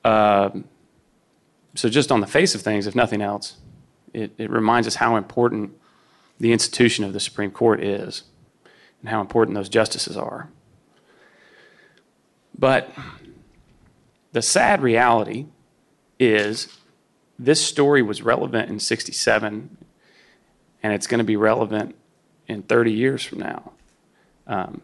Um, 0.05 0.65
so, 1.75 1.89
just 1.89 2.13
on 2.13 2.21
the 2.21 2.27
face 2.27 2.55
of 2.55 2.63
things, 2.63 2.87
if 2.87 2.95
nothing 2.95 3.23
else, 3.23 3.57
it, 4.13 4.33
it 4.39 4.51
reminds 4.51 4.87
us 4.87 4.97
how 4.97 5.17
important 5.17 5.73
the 6.39 6.53
institution 6.53 7.05
of 7.05 7.13
the 7.13 7.21
Supreme 7.21 7.51
Court 7.51 7.83
is 7.83 8.25
and 9.01 9.09
how 9.09 9.21
important 9.21 9.55
those 9.55 9.69
justices 9.69 10.17
are. 10.17 10.49
But 12.57 12.91
the 14.33 14.43
sad 14.43 14.83
reality 14.83 15.47
is 16.19 16.69
this 17.39 17.65
story 17.65 18.03
was 18.03 18.23
relevant 18.23 18.71
in 18.71 18.79
67 18.79 19.77
and 20.83 20.93
it's 20.93 21.07
going 21.07 21.19
to 21.19 21.25
be 21.25 21.37
relevant 21.37 21.95
in 22.49 22.63
30 22.63 22.93
years 22.93 23.23
from 23.25 23.39
now. 23.39 23.73
Um, 24.47 24.83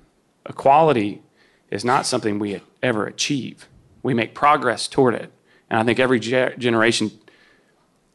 equality 0.49 1.23
is 1.71 1.85
not 1.85 2.07
something 2.07 2.39
we 2.39 2.61
ever 2.83 3.07
achieve. 3.07 3.69
We 4.03 4.15
make 4.15 4.35
progress 4.35 4.89
toward 4.89 5.15
it. 5.15 5.33
And 5.69 5.79
I 5.79 5.85
think 5.85 5.99
every 5.99 6.19
ge- 6.19 6.57
generation 6.59 7.13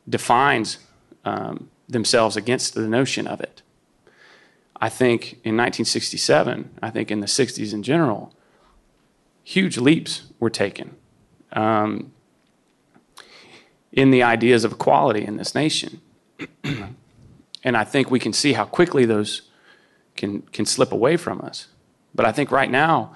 defines 0.08 0.80
um, 1.24 1.70
themselves 1.88 2.36
against 2.36 2.74
the 2.74 2.88
notion 2.88 3.28
of 3.28 3.39
it. 3.41 3.62
I 4.80 4.89
think 4.89 5.34
in 5.43 5.56
1967, 5.56 6.78
I 6.82 6.89
think 6.89 7.10
in 7.10 7.22
the 7.22 7.28
60s 7.28 7.74
in 7.74 7.82
general, 7.82 8.34
huge 9.43 9.78
leaps 9.78 10.24
were 10.39 10.50
taken 10.50 10.96
um, 11.54 12.12
in 13.91 14.12
the 14.12 14.22
ideas 14.22 14.66
of 14.66 14.74
equality 14.74 15.24
in 15.24 15.38
this 15.38 15.56
nation. 15.56 16.02
and 17.66 17.76
I 17.76 17.84
think 17.84 18.11
we 18.11 18.20
can 18.20 18.32
see 18.32 18.53
how 18.53 18.63
quickly 18.63 19.05
those 19.05 19.41
can, 20.16 20.43
can 20.53 20.66
slip 20.66 20.91
away 20.91 21.18
from 21.18 21.41
us. 21.41 21.68
But 22.13 22.26
I 22.26 22.32
think 22.32 22.51
right 22.51 22.70
now, 22.70 23.13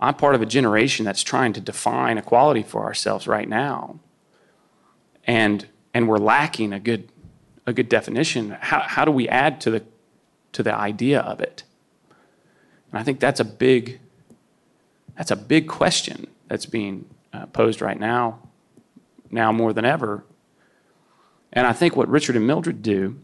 I'm 0.00 0.14
part 0.14 0.34
of 0.34 0.42
a 0.42 0.46
generation 0.46 1.04
that's 1.04 1.22
trying 1.22 1.52
to 1.52 1.60
define 1.60 2.18
equality 2.18 2.64
for 2.64 2.82
ourselves 2.82 3.28
right 3.28 3.48
now. 3.48 4.00
And, 5.24 5.68
and 5.94 6.08
we're 6.08 6.18
lacking 6.18 6.72
a 6.72 6.80
good, 6.80 7.08
a 7.64 7.72
good 7.72 7.88
definition. 7.88 8.56
How, 8.60 8.80
how 8.80 9.04
do 9.04 9.12
we 9.12 9.28
add 9.28 9.60
to 9.62 9.70
the, 9.70 9.84
to 10.50 10.64
the 10.64 10.74
idea 10.74 11.20
of 11.20 11.40
it? 11.40 11.62
And 12.90 12.98
I 12.98 13.04
think 13.04 13.20
that's 13.20 13.38
a 13.38 13.44
big, 13.44 14.00
that's 15.16 15.30
a 15.30 15.36
big 15.36 15.68
question 15.68 16.26
that's 16.48 16.66
being 16.66 17.08
uh, 17.32 17.46
posed 17.46 17.80
right 17.80 17.98
now, 17.98 18.40
now 19.30 19.52
more 19.52 19.72
than 19.72 19.84
ever. 19.84 20.24
And 21.52 21.68
I 21.68 21.72
think 21.72 21.94
what 21.94 22.08
Richard 22.08 22.34
and 22.34 22.46
Mildred 22.48 22.82
do, 22.82 23.20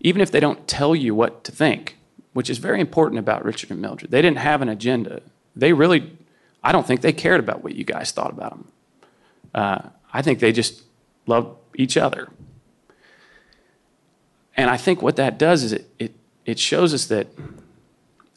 even 0.00 0.20
if 0.20 0.30
they 0.30 0.40
don't 0.40 0.66
tell 0.68 0.94
you 0.94 1.14
what 1.14 1.44
to 1.44 1.52
think, 1.52 1.98
which 2.32 2.48
is 2.48 2.58
very 2.58 2.80
important 2.80 3.18
about 3.18 3.44
Richard 3.44 3.70
and 3.70 3.80
Mildred, 3.80 4.10
they 4.10 4.22
didn't 4.22 4.38
have 4.38 4.62
an 4.62 4.68
agenda 4.68 5.22
they 5.58 5.72
really, 5.72 6.16
I 6.62 6.72
don't 6.72 6.86
think 6.86 7.00
they 7.00 7.12
cared 7.12 7.40
about 7.40 7.64
what 7.64 7.74
you 7.74 7.84
guys 7.84 8.12
thought 8.12 8.30
about 8.30 8.50
them. 8.50 8.68
Uh, 9.52 9.88
I 10.12 10.22
think 10.22 10.38
they 10.38 10.52
just 10.52 10.84
loved 11.26 11.58
each 11.74 11.96
other. 11.96 12.28
And 14.56 14.70
I 14.70 14.76
think 14.76 15.02
what 15.02 15.16
that 15.16 15.36
does 15.36 15.64
is 15.64 15.72
it, 15.72 15.90
it, 15.98 16.14
it 16.44 16.58
shows 16.58 16.94
us 16.94 17.06
that 17.06 17.26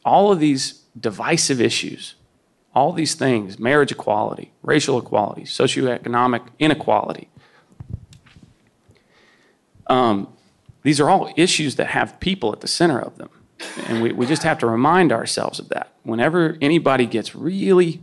all 0.03 0.32
of 0.32 0.39
these 0.39 0.82
divisive 0.99 1.62
issues, 1.62 2.16
all 2.74 2.91
these 2.91 3.14
things 3.14 3.59
marriage 3.59 3.91
equality, 3.91 4.51
racial 4.64 4.97
equality, 4.97 5.43
socioeconomic 5.43 6.41
inequality 6.57 7.30
um, 9.88 10.28
these 10.84 11.00
are 11.00 11.10
all 11.10 11.32
issues 11.36 11.76
that 11.76 11.88
have 11.88 12.20
people 12.20 12.52
at 12.52 12.62
the 12.62 12.68
center 12.68 13.00
of 13.00 13.18
them. 13.18 13.30
And 13.88 14.02
we, 14.02 14.12
we 14.12 14.26
just 14.26 14.44
have 14.44 14.58
to 14.60 14.68
remind 14.68 15.12
ourselves 15.12 15.60
of 15.60 15.70
that. 15.70 15.94
Whenever 16.04 16.58
anybody 16.62 17.06
gets 17.06 17.36
really, 17.36 18.02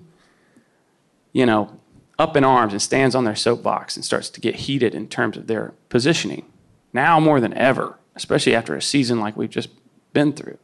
you 1.33 1.45
know, 1.45 1.81
up 2.19 2.37
in 2.37 2.45
arms 2.45 2.73
and 2.73 2.83
stands 2.83 3.15
on 3.15 3.25
their 3.25 3.35
soapbox 3.35 3.97
and 3.97 4.05
starts 4.05 4.31
to 4.31 4.41
get 4.41 4.57
heated 4.57 4.95
in 4.95 5.09
terms 5.09 5.37
of 5.37 5.47
their 5.47 5.75
positioning, 5.89 6.45
now 6.93 7.19
more 7.21 7.41
than 7.41 7.55
ever, 7.55 7.99
especially 8.15 8.55
after 8.55 8.75
a 8.75 8.83
season 8.83 9.21
like 9.21 9.37
we've 9.37 9.51
just 9.51 9.71
been 10.13 10.33
through, 10.33 10.59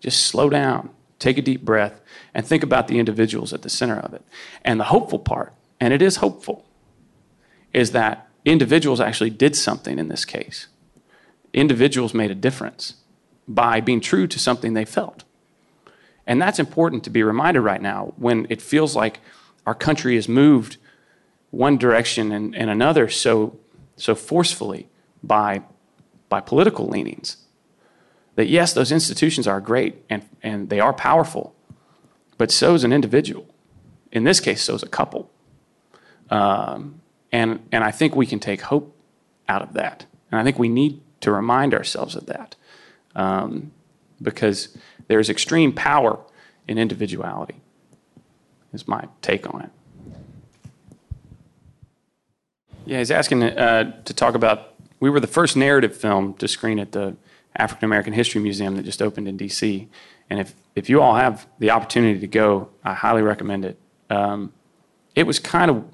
just 0.00 0.26
slow 0.26 0.48
down, 0.48 0.90
take 1.18 1.38
a 1.38 1.42
deep 1.42 1.62
breath, 1.62 2.00
and 2.34 2.46
think 2.46 2.62
about 2.62 2.88
the 2.88 2.98
individuals 2.98 3.52
at 3.52 3.62
the 3.62 3.68
center 3.68 3.98
of 3.98 4.14
it. 4.14 4.22
And 4.64 4.78
the 4.78 4.84
hopeful 4.84 5.18
part, 5.18 5.52
and 5.80 5.92
it 5.92 6.02
is 6.02 6.16
hopeful, 6.16 6.64
is 7.72 7.92
that 7.92 8.28
individuals 8.44 9.00
actually 9.00 9.30
did 9.30 9.56
something 9.56 9.98
in 9.98 10.08
this 10.08 10.24
case. 10.24 10.66
Individuals 11.56 12.14
made 12.14 12.30
a 12.30 12.34
difference 12.34 12.94
by 13.48 13.80
being 13.80 14.00
true 14.00 14.26
to 14.26 14.38
something 14.38 14.74
they 14.74 14.84
felt. 14.84 15.24
And 16.26 16.40
that's 16.40 16.58
important 16.58 17.02
to 17.04 17.10
be 17.10 17.22
reminded 17.22 17.62
right 17.62 17.80
now 17.80 18.12
when 18.16 18.46
it 18.50 18.60
feels 18.60 18.94
like 18.94 19.20
our 19.66 19.74
country 19.74 20.16
has 20.16 20.28
moved 20.28 20.76
one 21.50 21.78
direction 21.78 22.30
and, 22.30 22.54
and 22.54 22.68
another 22.68 23.08
so, 23.08 23.58
so 23.96 24.14
forcefully 24.14 24.88
by, 25.22 25.62
by 26.28 26.40
political 26.40 26.86
leanings. 26.86 27.38
That 28.34 28.48
yes, 28.48 28.74
those 28.74 28.92
institutions 28.92 29.46
are 29.46 29.60
great 29.60 30.04
and, 30.10 30.28
and 30.42 30.68
they 30.68 30.78
are 30.78 30.92
powerful, 30.92 31.54
but 32.36 32.50
so 32.50 32.74
is 32.74 32.84
an 32.84 32.92
individual. 32.92 33.46
In 34.12 34.24
this 34.24 34.40
case, 34.40 34.62
so 34.62 34.74
is 34.74 34.82
a 34.82 34.88
couple. 34.88 35.30
Um, 36.28 37.00
and, 37.32 37.66
and 37.72 37.82
I 37.82 37.92
think 37.92 38.14
we 38.14 38.26
can 38.26 38.40
take 38.40 38.60
hope 38.62 38.94
out 39.48 39.62
of 39.62 39.72
that. 39.72 40.04
And 40.30 40.38
I 40.38 40.44
think 40.44 40.58
we 40.58 40.68
need 40.68 41.00
to 41.26 41.32
remind 41.32 41.74
ourselves 41.74 42.14
of 42.14 42.26
that 42.26 42.54
um, 43.16 43.72
because 44.22 44.78
there 45.08 45.18
is 45.18 45.28
extreme 45.28 45.72
power 45.72 46.20
in 46.68 46.78
individuality, 46.78 47.56
is 48.72 48.86
my 48.86 49.08
take 49.22 49.52
on 49.52 49.62
it. 49.62 49.70
Yeah, 52.84 52.98
he's 52.98 53.10
asking 53.10 53.42
uh, 53.42 54.00
to 54.04 54.14
talk 54.14 54.36
about. 54.36 54.74
We 55.00 55.10
were 55.10 55.18
the 55.18 55.26
first 55.26 55.56
narrative 55.56 55.96
film 55.96 56.34
to 56.34 56.46
screen 56.46 56.78
at 56.78 56.92
the 56.92 57.16
African 57.56 57.86
American 57.86 58.12
History 58.12 58.40
Museum 58.40 58.76
that 58.76 58.84
just 58.84 59.02
opened 59.02 59.26
in 59.26 59.36
D.C. 59.36 59.88
And 60.30 60.38
if, 60.38 60.54
if 60.76 60.88
you 60.88 61.02
all 61.02 61.16
have 61.16 61.48
the 61.58 61.70
opportunity 61.70 62.20
to 62.20 62.28
go, 62.28 62.68
I 62.84 62.94
highly 62.94 63.22
recommend 63.22 63.64
it. 63.64 63.80
Um, 64.10 64.52
it 65.16 65.24
was 65.24 65.40
kind 65.40 65.72
of 65.72 65.84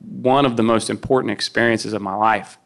one 0.00 0.46
of 0.46 0.56
the 0.56 0.62
most 0.62 0.88
important 0.88 1.32
experiences 1.32 1.92
of 1.92 2.00
my 2.00 2.14
life. 2.14 2.56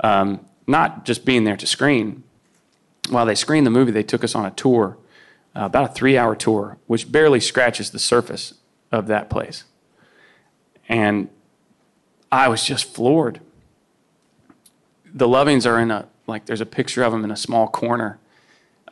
Um, 0.00 0.44
not 0.68 1.04
just 1.04 1.24
being 1.24 1.44
there 1.44 1.56
to 1.56 1.66
screen. 1.66 2.22
While 3.08 3.26
they 3.26 3.34
screened 3.34 3.66
the 3.66 3.70
movie, 3.70 3.90
they 3.90 4.02
took 4.02 4.22
us 4.22 4.34
on 4.34 4.44
a 4.44 4.50
tour, 4.50 4.98
uh, 5.56 5.64
about 5.64 5.90
a 5.90 5.92
three 5.92 6.16
hour 6.16 6.36
tour, 6.36 6.76
which 6.86 7.10
barely 7.10 7.40
scratches 7.40 7.90
the 7.90 7.98
surface 7.98 8.54
of 8.92 9.06
that 9.06 9.30
place. 9.30 9.64
And 10.88 11.30
I 12.30 12.48
was 12.48 12.64
just 12.64 12.94
floored. 12.94 13.40
The 15.06 15.26
Lovings 15.26 15.66
are 15.66 15.80
in 15.80 15.90
a, 15.90 16.06
like, 16.26 16.44
there's 16.44 16.60
a 16.60 16.66
picture 16.66 17.02
of 17.02 17.12
them 17.12 17.24
in 17.24 17.30
a 17.30 17.36
small 17.36 17.66
corner. 17.68 18.18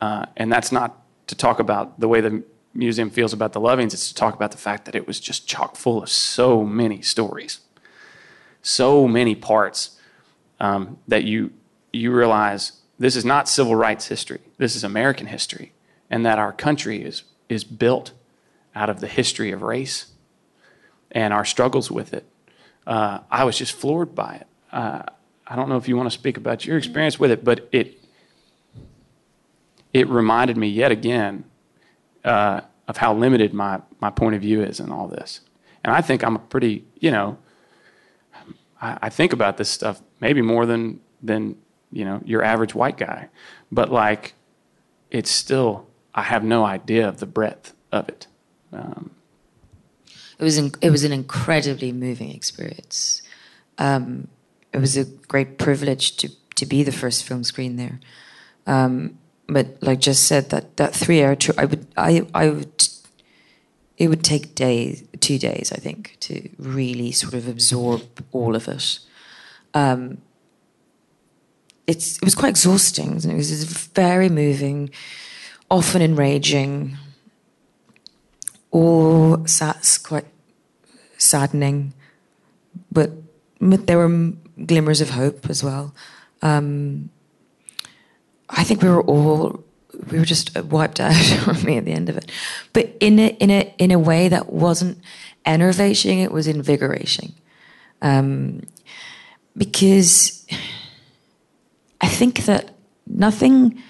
Uh, 0.01 0.25
and 0.35 0.51
that's 0.51 0.71
not 0.71 0.99
to 1.27 1.35
talk 1.35 1.59
about 1.59 1.99
the 1.99 2.07
way 2.07 2.21
the 2.21 2.43
museum 2.73 3.09
feels 3.09 3.33
about 3.33 3.53
the 3.53 3.59
Lovings, 3.59 3.93
it's 3.93 4.09
to 4.09 4.15
talk 4.15 4.33
about 4.33 4.51
the 4.51 4.57
fact 4.57 4.85
that 4.85 4.95
it 4.95 5.07
was 5.07 5.19
just 5.19 5.47
chock 5.47 5.75
full 5.75 6.01
of 6.01 6.09
so 6.09 6.63
many 6.63 7.01
stories, 7.01 7.59
so 8.61 9.07
many 9.07 9.35
parts 9.35 9.96
um, 10.59 10.97
that 11.07 11.23
you 11.23 11.51
you 11.93 12.11
realize 12.11 12.73
this 12.99 13.15
is 13.15 13.25
not 13.25 13.47
civil 13.47 13.75
rights 13.75 14.07
history. 14.07 14.41
This 14.57 14.75
is 14.75 14.83
American 14.83 15.27
history, 15.27 15.73
and 16.09 16.25
that 16.25 16.39
our 16.39 16.51
country 16.51 17.03
is, 17.03 17.23
is 17.49 17.63
built 17.63 18.11
out 18.75 18.89
of 18.89 18.99
the 18.99 19.07
history 19.07 19.51
of 19.51 19.61
race 19.61 20.07
and 21.11 21.33
our 21.33 21.45
struggles 21.45 21.89
with 21.89 22.13
it. 22.13 22.25
Uh, 22.85 23.19
I 23.31 23.43
was 23.43 23.57
just 23.57 23.73
floored 23.73 24.15
by 24.15 24.35
it. 24.35 24.47
Uh, 24.71 25.03
I 25.45 25.55
don't 25.55 25.69
know 25.69 25.77
if 25.77 25.87
you 25.87 25.95
want 25.95 26.11
to 26.11 26.17
speak 26.17 26.37
about 26.37 26.65
your 26.65 26.77
experience 26.77 27.19
with 27.19 27.31
it, 27.31 27.43
but 27.43 27.67
it 27.71 27.97
it 29.93 30.07
reminded 30.09 30.57
me 30.57 30.67
yet 30.67 30.91
again 30.91 31.45
uh, 32.23 32.61
of 32.87 32.97
how 32.97 33.13
limited 33.13 33.53
my, 33.53 33.81
my 33.99 34.09
point 34.09 34.35
of 34.35 34.41
view 34.41 34.61
is 34.61 34.79
in 34.79 34.91
all 34.91 35.07
this. 35.07 35.41
And 35.83 35.93
I 35.93 36.01
think 36.01 36.23
I'm 36.23 36.35
a 36.35 36.39
pretty, 36.39 36.85
you 36.99 37.09
know, 37.09 37.37
I, 38.81 38.97
I 39.03 39.09
think 39.09 39.33
about 39.33 39.57
this 39.57 39.69
stuff 39.69 40.01
maybe 40.19 40.41
more 40.41 40.65
than, 40.65 40.99
than, 41.21 41.57
you 41.91 42.05
know, 42.05 42.21
your 42.25 42.43
average 42.43 42.75
white 42.75 42.97
guy. 42.97 43.29
But 43.71 43.91
like, 43.91 44.33
it's 45.11 45.31
still, 45.31 45.87
I 46.13 46.23
have 46.23 46.43
no 46.43 46.65
idea 46.65 47.07
of 47.07 47.19
the 47.19 47.25
breadth 47.25 47.73
of 47.91 48.09
it. 48.09 48.27
Um, 48.73 49.11
It 50.39 50.43
was 50.43 50.57
in, 50.57 50.71
it 50.81 50.91
was 50.91 51.03
an 51.03 51.11
incredibly 51.11 51.91
moving 51.91 52.31
experience. 52.31 53.21
Um, 53.77 54.27
it 54.73 54.79
was 54.79 54.97
a 54.97 55.05
great 55.05 55.57
privilege 55.57 56.15
to 56.17 56.29
to 56.55 56.65
be 56.65 56.83
the 56.83 56.91
first 56.91 57.23
film 57.23 57.43
screen 57.43 57.77
there. 57.77 57.99
Um, 58.65 59.17
but 59.47 59.81
like 59.81 59.99
just 59.99 60.25
said, 60.25 60.49
that 60.49 60.75
that 60.77 60.93
three 60.93 61.23
hour 61.23 61.35
tour, 61.35 61.55
I 61.57 61.65
would 61.65 61.87
I 61.95 62.27
I 62.33 62.49
would 62.49 62.89
it 63.97 64.09
would 64.09 64.23
take 64.23 64.53
days, 64.53 65.03
two 65.17 65.37
days, 65.37 65.71
I 65.71 65.77
think, 65.77 66.17
to 66.21 66.49
really 66.57 67.11
sort 67.11 67.33
of 67.33 67.47
absorb 67.47 68.01
all 68.31 68.55
of 68.55 68.67
it. 68.67 68.99
Um, 69.73 70.19
it's 71.85 72.17
it 72.17 72.23
was 72.23 72.35
quite 72.35 72.49
exhausting. 72.49 73.15
It 73.15 73.35
was 73.35 73.63
very 73.95 74.29
moving, 74.29 74.89
often 75.69 76.01
enraging, 76.01 76.97
all 78.71 79.37
that's 79.37 79.97
quite 79.97 80.25
saddening, 81.17 81.93
but, 82.91 83.11
but 83.59 83.87
there 83.87 83.97
were 83.97 84.33
glimmers 84.65 85.01
of 85.01 85.11
hope 85.11 85.49
as 85.49 85.63
well. 85.63 85.93
Um, 86.41 87.09
I 88.49 88.63
think 88.63 88.81
we 88.81 88.89
were 88.89 89.03
all 89.03 89.63
we 90.11 90.19
were 90.19 90.25
just 90.25 90.55
wiped 90.63 90.99
out 90.99 91.15
for 91.43 91.53
me 91.65 91.77
at 91.77 91.85
the 91.85 91.91
end 91.91 92.09
of 92.09 92.17
it, 92.17 92.31
but 92.73 92.95
in 92.99 93.19
a 93.19 93.27
in 93.39 93.49
a 93.49 93.73
in 93.77 93.91
a 93.91 93.99
way 93.99 94.29
that 94.29 94.51
wasn't 94.51 94.99
enervating. 95.45 96.19
It 96.19 96.31
was 96.31 96.47
invigorating, 96.47 97.33
um, 98.01 98.61
because 99.55 100.45
I 102.01 102.07
think 102.07 102.45
that 102.45 102.73
nothing 103.07 103.81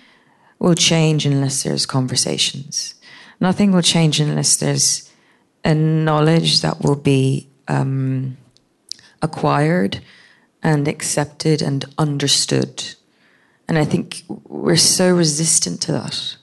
will 0.59 0.75
change 0.75 1.25
unless 1.25 1.63
there's 1.63 1.85
conversations. 1.85 2.95
Nothing 3.39 3.71
will 3.71 3.81
change 3.81 4.19
unless 4.19 4.55
there's 4.55 5.11
a 5.63 5.75
knowledge 5.75 6.61
that 6.61 6.81
will 6.81 6.95
be 6.95 7.47
um, 7.67 8.37
acquired 9.21 9.99
and 10.63 10.87
accepted 10.87 11.61
and 11.61 11.85
understood. 11.97 12.95
And 13.67 13.77
I 13.77 13.85
think 13.85 14.23
we're 14.27 14.77
so 14.77 15.13
resistant 15.15 15.81
to 15.81 15.91
that. 15.91 16.37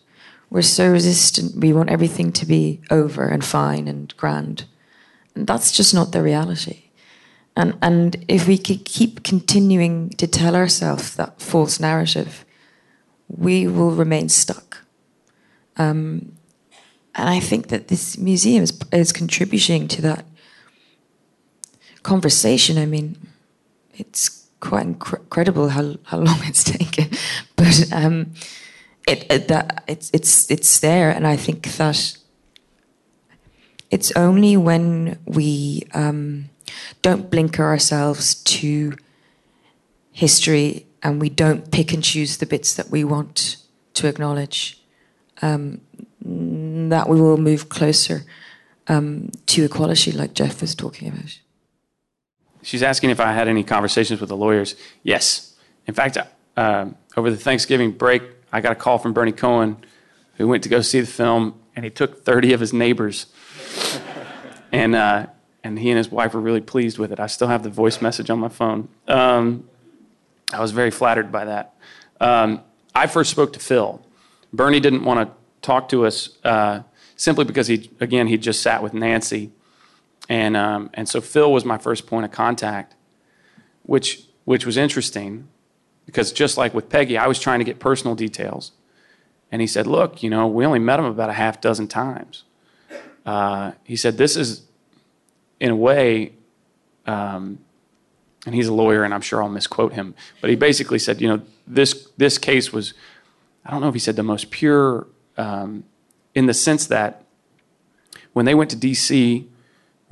We're 0.51 0.63
so 0.63 0.91
resistant. 0.91 1.57
We 1.57 1.73
want 1.73 1.91
everything 1.91 2.33
to 2.33 2.47
be 2.47 2.81
over 2.91 3.27
and 3.27 3.45
fine 3.45 3.89
and 3.89 4.15
grand. 4.17 4.65
And 5.35 5.47
that's 5.47 5.73
just 5.73 5.95
not 5.95 6.13
the 6.13 6.23
reality. 6.23 6.85
And, 7.57 7.77
and 7.81 8.25
if 8.29 8.47
we 8.47 8.59
could 8.59 8.85
keep 8.85 9.23
continuing 9.23 10.11
to 10.11 10.27
tell 10.27 10.55
ourselves 10.55 11.17
that 11.17 11.41
false 11.41 11.81
narrative, 11.81 12.45
we 13.29 13.67
will 13.67 13.93
remain 13.93 14.29
stuck. 14.29 14.85
Um, 15.77 16.37
and 17.15 17.29
I 17.29 17.41
think 17.41 17.69
that 17.69 17.89
this 17.89 18.19
museum 18.19 18.63
is, 18.65 18.79
is 18.93 19.13
contributing 19.13 19.89
to 19.89 20.03
that 20.03 20.25
conversation. 22.03 22.77
I 22.77 22.87
mean, 22.87 23.17
it's 23.95 24.44
quite 24.65 24.87
inc- 24.87 25.21
incredible 25.21 25.69
how, 25.69 25.97
how 26.05 26.19
long 26.19 26.39
it's 26.43 26.65
taken, 26.79 27.11
but 27.57 27.93
um, 27.93 28.33
it, 29.07 29.27
it, 29.31 29.49
that 29.49 29.85
it's 29.87 30.11
it's 30.13 30.51
it's 30.51 30.81
there, 30.81 31.11
and 31.11 31.27
I 31.27 31.37
think 31.37 31.63
that 31.77 32.17
it's 33.91 34.11
only 34.17 34.57
when 34.57 35.19
we 35.27 35.87
um, 35.95 36.51
don't 37.03 37.31
blinker 37.31 37.65
ourselves 37.65 38.35
to 38.35 38.97
history 40.13 40.87
and 41.03 41.21
we 41.21 41.29
don't 41.29 41.71
pick 41.71 41.93
and 41.93 42.03
choose 42.03 42.39
the 42.39 42.47
bits 42.47 42.75
that 42.75 42.91
we 42.91 43.05
want 43.05 43.57
to 43.93 44.09
acknowledge 44.09 44.81
um, 45.43 45.81
that 46.21 47.09
we 47.09 47.21
will 47.21 47.37
move 47.37 47.69
closer 47.69 48.23
um, 48.89 49.31
to 49.47 49.65
equality, 49.65 50.13
like 50.13 50.35
Jeff 50.35 50.61
was 50.61 50.75
talking 50.75 51.09
about. 51.09 51.39
She's 52.65 52.83
asking 52.83 53.11
if 53.11 53.21
I 53.21 53.33
had 53.33 53.47
any 53.47 53.63
conversations 53.63 54.21
with 54.21 54.31
the 54.31 54.37
lawyers. 54.37 54.75
Yes. 55.03 55.55
In 55.87 55.93
fact, 55.93 56.17
uh, 56.57 56.87
over 57.15 57.31
the 57.31 57.37
Thanksgiving 57.37 57.93
break, 57.93 58.23
I 58.51 58.63
got 58.63 58.73
a 58.73 58.75
call 58.75 58.97
from 58.99 59.13
Bernie 59.13 59.33
Cohen, 59.33 59.77
who 60.37 60.49
went 60.49 60.63
to 60.63 60.71
go 60.71 60.81
see 60.81 61.01
the 61.01 61.07
film, 61.07 61.61
and 61.77 61.85
he 61.85 61.91
took 61.91 62.25
30 62.25 62.55
of 62.55 62.61
his 62.61 62.73
neighbors. 62.73 63.27
and, 64.73 64.95
uh, 64.95 65.27
and 65.63 65.79
he 65.79 65.91
and 65.91 65.99
his 65.99 66.11
wife 66.11 66.33
were 66.33 66.41
really 66.41 66.63
pleased 66.63 66.99
with 66.99 67.13
it. 67.13 67.21
I 67.21 67.27
still 67.27 67.49
have 67.49 67.63
the 67.63 67.71
voice 67.71 68.01
message 68.01 68.31
on 68.31 68.39
my 68.39 68.49
phone. 68.49 68.89
Um, 69.09 69.69
I 70.51 70.61
was 70.61 70.71
very 70.71 70.91
flattered 70.91 71.31
by 71.31 71.45
that. 71.45 71.75
Um, 72.19 72.63
I 72.95 73.09
first 73.09 73.31
spoke 73.31 73.53
to 73.53 73.61
Phil. 73.61 74.01
Bernie 74.55 74.81
didn't 74.81 75.05
want 75.05 75.29
to 75.29 75.37
talk 75.61 75.91
to 75.91 76.07
us 76.07 76.39
uh, 76.45 76.81
simply 77.17 77.45
because 77.45 77.67
he, 77.67 77.91
again, 78.01 78.27
he 78.29 78.39
just 78.39 78.63
sat 78.63 78.83
with 78.83 78.95
Nancy 78.95 79.53
and, 80.29 80.57
um, 80.57 80.91
and 80.95 81.09
so 81.09 81.21
Phil 81.21 81.53
was 81.53 81.65
my 81.65 81.79
first 81.79 82.07
point 82.07 82.25
of 82.25 82.31
contact, 82.31 82.95
which, 83.83 84.25
which 84.45 84.65
was 84.65 84.77
interesting 84.77 85.49
because 86.07 86.33
just 86.33 86.57
like 86.57 86.75
with 86.75 86.89
Peggy, 86.89 87.19
I 87.19 87.27
was 87.27 87.39
trying 87.39 87.59
to 87.61 87.65
get 87.65 87.79
personal 87.79 88.15
details. 88.15 88.73
And 89.51 89.61
he 89.61 89.67
said, 89.67 89.87
Look, 89.87 90.23
you 90.23 90.31
know, 90.31 90.47
we 90.47 90.67
only 90.67 90.79
met 90.79 90.99
him 90.99 91.05
about 91.05 91.31
a 91.31 91.35
half 91.35 91.61
dozen 91.61 91.89
times. 91.89 92.45
Uh, 93.25 93.73
he 93.85 93.97
said, 93.97 94.19
This 94.19 94.37
is, 94.37 94.63
in 95.61 95.71
a 95.71 95.77
way, 95.77 96.33
um, 97.07 97.59
and 98.47 98.55
he's 98.55 98.67
a 98.67 98.75
lawyer, 98.75 99.05
and 99.05 99.15
I'm 99.15 99.21
sure 99.21 99.43
I'll 99.43 99.49
misquote 99.49 99.93
him, 99.93 100.15
but 100.41 100.51
he 100.51 100.57
basically 100.57 100.99
said, 100.99 101.21
You 101.21 101.29
know, 101.29 101.43
this, 101.67 102.09
this 102.17 102.39
case 102.39 102.73
was, 102.73 102.95
I 103.65 103.71
don't 103.71 103.81
know 103.81 103.89
if 103.89 103.95
he 103.95 104.01
said 104.01 104.17
the 104.17 104.23
most 104.23 104.51
pure 104.51 105.07
um, 105.37 105.85
in 106.35 106.47
the 106.47 106.55
sense 106.55 106.87
that 106.89 107.25
when 108.33 108.45
they 108.45 108.55
went 108.55 108.71
to 108.71 108.77
D.C., 108.77 109.49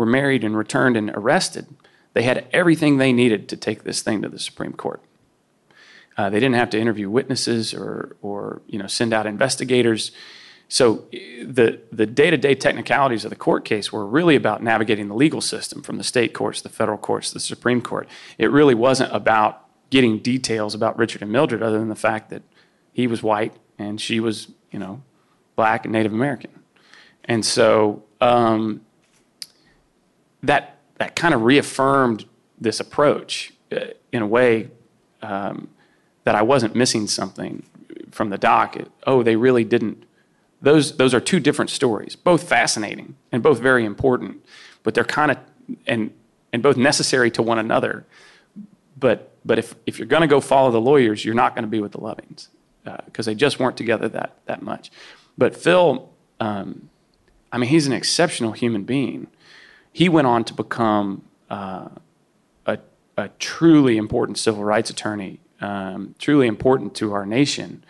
were 0.02 0.06
married 0.06 0.42
and 0.42 0.56
returned 0.56 0.96
and 0.96 1.10
arrested, 1.14 1.66
they 2.12 2.22
had 2.22 2.48
everything 2.52 2.98
they 2.98 3.12
needed 3.12 3.48
to 3.48 3.56
take 3.56 3.84
this 3.84 4.02
thing 4.02 4.20
to 4.22 4.28
the 4.28 4.38
Supreme 4.38 4.72
Court. 4.72 5.00
Uh, 6.16 6.28
they 6.28 6.40
didn't 6.40 6.56
have 6.56 6.70
to 6.70 6.78
interview 6.78 7.08
witnesses 7.08 7.72
or, 7.72 8.16
or 8.20 8.62
you 8.66 8.80
know, 8.80 8.88
send 8.88 9.14
out 9.14 9.26
investigators. 9.26 10.10
So 10.68 11.06
the, 11.12 11.80
the 11.92 12.04
day-to-day 12.04 12.56
technicalities 12.56 13.24
of 13.24 13.30
the 13.30 13.36
court 13.36 13.64
case 13.64 13.92
were 13.92 14.04
really 14.04 14.34
about 14.34 14.60
navigating 14.60 15.06
the 15.06 15.14
legal 15.14 15.40
system 15.40 15.82
from 15.82 15.98
the 15.98 16.04
state 16.04 16.34
courts, 16.34 16.62
the 16.62 16.68
federal 16.68 16.98
courts, 16.98 17.30
the 17.30 17.40
Supreme 17.40 17.80
Court. 17.80 18.08
It 18.38 18.50
really 18.50 18.74
wasn't 18.74 19.14
about 19.14 19.64
getting 19.90 20.18
details 20.18 20.74
about 20.74 20.98
Richard 20.98 21.22
and 21.22 21.30
Mildred 21.30 21.62
other 21.62 21.78
than 21.78 21.88
the 21.88 21.94
fact 21.94 22.30
that 22.30 22.42
he 22.92 23.06
was 23.06 23.22
white 23.22 23.54
and 23.78 24.00
she 24.00 24.18
was, 24.18 24.48
you 24.72 24.80
know, 24.80 25.02
black 25.54 25.84
and 25.84 25.92
Native 25.92 26.12
American. 26.12 26.50
And 27.24 27.44
so 27.44 28.02
um, 28.20 28.80
that 30.42 30.78
that 30.96 31.16
kind 31.16 31.34
of 31.34 31.42
reaffirmed 31.42 32.24
this 32.60 32.80
approach 32.80 33.52
uh, 33.72 33.86
in 34.12 34.22
a 34.22 34.26
way 34.26 34.70
um, 35.22 35.68
that 36.24 36.34
I 36.34 36.42
wasn't 36.42 36.74
missing 36.74 37.06
something 37.06 37.64
from 38.10 38.30
the 38.30 38.38
doc. 38.38 38.76
It, 38.76 38.90
oh, 39.06 39.22
they 39.22 39.36
really 39.36 39.64
didn't. 39.64 40.04
Those 40.60 40.96
those 40.96 41.14
are 41.14 41.20
two 41.20 41.40
different 41.40 41.70
stories, 41.70 42.14
both 42.14 42.48
fascinating 42.48 43.16
and 43.32 43.42
both 43.42 43.58
very 43.58 43.84
important, 43.84 44.44
but 44.82 44.94
they're 44.94 45.04
kind 45.04 45.32
of 45.32 45.38
and 45.86 46.12
and 46.52 46.62
both 46.62 46.76
necessary 46.76 47.30
to 47.32 47.42
one 47.42 47.58
another. 47.58 48.06
But 48.96 49.32
but 49.44 49.58
if 49.58 49.74
if 49.86 49.98
you're 49.98 50.06
going 50.06 50.22
to 50.22 50.28
go 50.28 50.40
follow 50.40 50.70
the 50.70 50.80
lawyers, 50.80 51.24
you're 51.24 51.34
not 51.34 51.54
going 51.54 51.64
to 51.64 51.70
be 51.70 51.80
with 51.80 51.92
the 51.92 51.98
Lovings 51.98 52.48
because 52.84 53.26
uh, 53.26 53.30
they 53.30 53.34
just 53.34 53.58
weren't 53.58 53.76
together 53.76 54.08
that 54.08 54.36
that 54.46 54.62
much. 54.62 54.92
But 55.36 55.56
Phil, 55.56 56.10
um, 56.38 56.90
I 57.50 57.58
mean, 57.58 57.70
he's 57.70 57.86
an 57.86 57.92
exceptional 57.92 58.52
human 58.52 58.84
being 58.84 59.26
he 59.92 60.08
went 60.08 60.26
on 60.26 60.44
to 60.44 60.54
become 60.54 61.22
uh, 61.50 61.88
a, 62.66 62.78
a, 63.16 63.28
truly 63.38 63.96
important 63.96 64.38
civil 64.38 64.64
rights 64.64 64.90
attorney, 64.90 65.40
um, 65.60 66.14
truly 66.18 66.46
important 66.46 66.94
to 66.96 67.12
our 67.12 67.26
nation. 67.26 67.84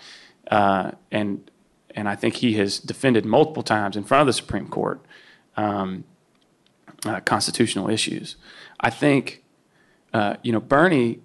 Uh, 0.51 0.91
and, 1.11 1.51
and 1.95 2.09
I 2.09 2.17
think 2.17 2.37
he 2.37 2.55
has 2.55 2.79
defended 2.79 3.25
multiple 3.25 3.63
times 3.63 3.97
in 3.97 4.03
front 4.03 4.23
of 4.23 4.27
the 4.27 4.33
Supreme 4.33 4.69
Court 4.69 5.01
um, 5.57 6.05
uh, 7.07 7.21
constitutional 7.21 7.89
issues. 7.89 8.37
I 8.81 8.91
think, 8.91 9.45
uh, 10.13 10.37
you 10.43 10.53
know, 10.53 10.61
Bernie, 10.61 11.21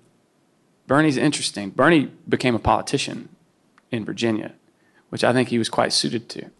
Bernie's 0.86 1.18
interesting. 1.18 1.72
Bernie 1.72 2.12
became 2.30 2.56
a 2.56 2.60
politician 2.60 3.30
in 3.92 4.06
Virginia, 4.06 4.54
which 5.10 5.24
I 5.24 5.34
think 5.34 5.50
he 5.50 5.58
was 5.58 5.70
quite 5.70 5.92
suited 5.92 6.30
to. 6.30 6.52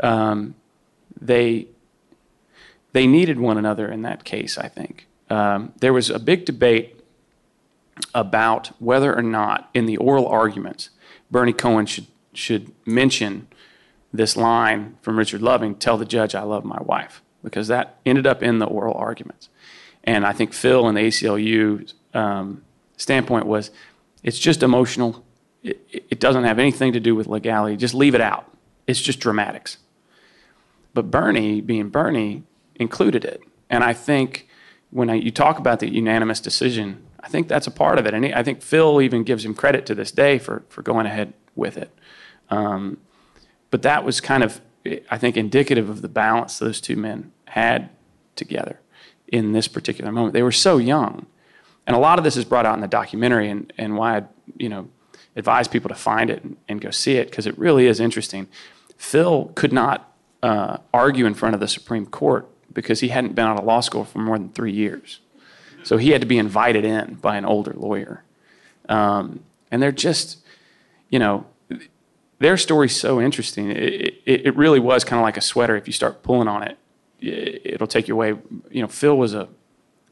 Um, 0.00 0.54
they 1.20 1.68
they 2.92 3.06
needed 3.06 3.40
one 3.40 3.58
another 3.58 3.90
in 3.90 4.02
that 4.02 4.24
case, 4.24 4.58
I 4.58 4.68
think. 4.68 5.06
Um, 5.30 5.72
there 5.80 5.92
was 5.92 6.10
a 6.10 6.18
big 6.18 6.44
debate 6.44 7.00
about 8.14 8.68
whether 8.80 9.16
or 9.16 9.22
not, 9.22 9.70
in 9.74 9.86
the 9.86 9.96
oral 9.96 10.26
arguments, 10.26 10.90
Bernie 11.30 11.52
Cohen 11.52 11.86
should, 11.86 12.06
should 12.34 12.72
mention 12.86 13.48
this 14.12 14.36
line 14.36 14.98
from 15.00 15.18
Richard 15.18 15.42
Loving, 15.42 15.74
tell 15.74 15.96
the 15.96 16.04
judge 16.04 16.34
I 16.34 16.42
love 16.42 16.64
my 16.64 16.80
wife, 16.82 17.22
because 17.42 17.68
that 17.68 17.98
ended 18.04 18.26
up 18.26 18.42
in 18.42 18.58
the 18.58 18.66
oral 18.66 18.94
arguments. 18.94 19.48
And 20.04 20.26
I 20.26 20.32
think 20.32 20.52
Phil 20.52 20.86
and 20.86 20.96
the 20.96 21.02
ACLU 21.02 21.92
um, 22.12 22.62
standpoint 22.96 23.46
was 23.46 23.70
it's 24.22 24.38
just 24.38 24.62
emotional. 24.62 25.24
It, 25.62 26.06
it 26.10 26.20
doesn't 26.20 26.44
have 26.44 26.58
anything 26.58 26.92
to 26.92 27.00
do 27.00 27.14
with 27.14 27.26
legality. 27.26 27.76
Just 27.76 27.94
leave 27.94 28.14
it 28.14 28.20
out. 28.20 28.50
It's 28.86 29.00
just 29.00 29.20
dramatics. 29.20 29.78
But 30.92 31.10
Bernie, 31.10 31.60
being 31.60 31.88
Bernie, 31.88 32.42
included 32.82 33.24
it. 33.24 33.40
And 33.70 33.82
I 33.82 33.94
think 33.94 34.48
when 34.90 35.08
I, 35.08 35.14
you 35.14 35.30
talk 35.30 35.58
about 35.58 35.80
the 35.80 35.88
unanimous 35.88 36.40
decision, 36.40 37.02
I 37.20 37.28
think 37.28 37.48
that's 37.48 37.66
a 37.66 37.70
part 37.70 37.98
of 37.98 38.06
it. 38.06 38.12
And 38.12 38.26
I 38.34 38.42
think 38.42 38.62
Phil 38.62 39.00
even 39.00 39.24
gives 39.24 39.44
him 39.44 39.54
credit 39.54 39.86
to 39.86 39.94
this 39.94 40.12
day 40.12 40.38
for, 40.38 40.64
for 40.68 40.82
going 40.82 41.06
ahead 41.06 41.32
with 41.54 41.78
it. 41.78 41.90
Um, 42.50 42.98
but 43.70 43.82
that 43.82 44.04
was 44.04 44.20
kind 44.20 44.42
of, 44.42 44.60
I 45.10 45.16
think, 45.16 45.36
indicative 45.36 45.88
of 45.88 46.02
the 46.02 46.08
balance 46.08 46.58
those 46.58 46.80
two 46.80 46.96
men 46.96 47.32
had 47.46 47.88
together 48.36 48.80
in 49.28 49.52
this 49.52 49.68
particular 49.68 50.12
moment. 50.12 50.34
They 50.34 50.42
were 50.42 50.52
so 50.52 50.76
young. 50.76 51.26
And 51.86 51.96
a 51.96 51.98
lot 51.98 52.18
of 52.18 52.24
this 52.24 52.36
is 52.36 52.44
brought 52.44 52.66
out 52.66 52.74
in 52.74 52.80
the 52.80 52.88
documentary 52.88 53.48
and, 53.48 53.72
and 53.78 53.96
why 53.96 54.18
I, 54.18 54.22
you 54.58 54.68
know, 54.68 54.88
advise 55.34 55.66
people 55.68 55.88
to 55.88 55.94
find 55.94 56.28
it 56.28 56.44
and, 56.44 56.56
and 56.68 56.80
go 56.80 56.90
see 56.90 57.14
it 57.16 57.30
because 57.30 57.46
it 57.46 57.58
really 57.58 57.86
is 57.86 57.98
interesting. 57.98 58.48
Phil 58.96 59.50
could 59.54 59.72
not 59.72 60.14
uh, 60.42 60.78
argue 60.92 61.24
in 61.24 61.34
front 61.34 61.54
of 61.54 61.60
the 61.60 61.68
Supreme 61.68 62.06
Court 62.06 62.48
because 62.72 63.00
he 63.00 63.08
hadn't 63.08 63.34
been 63.34 63.46
out 63.46 63.58
of 63.58 63.64
law 63.64 63.80
school 63.80 64.04
for 64.04 64.18
more 64.18 64.38
than 64.38 64.50
three 64.50 64.72
years. 64.72 65.20
So 65.84 65.96
he 65.96 66.10
had 66.10 66.20
to 66.20 66.26
be 66.26 66.38
invited 66.38 66.84
in 66.84 67.14
by 67.14 67.36
an 67.36 67.44
older 67.44 67.72
lawyer. 67.74 68.22
Um, 68.88 69.40
and 69.70 69.82
they're 69.82 69.92
just, 69.92 70.38
you 71.10 71.18
know, 71.18 71.46
their 72.38 72.56
story's 72.56 72.98
so 72.98 73.20
interesting. 73.20 73.70
It, 73.70 74.14
it, 74.24 74.46
it 74.46 74.56
really 74.56 74.80
was 74.80 75.04
kind 75.04 75.18
of 75.18 75.24
like 75.24 75.36
a 75.36 75.40
sweater. 75.40 75.76
If 75.76 75.86
you 75.86 75.92
start 75.92 76.22
pulling 76.22 76.48
on 76.48 76.62
it, 76.62 76.78
it'll 77.20 77.86
take 77.86 78.08
you 78.08 78.14
away. 78.14 78.34
You 78.70 78.82
know, 78.82 78.88
Phil 78.88 79.16
was 79.16 79.34
a, 79.34 79.48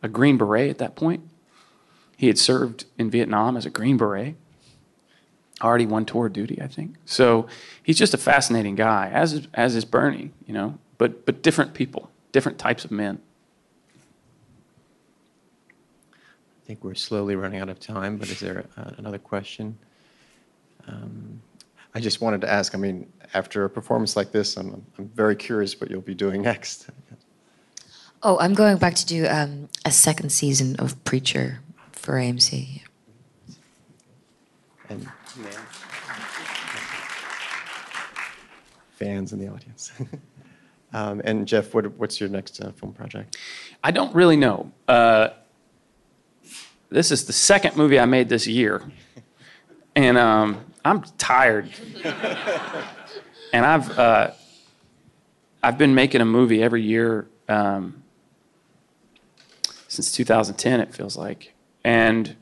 a 0.02 0.08
Green 0.08 0.36
Beret 0.36 0.70
at 0.70 0.78
that 0.78 0.94
point. 0.94 1.22
He 2.16 2.26
had 2.26 2.38
served 2.38 2.84
in 2.98 3.10
Vietnam 3.10 3.56
as 3.56 3.66
a 3.66 3.70
Green 3.70 3.96
Beret, 3.96 4.36
already 5.62 5.86
one 5.86 6.04
tour 6.04 6.28
duty, 6.28 6.60
I 6.60 6.68
think. 6.68 6.96
So 7.04 7.46
he's 7.82 7.98
just 7.98 8.14
a 8.14 8.18
fascinating 8.18 8.74
guy, 8.76 9.10
as 9.12 9.48
as 9.54 9.74
is 9.74 9.84
Bernie, 9.84 10.30
you 10.46 10.54
know, 10.54 10.78
but, 10.98 11.24
but 11.26 11.42
different 11.42 11.74
people, 11.74 12.09
different 12.32 12.58
types 12.58 12.84
of 12.84 12.90
men. 12.90 13.20
I 16.12 16.66
think 16.66 16.84
we're 16.84 16.94
slowly 16.94 17.34
running 17.36 17.60
out 17.60 17.68
of 17.68 17.80
time, 17.80 18.16
but 18.16 18.28
is 18.28 18.40
there 18.40 18.64
uh, 18.76 18.92
another 18.98 19.18
question? 19.18 19.76
Um, 20.86 21.42
I 21.94 22.00
just 22.00 22.20
wanted 22.20 22.40
to 22.42 22.50
ask, 22.50 22.74
I 22.74 22.78
mean, 22.78 23.12
after 23.34 23.64
a 23.64 23.70
performance 23.70 24.16
like 24.16 24.30
this, 24.30 24.56
I'm, 24.56 24.84
I'm 24.98 25.08
very 25.08 25.34
curious 25.34 25.80
what 25.80 25.90
you'll 25.90 26.00
be 26.00 26.14
doing 26.14 26.42
next. 26.52 26.88
Oh, 28.22 28.38
I'm 28.38 28.54
going 28.54 28.76
back 28.76 28.94
to 28.96 29.06
do 29.06 29.26
um, 29.26 29.68
a 29.84 29.90
second 29.90 30.30
season 30.30 30.76
of 30.76 31.02
Preacher 31.04 31.60
for 31.92 32.14
AMC. 32.14 32.82
And 34.88 35.08
fans 39.00 39.32
in 39.32 39.38
the 39.38 39.48
audience. 39.48 39.92
um, 40.92 41.20
and 41.24 41.46
Jeff, 41.46 41.72
what, 41.74 41.86
what's 41.98 42.20
your 42.20 42.28
next 42.28 42.60
uh, 42.60 42.72
film 42.72 42.92
project? 42.92 43.36
I 43.82 43.90
don't 43.90 44.14
really 44.14 44.36
know. 44.36 44.72
Uh, 44.88 45.28
this 46.90 47.10
is 47.10 47.26
the 47.26 47.32
second 47.32 47.76
movie 47.76 47.98
I 47.98 48.04
made 48.04 48.28
this 48.28 48.46
year. 48.46 48.82
And 49.94 50.18
um, 50.18 50.64
I'm 50.84 51.02
tired. 51.18 51.70
and 53.52 53.66
I've 53.66 53.98
uh, 53.98 54.30
I've 55.62 55.78
been 55.78 55.94
making 55.94 56.20
a 56.20 56.24
movie 56.24 56.62
every 56.62 56.82
year 56.82 57.28
um, 57.48 58.02
since 59.88 60.12
2010. 60.12 60.80
It 60.80 60.94
feels 60.94 61.16
like, 61.16 61.54
and 61.84 62.36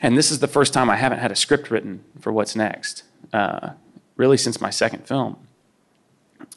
and 0.00 0.16
this 0.16 0.30
is 0.30 0.40
the 0.40 0.48
first 0.48 0.72
time 0.72 0.90
I 0.90 0.96
haven't 0.96 1.18
had 1.18 1.30
a 1.30 1.36
script 1.36 1.70
written 1.70 2.04
for 2.20 2.32
what's 2.32 2.56
next. 2.56 3.04
Uh, 3.32 3.70
really, 4.16 4.36
since 4.36 4.60
my 4.60 4.70
second 4.70 5.06
film. 5.06 5.45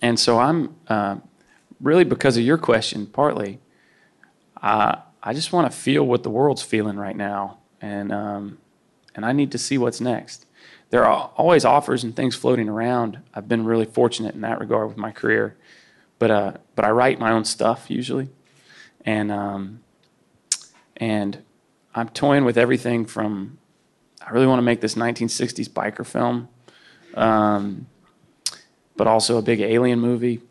And 0.02 0.20
so 0.20 0.40
I'm 0.40 0.76
uh, 0.88 1.18
really 1.80 2.04
because 2.04 2.38
of 2.38 2.44
your 2.44 2.58
question, 2.58 3.06
partly. 3.08 3.60
I 4.62 5.34
just 5.34 5.52
want 5.52 5.72
to 5.72 5.78
feel 5.78 6.06
what 6.06 6.24
the 6.24 6.30
world's 6.30 6.62
feeling 6.62 6.98
right 6.98 7.16
now, 7.16 7.58
and 7.82 8.12
um, 8.12 8.58
and 9.16 9.26
I 9.26 9.32
need 9.32 9.52
to 9.52 9.58
see 9.58 9.78
what's 9.78 10.00
next. 10.00 10.46
There 10.92 11.06
are 11.06 11.32
always 11.36 11.66
offers 11.66 12.04
and 12.04 12.16
things 12.16 12.36
floating 12.36 12.70
around. 12.70 13.20
I've 13.34 13.48
been 13.48 13.66
really 13.66 13.86
fortunate 13.86 14.34
in 14.34 14.42
that 14.42 14.60
regard 14.60 14.88
with 14.88 14.98
my 14.98 15.12
career, 15.12 15.58
but 16.20 16.32
uh, 16.32 16.54
but 16.76 16.86
I 16.86 16.92
write 16.92 17.20
my 17.20 17.32
own 17.32 17.46
stuff 17.46 17.90
usually, 17.90 18.30
and 19.06 19.32
um, 19.32 19.82
and 20.98 21.44
I'm 21.94 22.10
toying 22.10 22.46
with 22.46 22.58
everything 22.58 23.06
from 23.06 23.58
I 24.26 24.32
really 24.32 24.48
want 24.48 24.60
to 24.60 24.64
make 24.64 24.82
this 24.82 24.96
1960s 24.96 25.70
biker 25.70 26.06
film, 26.06 26.48
um, 27.16 27.88
but 29.00 29.08
also 29.08 29.38
a 29.38 29.42
big 29.42 29.62
alien 29.62 29.98
movie. 29.98 30.42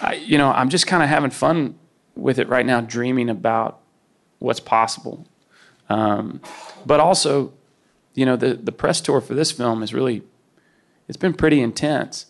I, 0.00 0.14
you 0.14 0.38
know, 0.38 0.50
I'm 0.50 0.70
just 0.70 0.86
kind 0.86 1.02
of 1.02 1.10
having 1.10 1.30
fun 1.30 1.78
with 2.16 2.38
it 2.38 2.48
right 2.48 2.64
now, 2.64 2.80
dreaming 2.80 3.28
about 3.28 3.78
what's 4.38 4.58
possible. 4.58 5.26
Um, 5.90 6.40
but 6.86 6.98
also, 6.98 7.52
you 8.14 8.24
know, 8.24 8.36
the, 8.36 8.54
the 8.54 8.72
press 8.72 9.02
tour 9.02 9.20
for 9.20 9.34
this 9.34 9.52
film 9.52 9.82
is 9.82 9.92
really, 9.92 10.22
it's 11.08 11.18
been 11.18 11.34
pretty 11.34 11.60
intense. 11.60 12.24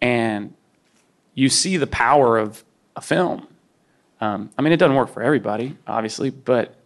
And 0.00 0.54
you 1.34 1.48
see 1.48 1.76
the 1.76 1.88
power 1.88 2.38
of 2.38 2.62
a 2.94 3.00
film. 3.00 3.48
Um, 4.20 4.50
I 4.56 4.62
mean, 4.62 4.72
it 4.72 4.76
doesn't 4.76 4.94
work 4.94 5.08
for 5.08 5.20
everybody, 5.20 5.76
obviously, 5.84 6.30
but 6.30 6.76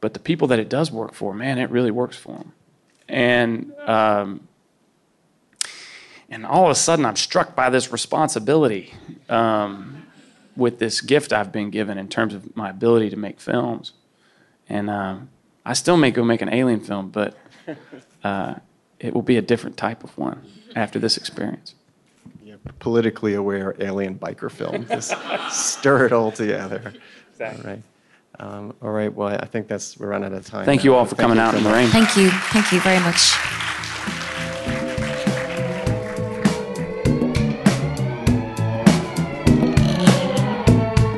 but 0.00 0.14
the 0.14 0.20
people 0.20 0.46
that 0.48 0.60
it 0.60 0.68
does 0.68 0.92
work 0.92 1.12
for, 1.12 1.34
man, 1.34 1.58
it 1.58 1.70
really 1.70 1.90
works 1.90 2.16
for 2.16 2.36
them. 2.36 2.52
And 3.08 3.72
um, 3.80 4.46
and 6.28 6.44
all 6.44 6.64
of 6.64 6.70
a 6.70 6.74
sudden, 6.74 7.06
I'm 7.06 7.16
struck 7.16 7.54
by 7.54 7.70
this 7.70 7.92
responsibility 7.92 8.94
um, 9.28 10.06
with 10.56 10.78
this 10.78 11.00
gift 11.00 11.32
I've 11.32 11.52
been 11.52 11.70
given 11.70 11.98
in 11.98 12.08
terms 12.08 12.34
of 12.34 12.56
my 12.56 12.70
ability 12.70 13.10
to 13.10 13.16
make 13.16 13.40
films. 13.40 13.92
And 14.68 14.90
um, 14.90 15.30
I 15.64 15.74
still 15.74 15.96
may 15.96 16.10
go 16.10 16.24
make 16.24 16.42
an 16.42 16.52
alien 16.52 16.80
film, 16.80 17.10
but 17.10 17.36
uh, 18.24 18.54
it 18.98 19.14
will 19.14 19.22
be 19.22 19.36
a 19.36 19.42
different 19.42 19.76
type 19.76 20.02
of 20.02 20.16
one 20.18 20.44
after 20.74 20.98
this 20.98 21.16
experience. 21.16 21.74
Yeah, 22.42 22.56
politically 22.80 23.34
aware 23.34 23.76
alien 23.78 24.18
biker 24.18 24.50
film. 24.50 24.86
Just 24.88 25.14
stir 25.50 26.06
it 26.06 26.12
all 26.12 26.32
together. 26.32 26.92
Exactly. 27.30 27.64
All 27.64 27.70
right. 27.70 27.82
Um, 28.38 28.74
all 28.82 28.90
right. 28.90 29.12
Well, 29.12 29.28
I 29.28 29.46
think 29.46 29.68
that's 29.68 29.98
we're 29.98 30.08
running 30.08 30.32
out 30.32 30.38
of 30.38 30.46
time. 30.46 30.64
Thank 30.64 30.80
now. 30.80 30.84
you 30.84 30.94
all 30.94 31.06
for 31.06 31.14
coming 31.14 31.38
out 31.38 31.52
so 31.52 31.58
in 31.58 31.64
the 31.64 31.70
rain. 31.70 31.88
Thank 31.88 32.16
you. 32.16 32.30
Thank 32.30 32.72
you 32.72 32.80
very 32.80 33.00
much. 33.00 33.34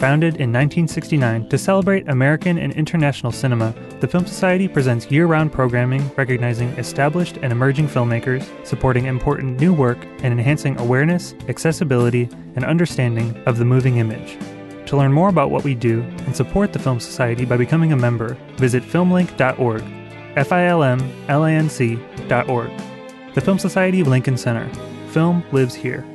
Founded 0.00 0.36
in 0.36 0.50
1969 0.50 1.50
to 1.50 1.58
celebrate 1.58 2.08
American 2.08 2.56
and 2.56 2.72
international 2.72 3.30
cinema, 3.30 3.74
the 4.00 4.08
Film 4.08 4.24
Society 4.24 4.66
presents 4.66 5.10
year 5.10 5.26
round 5.26 5.52
programming 5.52 6.10
recognizing 6.16 6.70
established 6.78 7.36
and 7.42 7.52
emerging 7.52 7.86
filmmakers, 7.86 8.48
supporting 8.66 9.04
important 9.04 9.60
new 9.60 9.74
work, 9.74 9.98
and 10.22 10.32
enhancing 10.32 10.80
awareness, 10.80 11.34
accessibility, 11.48 12.30
and 12.56 12.64
understanding 12.64 13.36
of 13.44 13.58
the 13.58 13.64
moving 13.66 13.98
image. 13.98 14.38
To 14.86 14.96
learn 14.96 15.12
more 15.12 15.28
about 15.28 15.50
what 15.50 15.64
we 15.64 15.74
do 15.74 16.00
and 16.00 16.34
support 16.34 16.72
the 16.72 16.78
Film 16.78 16.98
Society 16.98 17.44
by 17.44 17.58
becoming 17.58 17.92
a 17.92 17.96
member, 17.96 18.38
visit 18.56 18.82
filmlinc.org. 18.82 19.84
F 20.34 20.50
I 20.50 20.64
L 20.64 20.82
M 20.82 20.98
L 21.28 21.44
A 21.44 21.50
N 21.50 21.68
C.org. 21.68 22.70
The 23.34 23.40
Film 23.42 23.58
Society 23.58 24.00
of 24.00 24.08
Lincoln 24.08 24.38
Center. 24.38 24.66
Film 25.10 25.44
lives 25.52 25.74
here. 25.74 26.09